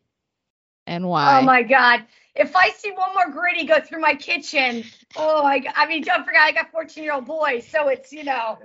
And 0.85 1.07
why? 1.07 1.39
Oh 1.39 1.43
my 1.43 1.63
God. 1.63 2.05
If 2.35 2.55
I 2.55 2.69
see 2.69 2.91
one 2.91 3.13
more 3.15 3.31
gritty 3.31 3.65
go 3.65 3.81
through 3.81 4.01
my 4.01 4.13
kitchen, 4.13 4.83
oh, 5.15 5.43
I, 5.43 5.63
I 5.75 5.87
mean, 5.87 6.03
don't 6.03 6.23
forget, 6.23 6.41
I 6.41 6.51
got 6.51 6.71
14 6.71 7.03
year 7.03 7.13
old 7.13 7.25
boys. 7.25 7.67
So 7.67 7.87
it's, 7.87 8.13
you 8.13 8.23
know, 8.23 8.59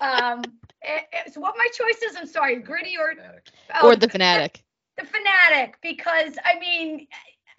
um, 0.00 0.42
it, 0.82 1.04
it's 1.12 1.36
what 1.36 1.54
my 1.56 1.66
choice 1.72 2.02
is. 2.02 2.16
I'm 2.16 2.26
sorry, 2.26 2.56
gritty 2.56 2.96
or, 2.98 3.14
oh, 3.74 3.88
or 3.88 3.96
the 3.96 4.08
Phanatic. 4.08 4.62
the 4.98 5.04
Phanatic 5.04 5.74
because 5.82 6.36
I 6.44 6.58
mean, 6.58 7.06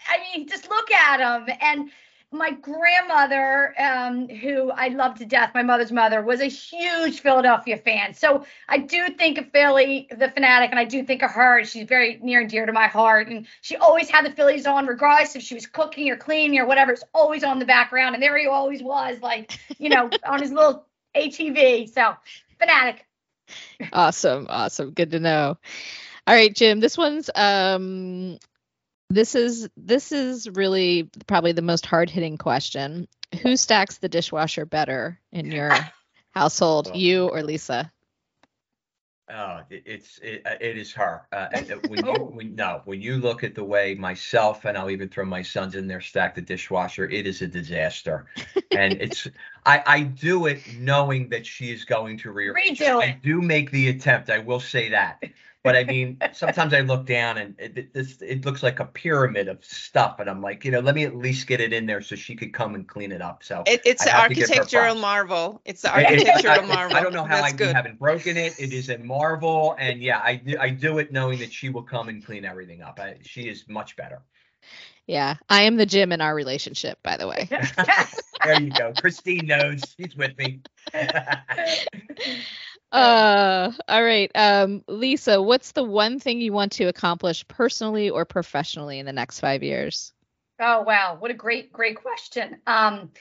I 0.08 0.20
mean, 0.38 0.48
just 0.48 0.70
look 0.70 0.92
at 0.92 1.20
him. 1.20 1.56
And 1.62 1.92
my 2.32 2.52
grandmother, 2.52 3.74
um, 3.80 4.28
who 4.28 4.70
I 4.72 4.90
love 4.90 5.16
to 5.20 5.26
death, 5.26 5.52
my 5.54 5.64
mother's 5.64 5.94
mother, 5.94 6.22
was 6.22 6.42
a 6.42 6.48
huge 6.48 7.22
Philadelphia 7.22 7.78
fan. 7.78 8.14
So 8.14 8.46
I 8.68 8.80
do 8.80 9.08
think 9.10 9.38
of 9.38 9.50
Philly, 9.52 10.08
the 10.10 10.28
Phanatic, 10.28 10.70
and 10.72 10.80
I 10.80 10.84
do 10.84 11.04
think 11.04 11.24
of 11.24 11.32
her. 11.32 11.64
She's 11.64 11.88
very 11.88 12.20
near 12.22 12.42
and 12.42 12.50
dear 12.50 12.66
to 12.66 12.74
my 12.74 12.88
heart. 12.88 13.30
And 13.30 13.48
she 13.62 13.78
always 13.78 14.10
had 14.10 14.26
the 14.26 14.32
Phillies 14.32 14.66
on, 14.66 14.88
regardless 14.88 15.38
if 15.38 15.42
she 15.42 15.56
was 15.56 15.66
cooking 15.66 16.10
or 16.10 16.18
cleaning 16.18 16.60
or 16.60 16.66
whatever. 16.66 16.92
It's 16.92 17.04
always 17.14 17.46
on 17.46 17.60
the 17.60 17.66
background. 17.66 18.16
And 18.16 18.22
there 18.22 18.38
he 18.38 18.48
always 18.48 18.84
was, 18.84 19.22
like, 19.22 19.58
you 19.78 19.90
know, 19.90 20.10
on 20.26 20.42
his 20.42 20.52
little 20.52 20.86
ATV. 21.18 21.94
So 21.94 22.16
Phanatic. 22.60 23.00
Awesome. 23.94 24.48
Awesome. 24.50 24.92
Good 24.92 25.12
to 25.12 25.20
know. 25.20 25.58
All 26.26 26.36
right, 26.36 26.54
Jim. 26.54 26.80
This 26.80 26.98
one's 26.98 27.30
um 27.34 28.38
this 29.10 29.36
is 29.36 29.70
this 29.78 30.12
is 30.12 30.50
really 30.50 31.10
probably 31.28 31.54
the 31.54 31.62
most 31.62 31.86
hard-hitting 31.86 32.38
question. 32.38 33.08
Who 33.42 33.56
stacks 33.56 33.98
the 33.98 34.10
dishwasher 34.10 34.66
better 34.66 35.20
in 35.32 35.52
your 35.52 35.72
household, 36.32 36.96
you 36.96 37.28
or 37.28 37.44
Lisa? 37.44 37.92
Oh, 39.30 39.62
it, 39.70 39.84
it's 39.86 40.20
it, 40.20 40.42
uh, 40.46 40.56
it 40.62 40.78
is 40.78 40.94
her. 40.94 41.24
Uh, 41.34 41.48
uh, 41.54 41.76
when 41.88 42.06
you 42.06 42.14
when 42.34 42.56
no 42.56 42.82
when 42.86 43.02
you 43.02 43.18
look 43.18 43.44
at 43.44 43.56
the 43.56 43.64
way 43.64 43.94
myself 43.94 44.64
and 44.66 44.78
I'll 44.78 44.90
even 44.90 45.10
throw 45.10 45.26
my 45.26 45.42
sons 45.42 45.76
in 45.76 45.88
there 45.88 46.00
stack 46.00 46.36
the 46.36 46.42
dishwasher, 46.42 47.10
it 47.10 47.28
is 47.28 47.42
a 47.42 47.48
disaster. 47.48 48.28
and 48.72 48.96
it's 49.02 49.28
I 49.66 49.84
I 49.86 50.02
do 50.04 50.46
it 50.46 50.66
knowing 50.66 51.28
that 51.30 51.46
she 51.46 51.72
is 51.72 51.84
going 51.84 52.18
to 52.20 52.32
rearrange. 52.32 52.80
Redo 52.80 53.02
I 53.02 53.06
it. 53.08 53.22
do 53.22 53.42
make 53.42 53.70
the 53.72 53.90
attempt. 53.90 54.30
I 54.30 54.40
will 54.40 54.62
say 54.62 54.90
that. 54.90 55.22
But 55.68 55.76
I 55.76 55.84
mean, 55.84 56.18
sometimes 56.34 56.74
I 56.74 56.82
look 56.82 57.06
down 57.06 57.38
and 57.38 57.56
it, 57.60 57.78
it, 57.78 57.94
this 57.94 58.22
it 58.22 58.46
looks 58.46 58.64
like 58.64 58.80
a 58.80 58.86
pyramid 58.86 59.48
of 59.48 59.64
stuff, 59.64 60.20
and 60.20 60.30
I'm 60.30 60.42
like, 60.42 60.66
you 60.66 60.72
know, 60.72 60.80
let 60.80 60.96
me 60.96 61.04
at 61.06 61.16
least 61.16 61.48
get 61.48 61.60
it 61.62 61.74
in 61.74 61.86
there 61.86 62.02
so 62.02 62.16
she 62.16 62.36
could 62.36 62.54
come 62.54 62.76
and 62.76 62.88
clean 62.88 63.12
it 63.12 63.22
up. 63.22 63.44
So 63.44 63.64
It, 63.68 63.82
it's 63.86 64.02
I 64.02 64.06
the 64.06 64.12
have 64.12 64.30
to 64.30 64.36
give 64.36 64.50
her 64.50 64.56
architectural 64.56 64.96
marvel. 64.96 65.62
It's 65.66 65.82
the 65.82 65.90
it- 66.00 66.02
it- 66.22 66.28
architectural 66.28 66.72
I, 66.72 66.74
marvel. 66.74 66.98
I 66.98 67.02
don't 67.02 67.14
know 67.14 67.24
how 67.26 67.42
That's 67.42 67.54
I 67.54 67.56
good. 67.56 67.76
haven't 67.76 68.00
broken 68.00 68.38
it. 68.38 68.60
It 68.60 68.74
is 68.74 68.90
a 68.90 68.98
marvel, 68.98 69.76
and 69.80 70.02
yeah, 70.02 70.22
I 70.24 70.36
do, 70.36 70.58
I 70.60 70.70
do 70.70 70.98
it 71.00 71.12
knowing 71.12 71.40
that 71.40 71.52
she 71.52 71.70
will 71.70 71.84
come 71.84 72.10
and 72.10 72.26
clean 72.26 72.46
everything 72.46 72.82
up. 72.82 73.00
I, 73.00 73.18
she 73.22 73.50
is 73.50 73.66
much 73.68 73.96
better. 73.96 74.22
Yeah, 75.08 75.36
I 75.50 75.62
am 75.64 75.78
the 75.78 75.86
Jim 75.86 76.12
in 76.12 76.20
our 76.20 76.36
relationship, 76.36 77.00
by 77.02 77.16
the 77.16 77.28
way. 77.28 77.48
there 78.44 78.62
you 78.62 78.72
go. 78.72 78.94
Christine 79.00 79.46
knows. 79.48 79.82
She's 79.98 80.18
with 80.18 80.38
me. 80.38 80.60
Uh, 82.92 83.72
all 83.88 84.04
right. 84.04 84.32
Um, 84.34 84.84
Lisa, 84.88 85.42
what's 85.42 85.72
the 85.74 85.84
one 85.84 86.20
thing 86.20 86.40
you 86.40 86.54
want 86.54 86.74
to 86.74 86.86
accomplish 86.86 87.48
personally 87.48 88.10
or 88.10 88.26
professionally 88.26 89.00
in 89.00 89.06
the 89.06 89.14
next 89.14 89.40
five 89.40 89.64
years? 89.64 90.14
Oh 90.60 90.82
wow, 90.82 91.18
what 91.20 91.30
a 91.30 91.36
great, 91.36 91.72
great 91.72 91.98
question. 91.98 92.58
Um, 92.66 93.12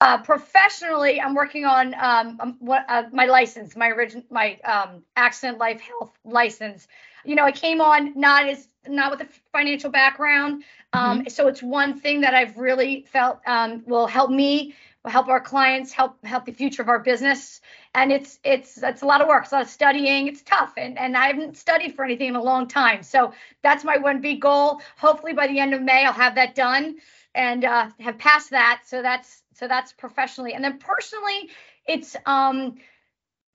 uh, 0.00 0.18
professionally, 0.22 1.20
I'm 1.20 1.34
working 1.34 1.64
on 1.64 1.94
um, 1.94 2.38
um, 2.40 2.56
what 2.58 2.84
uh, 2.88 3.04
my 3.12 3.26
license, 3.26 3.76
my 3.76 3.88
original, 3.88 4.24
my 4.30 4.58
um, 4.64 5.02
accident 5.14 5.58
life 5.58 5.80
health 5.80 6.12
license. 6.24 6.88
You 7.24 7.36
know, 7.36 7.44
I 7.44 7.52
came 7.52 7.80
on 7.80 8.18
not 8.18 8.48
as 8.48 8.66
not 8.88 9.12
with 9.12 9.20
a 9.20 9.28
financial 9.52 9.90
background, 9.90 10.64
um, 10.92 11.28
so 11.28 11.46
it's 11.46 11.62
one 11.62 12.00
thing 12.00 12.22
that 12.22 12.34
I've 12.34 12.56
really 12.58 13.06
felt 13.12 13.40
um, 13.46 13.84
will 13.86 14.08
help 14.08 14.30
me, 14.30 14.74
help 15.06 15.28
our 15.28 15.40
clients, 15.40 15.92
help 15.92 16.24
help 16.24 16.44
the 16.44 16.52
future 16.52 16.82
of 16.82 16.88
our 16.88 17.00
business. 17.00 17.60
And 17.94 18.12
it's 18.12 18.38
it's 18.44 18.82
it's 18.82 19.02
a 19.02 19.06
lot 19.06 19.20
of 19.20 19.28
work, 19.28 19.44
it's 19.44 19.52
a 19.52 19.56
lot 19.56 19.62
of 19.62 19.70
studying. 19.70 20.28
It's 20.28 20.42
tough, 20.42 20.74
and 20.76 20.98
and 20.98 21.16
I 21.16 21.26
haven't 21.28 21.56
studied 21.56 21.94
for 21.94 22.04
anything 22.04 22.28
in 22.28 22.36
a 22.36 22.42
long 22.42 22.68
time. 22.68 23.02
So 23.02 23.32
that's 23.62 23.84
my 23.84 23.98
one 23.98 24.20
big 24.20 24.40
goal. 24.40 24.80
Hopefully 24.96 25.32
by 25.32 25.46
the 25.48 25.58
end 25.58 25.74
of 25.74 25.82
May, 25.82 26.04
I'll 26.04 26.12
have 26.12 26.36
that 26.36 26.54
done 26.54 26.96
and 27.34 27.64
uh, 27.64 27.88
have 28.00 28.18
passed 28.18 28.50
that. 28.50 28.82
So 28.86 29.02
that's 29.02 29.42
so 29.54 29.68
that's 29.68 29.92
professionally, 29.92 30.54
and 30.54 30.64
then 30.64 30.78
personally, 30.78 31.50
it's 31.86 32.16
um 32.26 32.76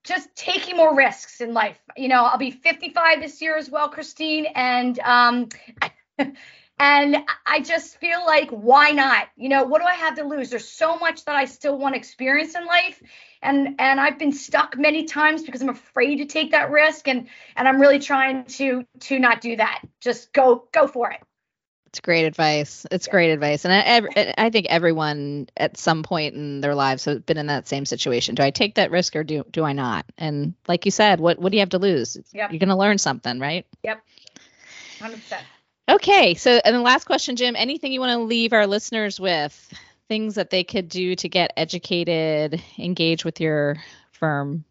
just 0.04 0.34
taking 0.34 0.76
more 0.76 0.94
risks 0.96 1.40
in 1.40 1.52
life. 1.52 1.78
You 1.96 2.08
know, 2.08 2.24
I'll 2.24 2.38
be 2.38 2.50
55 2.50 3.20
this 3.20 3.42
year 3.42 3.56
as 3.56 3.70
well, 3.70 3.88
Christine, 3.88 4.46
and 4.54 4.98
um, 5.00 5.48
and 6.78 7.16
I 7.46 7.60
just 7.60 7.98
feel 7.98 8.24
like 8.24 8.50
why 8.50 8.90
not? 8.90 9.28
You 9.36 9.48
know, 9.48 9.64
what 9.64 9.80
do 9.80 9.86
I 9.86 9.94
have 9.94 10.14
to 10.16 10.24
lose? 10.24 10.50
There's 10.50 10.68
so 10.68 10.96
much 10.96 11.24
that 11.24 11.34
I 11.34 11.44
still 11.44 11.78
want 11.78 11.94
to 11.94 11.98
experience 11.98 12.54
in 12.54 12.66
life, 12.66 13.02
and 13.42 13.76
and 13.78 14.00
I've 14.00 14.18
been 14.18 14.32
stuck 14.32 14.76
many 14.78 15.04
times 15.04 15.42
because 15.42 15.60
I'm 15.60 15.68
afraid 15.68 16.16
to 16.16 16.26
take 16.26 16.52
that 16.52 16.70
risk, 16.70 17.08
and 17.08 17.28
and 17.56 17.66
I'm 17.66 17.80
really 17.80 17.98
trying 17.98 18.44
to 18.44 18.84
to 19.00 19.18
not 19.18 19.40
do 19.40 19.56
that. 19.56 19.82
Just 20.00 20.32
go 20.32 20.68
go 20.72 20.86
for 20.86 21.10
it. 21.10 21.20
It's 21.88 22.00
great 22.00 22.26
advice. 22.26 22.86
It's 22.90 23.08
great 23.08 23.30
advice, 23.30 23.64
and 23.64 23.72
I, 23.72 24.34
I 24.36 24.50
think 24.50 24.66
everyone 24.66 25.48
at 25.56 25.78
some 25.78 26.02
point 26.02 26.34
in 26.34 26.60
their 26.60 26.74
lives 26.74 27.06
has 27.06 27.20
been 27.20 27.38
in 27.38 27.46
that 27.46 27.66
same 27.66 27.86
situation. 27.86 28.34
Do 28.34 28.42
I 28.42 28.50
take 28.50 28.74
that 28.74 28.90
risk 28.90 29.16
or 29.16 29.24
do 29.24 29.42
do 29.50 29.64
I 29.64 29.72
not? 29.72 30.04
And 30.18 30.54
like 30.68 30.84
you 30.84 30.90
said, 30.90 31.18
what 31.18 31.38
what 31.38 31.50
do 31.50 31.56
you 31.56 31.62
have 31.62 31.70
to 31.70 31.78
lose? 31.78 32.18
Yep. 32.32 32.52
You're 32.52 32.58
going 32.58 32.68
to 32.68 32.76
learn 32.76 32.98
something, 32.98 33.40
right? 33.40 33.66
Yep. 33.82 34.02
Hundred 35.00 35.16
percent. 35.16 35.44
Okay, 35.88 36.34
so 36.34 36.60
and 36.64 36.76
the 36.76 36.80
last 36.80 37.04
question, 37.04 37.34
Jim. 37.34 37.56
Anything 37.56 37.92
you 37.92 38.00
want 38.00 38.12
to 38.12 38.18
leave 38.18 38.52
our 38.52 38.66
listeners 38.66 39.18
with? 39.18 39.72
Things 40.06 40.34
that 40.34 40.50
they 40.50 40.62
could 40.62 40.88
do 40.88 41.16
to 41.16 41.28
get 41.28 41.52
educated, 41.56 42.62
engage 42.78 43.24
with 43.24 43.40
your 43.40 43.76
firm. 44.12 44.64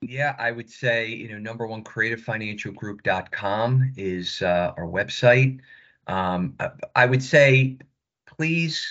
Yeah, 0.00 0.36
I 0.38 0.52
would 0.52 0.70
say 0.70 1.08
you 1.08 1.28
know 1.28 1.38
number 1.38 1.66
one, 1.66 1.82
creativefinancialgroup.com 1.82 3.94
is 3.96 4.42
uh, 4.42 4.72
our 4.76 4.86
website. 4.86 5.58
Um, 6.06 6.56
I 6.94 7.06
would 7.06 7.22
say, 7.22 7.78
please 8.26 8.86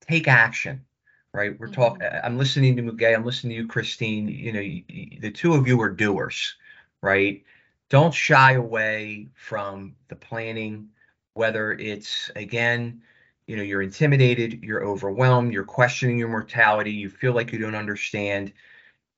take 0.00 0.26
action. 0.26 0.84
Right, 1.32 1.58
we're 1.58 1.68
mm-hmm. 1.68 1.80
talking. 1.80 2.08
I'm 2.22 2.36
listening 2.36 2.76
to 2.76 2.82
Muge. 2.82 3.14
I'm 3.14 3.24
listening 3.24 3.56
to 3.56 3.62
you, 3.62 3.68
Christine. 3.68 4.28
You 4.28 4.52
know, 4.52 4.60
you, 4.60 4.82
you, 4.88 5.20
the 5.20 5.30
two 5.30 5.54
of 5.54 5.68
you 5.68 5.80
are 5.80 5.88
doers, 5.88 6.56
right? 7.00 7.42
Don't 7.88 8.12
shy 8.12 8.52
away 8.52 9.28
from 9.34 9.94
the 10.08 10.16
planning, 10.16 10.88
whether 11.34 11.72
it's 11.72 12.30
again, 12.36 13.02
you 13.46 13.56
know, 13.56 13.62
you're 13.62 13.82
intimidated, 13.82 14.62
you're 14.62 14.84
overwhelmed, 14.84 15.52
you're 15.52 15.64
questioning 15.64 16.18
your 16.18 16.28
mortality, 16.28 16.92
you 16.92 17.08
feel 17.10 17.32
like 17.32 17.52
you 17.52 17.58
don't 17.58 17.74
understand 17.74 18.52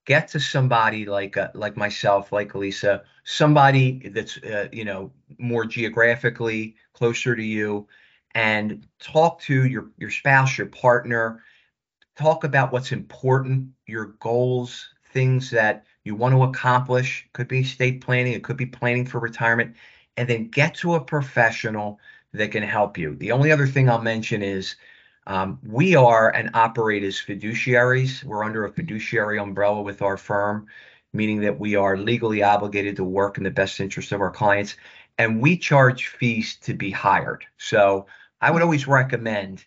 get 0.04 0.28
to 0.28 0.40
somebody 0.40 1.06
like 1.06 1.36
uh, 1.36 1.48
like 1.54 1.76
myself, 1.76 2.32
like 2.32 2.54
Lisa, 2.54 3.02
somebody 3.24 4.08
that's 4.10 4.36
uh, 4.38 4.68
you 4.72 4.84
know 4.84 5.12
more 5.38 5.64
geographically 5.64 6.76
closer 6.92 7.34
to 7.36 7.42
you, 7.42 7.86
and 8.34 8.86
talk 9.00 9.40
to 9.42 9.66
your 9.66 9.90
your 9.98 10.10
spouse, 10.10 10.58
your 10.58 10.68
partner. 10.68 11.42
Talk 12.16 12.44
about 12.44 12.72
what's 12.72 12.92
important, 12.92 13.70
your 13.86 14.06
goals, 14.20 14.90
things 15.12 15.50
that 15.50 15.84
you 16.04 16.14
want 16.14 16.34
to 16.34 16.44
accomplish. 16.44 17.28
Could 17.32 17.48
be 17.48 17.60
estate 17.60 18.00
planning, 18.00 18.34
it 18.34 18.44
could 18.44 18.56
be 18.56 18.66
planning 18.66 19.06
for 19.06 19.18
retirement, 19.20 19.74
and 20.16 20.28
then 20.28 20.48
get 20.48 20.74
to 20.76 20.94
a 20.94 21.00
professional 21.00 21.98
that 22.32 22.50
can 22.50 22.62
help 22.62 22.98
you. 22.98 23.14
The 23.16 23.32
only 23.32 23.52
other 23.52 23.66
thing 23.66 23.88
I'll 23.88 24.00
mention 24.00 24.42
is 24.42 24.76
um, 25.26 25.58
we 25.64 25.94
are 25.94 26.30
and 26.30 26.50
operate 26.54 27.02
as 27.02 27.16
fiduciaries. 27.16 28.22
We're 28.24 28.44
under 28.44 28.64
a 28.64 28.72
fiduciary 28.72 29.38
umbrella 29.38 29.82
with 29.82 30.02
our 30.02 30.16
firm, 30.16 30.66
meaning 31.12 31.40
that 31.40 31.58
we 31.58 31.76
are 31.76 31.96
legally 31.96 32.42
obligated 32.42 32.96
to 32.96 33.04
work 33.04 33.38
in 33.38 33.44
the 33.44 33.50
best 33.50 33.80
interest 33.80 34.12
of 34.12 34.20
our 34.20 34.30
clients, 34.30 34.76
and 35.18 35.40
we 35.40 35.56
charge 35.56 36.08
fees 36.08 36.56
to 36.56 36.74
be 36.74 36.90
hired. 36.90 37.44
So 37.56 38.06
I 38.40 38.50
would 38.50 38.62
always 38.62 38.86
recommend 38.86 39.64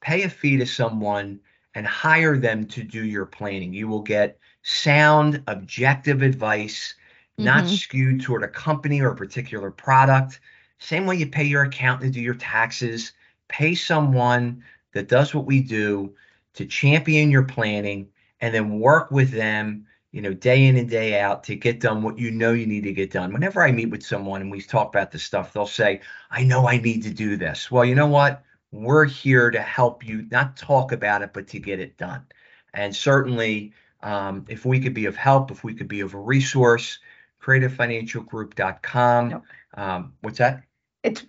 pay 0.00 0.22
a 0.22 0.28
fee 0.28 0.56
to 0.58 0.66
someone 0.66 1.40
and 1.74 1.86
hire 1.86 2.36
them 2.36 2.66
to 2.66 2.82
do 2.82 3.04
your 3.04 3.26
planning. 3.26 3.72
You 3.72 3.88
will 3.88 4.02
get 4.02 4.38
sound, 4.62 5.42
objective 5.46 6.22
advice, 6.22 6.94
mm-hmm. 7.38 7.44
not 7.44 7.68
skewed 7.68 8.20
toward 8.20 8.42
a 8.42 8.48
company 8.48 9.00
or 9.00 9.10
a 9.10 9.16
particular 9.16 9.70
product. 9.70 10.40
Same 10.78 11.06
way 11.06 11.16
you 11.16 11.26
pay 11.26 11.44
your 11.44 11.62
accountant 11.62 12.12
to 12.12 12.18
do 12.18 12.22
your 12.22 12.34
taxes, 12.34 13.12
pay 13.48 13.74
someone 13.74 14.62
that 14.92 15.08
does 15.08 15.34
what 15.34 15.46
we 15.46 15.60
do 15.60 16.14
to 16.54 16.66
champion 16.66 17.30
your 17.30 17.44
planning 17.44 18.08
and 18.40 18.54
then 18.54 18.80
work 18.80 19.10
with 19.10 19.30
them 19.30 19.86
you 20.12 20.22
know 20.22 20.32
day 20.32 20.66
in 20.66 20.76
and 20.76 20.88
day 20.88 21.20
out 21.20 21.44
to 21.44 21.54
get 21.54 21.80
done 21.80 22.02
what 22.02 22.18
you 22.18 22.30
know 22.30 22.52
you 22.52 22.66
need 22.66 22.84
to 22.84 22.92
get 22.92 23.10
done. 23.10 23.32
Whenever 23.32 23.62
i 23.62 23.70
meet 23.70 23.90
with 23.90 24.02
someone 24.02 24.40
and 24.40 24.50
we 24.50 24.62
talk 24.62 24.88
about 24.88 25.10
this 25.10 25.22
stuff 25.22 25.52
they'll 25.52 25.66
say 25.66 26.00
i 26.30 26.42
know 26.42 26.66
i 26.66 26.78
need 26.78 27.02
to 27.02 27.10
do 27.10 27.36
this. 27.36 27.70
Well 27.70 27.84
you 27.84 27.94
know 27.94 28.06
what? 28.06 28.42
We're 28.72 29.04
here 29.04 29.50
to 29.50 29.60
help 29.60 30.06
you 30.06 30.26
not 30.30 30.56
talk 30.56 30.92
about 30.92 31.22
it 31.22 31.32
but 31.32 31.46
to 31.48 31.58
get 31.58 31.80
it 31.80 31.96
done. 31.98 32.26
And 32.74 32.94
certainly 32.94 33.72
um, 34.02 34.44
if 34.48 34.64
we 34.64 34.80
could 34.80 34.94
be 34.94 35.06
of 35.06 35.16
help 35.16 35.50
if 35.50 35.64
we 35.64 35.74
could 35.74 35.88
be 35.88 36.00
of 36.00 36.14
a 36.14 36.18
resource 36.18 36.98
creativefinancialgroup.com 37.42 39.28
nope. 39.28 39.42
um, 39.74 40.12
what's 40.20 40.38
that 40.38 40.62
it's 41.04 41.24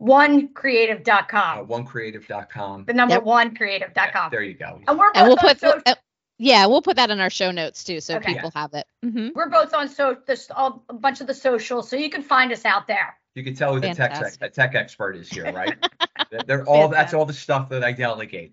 onecreative.com. 0.00 1.58
Uh, 1.58 1.64
onecreative.com. 1.64 2.84
The 2.84 2.92
number 2.92 3.14
yep. 3.14 3.24
one 3.24 3.56
creative.com. 3.56 4.10
Yeah, 4.14 4.28
there 4.28 4.42
you 4.42 4.54
go. 4.54 4.80
And 4.86 4.98
we're 4.98 5.10
and 5.14 5.26
we'll 5.26 5.38
put 5.38 5.58
so- 5.58 5.80
uh, 5.86 5.94
yeah, 6.38 6.66
we'll 6.66 6.82
put 6.82 6.96
that 6.96 7.10
in 7.10 7.18
our 7.18 7.30
show 7.30 7.50
notes 7.50 7.82
too, 7.82 8.00
so 8.00 8.16
okay. 8.16 8.34
people 8.34 8.50
yeah. 8.54 8.60
have 8.60 8.74
it. 8.74 8.86
Mm-hmm. 9.04 9.28
We're 9.34 9.48
both 9.48 9.72
on 9.72 9.88
so 9.88 10.18
there's 10.26 10.50
all, 10.50 10.84
a 10.90 10.92
bunch 10.92 11.22
of 11.22 11.26
the 11.26 11.34
socials, 11.34 11.88
so 11.88 11.96
you 11.96 12.10
can 12.10 12.22
find 12.22 12.52
us 12.52 12.66
out 12.66 12.86
there. 12.86 13.16
You 13.34 13.42
can 13.42 13.54
tell 13.54 13.74
who 13.74 13.80
the 13.80 13.94
tech, 13.94 14.38
the 14.38 14.48
tech 14.48 14.74
expert 14.74 15.16
is 15.16 15.30
here, 15.30 15.50
right? 15.52 15.76
They're 16.46 16.66
all 16.66 16.88
that's 16.88 17.14
all 17.14 17.24
the 17.24 17.32
stuff 17.32 17.70
that 17.70 17.82
I 17.82 17.92
delegate. 17.92 18.52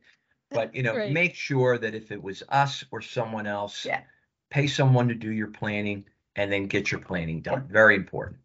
But 0.49 0.73
you 0.73 0.83
know, 0.83 0.95
right. 0.95 1.11
make 1.11 1.35
sure 1.35 1.77
that 1.77 1.93
if 1.93 2.11
it 2.11 2.21
was 2.21 2.43
us 2.47 2.85
or 2.91 3.01
someone 3.01 3.47
else, 3.47 3.85
yeah. 3.85 4.01
pay 4.49 4.67
someone 4.67 5.09
to 5.09 5.15
do 5.15 5.31
your 5.31 5.47
planning 5.47 6.05
and 6.35 6.51
then 6.51 6.67
get 6.67 6.91
your 6.91 7.01
planning 7.01 7.41
done. 7.41 7.67
Very 7.69 7.95
important. 7.95 8.39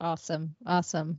Awesome. 0.00 0.54
Awesome. 0.64 1.18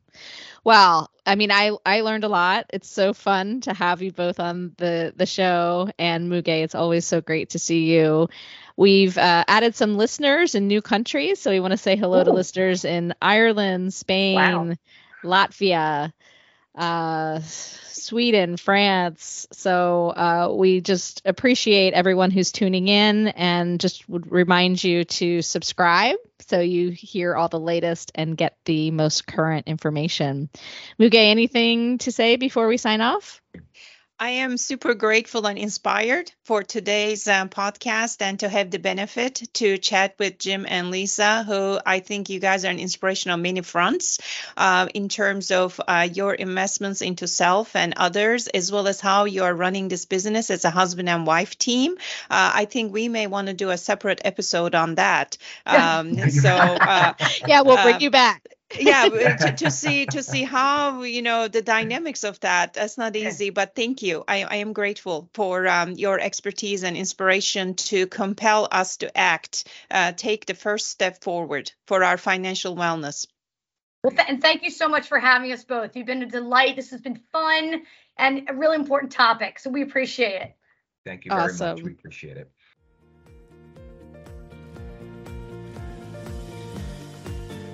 Well, 0.63 1.09
I 1.25 1.35
mean, 1.35 1.51
I 1.51 1.71
I 1.85 2.01
learned 2.01 2.23
a 2.23 2.29
lot. 2.29 2.67
It's 2.71 2.89
so 2.89 3.13
fun 3.13 3.59
to 3.61 3.73
have 3.73 4.01
you 4.01 4.13
both 4.13 4.39
on 4.39 4.73
the 4.77 5.13
the 5.15 5.25
show 5.25 5.89
and 5.99 6.31
Muge, 6.31 6.63
it's 6.63 6.75
always 6.75 7.05
so 7.05 7.19
great 7.19 7.49
to 7.51 7.59
see 7.59 7.93
you. 7.93 8.29
We've 8.77 9.17
uh, 9.17 9.43
added 9.49 9.75
some 9.75 9.97
listeners 9.97 10.55
in 10.55 10.69
new 10.69 10.81
countries, 10.81 11.41
so 11.41 11.51
we 11.51 11.59
want 11.59 11.71
to 11.71 11.77
say 11.77 11.97
hello 11.97 12.21
Ooh. 12.21 12.23
to 12.23 12.31
listeners 12.31 12.85
in 12.85 13.13
Ireland, 13.21 13.93
Spain, 13.93 14.35
wow. 14.35 14.75
Latvia, 15.25 16.13
uh, 16.79 17.41
Sweden, 17.41 18.57
France. 18.57 19.47
So 19.51 20.09
uh, 20.09 20.53
we 20.55 20.81
just 20.81 21.21
appreciate 21.25 21.93
everyone 21.93 22.31
who's 22.31 22.51
tuning 22.51 22.87
in 22.87 23.27
and 23.27 23.79
just 23.79 24.07
would 24.09 24.31
remind 24.31 24.83
you 24.83 25.03
to 25.03 25.41
subscribe 25.41 26.15
so 26.47 26.59
you 26.59 26.89
hear 26.89 27.35
all 27.35 27.49
the 27.49 27.59
latest 27.59 28.11
and 28.15 28.35
get 28.35 28.57
the 28.65 28.89
most 28.91 29.27
current 29.27 29.67
information. 29.67 30.49
Muge, 30.99 31.15
anything 31.15 31.99
to 31.99 32.11
say 32.11 32.37
before 32.37 32.67
we 32.67 32.77
sign 32.77 33.01
off? 33.01 33.41
I 34.21 34.31
am 34.31 34.57
super 34.57 34.95
grateful 34.95 35.47
and 35.47 35.57
inspired 35.57 36.29
for 36.43 36.61
today's 36.61 37.25
um, 37.25 37.47
podcast 37.47 38.21
and 38.21 38.37
to 38.41 38.49
have 38.49 38.69
the 38.69 38.77
benefit 38.77 39.41
to 39.53 39.77
chat 39.77 40.15
with 40.19 40.37
Jim 40.37 40.65
and 40.67 40.91
Lisa, 40.91 41.43
who 41.43 41.79
I 41.85 42.01
think 42.01 42.29
you 42.29 42.41
guys 42.41 42.65
are 42.65 42.69
an 42.69 42.79
inspiration 42.79 43.31
on 43.31 43.41
many 43.41 43.61
fronts 43.61 44.19
uh, 44.57 44.89
in 44.93 45.07
terms 45.07 45.51
of 45.51 45.79
uh, 45.87 46.05
your 46.11 46.33
investments 46.33 47.01
into 47.01 47.27
self 47.27 47.77
and 47.77 47.93
others, 47.95 48.47
as 48.47 48.69
well 48.73 48.89
as 48.89 48.99
how 48.99 49.23
you 49.23 49.45
are 49.45 49.53
running 49.55 49.87
this 49.87 50.03
business 50.03 50.49
as 50.49 50.65
a 50.65 50.69
husband 50.69 51.07
and 51.07 51.25
wife 51.25 51.57
team. 51.57 51.93
Uh, 52.29 52.51
I 52.55 52.65
think 52.65 52.91
we 52.91 53.07
may 53.07 53.27
want 53.27 53.47
to 53.47 53.53
do 53.53 53.69
a 53.69 53.77
separate 53.77 54.19
episode 54.25 54.75
on 54.75 54.95
that. 54.95 55.37
Um, 55.65 56.29
so, 56.29 56.49
uh, 56.49 57.13
yeah, 57.47 57.61
we'll 57.61 57.81
bring 57.81 57.95
uh, 57.95 57.99
you 57.99 58.11
back 58.11 58.48
yeah 58.77 59.09
to, 59.39 59.51
to, 59.53 59.71
see 59.71 60.05
to 60.05 60.21
see 60.21 60.43
how 60.43 61.03
you 61.03 61.21
know 61.21 61.47
the 61.47 61.61
dynamics 61.61 62.23
of 62.23 62.39
that 62.41 62.73
that's 62.73 62.97
not 62.97 63.15
easy 63.15 63.49
but 63.49 63.75
thank 63.75 64.01
you. 64.01 64.23
I, 64.27 64.43
I 64.43 64.55
am 64.57 64.73
grateful 64.73 65.29
for 65.33 65.67
um, 65.67 65.93
your 65.93 66.19
expertise 66.19 66.83
and 66.83 66.95
inspiration 66.95 67.75
to 67.75 68.07
compel 68.07 68.67
us 68.71 68.97
to 68.97 69.17
act 69.17 69.67
uh, 69.89 70.11
take 70.11 70.45
the 70.45 70.53
first 70.53 70.87
step 70.87 71.23
forward 71.23 71.71
for 71.87 72.03
our 72.03 72.17
financial 72.17 72.75
wellness. 72.75 73.25
Well 74.03 74.11
th- 74.11 74.27
and 74.29 74.41
thank 74.41 74.63
you 74.63 74.69
so 74.69 74.87
much 74.87 75.07
for 75.07 75.19
having 75.19 75.51
us 75.51 75.63
both. 75.63 75.95
You've 75.95 76.05
been 76.05 76.23
a 76.23 76.27
delight. 76.27 76.75
This 76.75 76.91
has 76.91 77.01
been 77.01 77.19
fun 77.31 77.83
and 78.17 78.49
a 78.49 78.53
really 78.53 78.75
important 78.75 79.11
topic 79.11 79.59
so 79.59 79.69
we 79.69 79.81
appreciate 79.81 80.41
it. 80.41 80.55
Thank 81.05 81.25
you 81.25 81.31
very 81.31 81.43
awesome. 81.43 81.75
much. 81.75 81.83
We 81.83 81.91
appreciate 81.91 82.37
it 82.37 82.51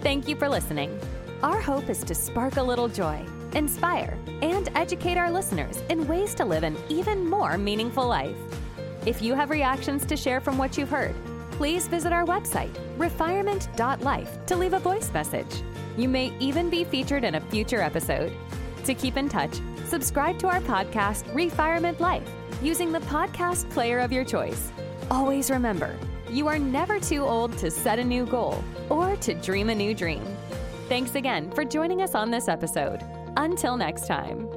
Thank 0.06 0.28
you 0.28 0.36
for 0.36 0.48
listening. 0.48 1.00
Our 1.42 1.60
hope 1.60 1.90
is 1.90 2.04
to 2.04 2.14
spark 2.14 2.58
a 2.58 2.62
little 2.62 2.88
joy, 2.88 3.26
inspire, 3.56 4.20
and 4.44 4.70
educate 4.76 5.18
our 5.18 5.32
listeners 5.32 5.82
in 5.90 6.08
ways 6.08 6.36
to 6.36 6.46
live 6.46 6.62
an 6.62 6.78
even 6.90 7.28
more 7.28 7.58
meaningful 7.58 8.08
life. 8.08 8.38
If 9.08 9.24
you 9.24 9.34
have 9.34 9.50
reactions 9.50 10.06
to 10.06 10.16
share 10.16 10.40
from 10.40 10.60
what 10.60 10.78
you've 10.78 10.92
heard, 10.92 11.16
please 11.54 11.88
visit 11.88 12.14
our 12.14 12.24
website, 12.24 12.72
refirement.life, 13.00 14.46
to 14.46 14.56
leave 14.56 14.74
a 14.74 14.80
voice 14.80 15.12
message. 15.12 15.64
You 15.98 16.08
may 16.08 16.32
even 16.40 16.70
be 16.70 16.84
featured 16.84 17.24
in 17.24 17.34
a 17.34 17.42
future 17.42 17.82
episode. 17.82 18.32
To 18.84 18.94
keep 18.94 19.18
in 19.18 19.28
touch, 19.28 19.60
subscribe 19.88 20.38
to 20.38 20.48
our 20.48 20.62
podcast, 20.62 21.24
Refirement 21.34 22.00
Life, 22.00 22.30
using 22.62 22.92
the 22.92 23.00
podcast 23.00 23.68
player 23.72 23.98
of 23.98 24.12
your 24.12 24.24
choice. 24.24 24.72
Always 25.10 25.50
remember, 25.50 25.98
you 26.30 26.48
are 26.48 26.60
never 26.60 27.00
too 27.00 27.24
old 27.24 27.58
to 27.60 27.70
set 27.70 28.00
a 28.00 28.04
new 28.04 28.26
goal 28.26 28.64
or 28.90 29.16
to 29.18 29.34
dream 29.34 29.70
a 29.70 29.76
new 29.76 29.94
dream. 29.94 30.24
Thanks 30.88 31.16
again 31.16 31.52
for 31.52 31.66
joining 31.66 32.02
us 32.02 32.16
on 32.16 32.32
this 32.32 32.48
episode. 32.48 33.02
Until 33.38 33.78
next 33.78 34.08
time. 34.08 34.55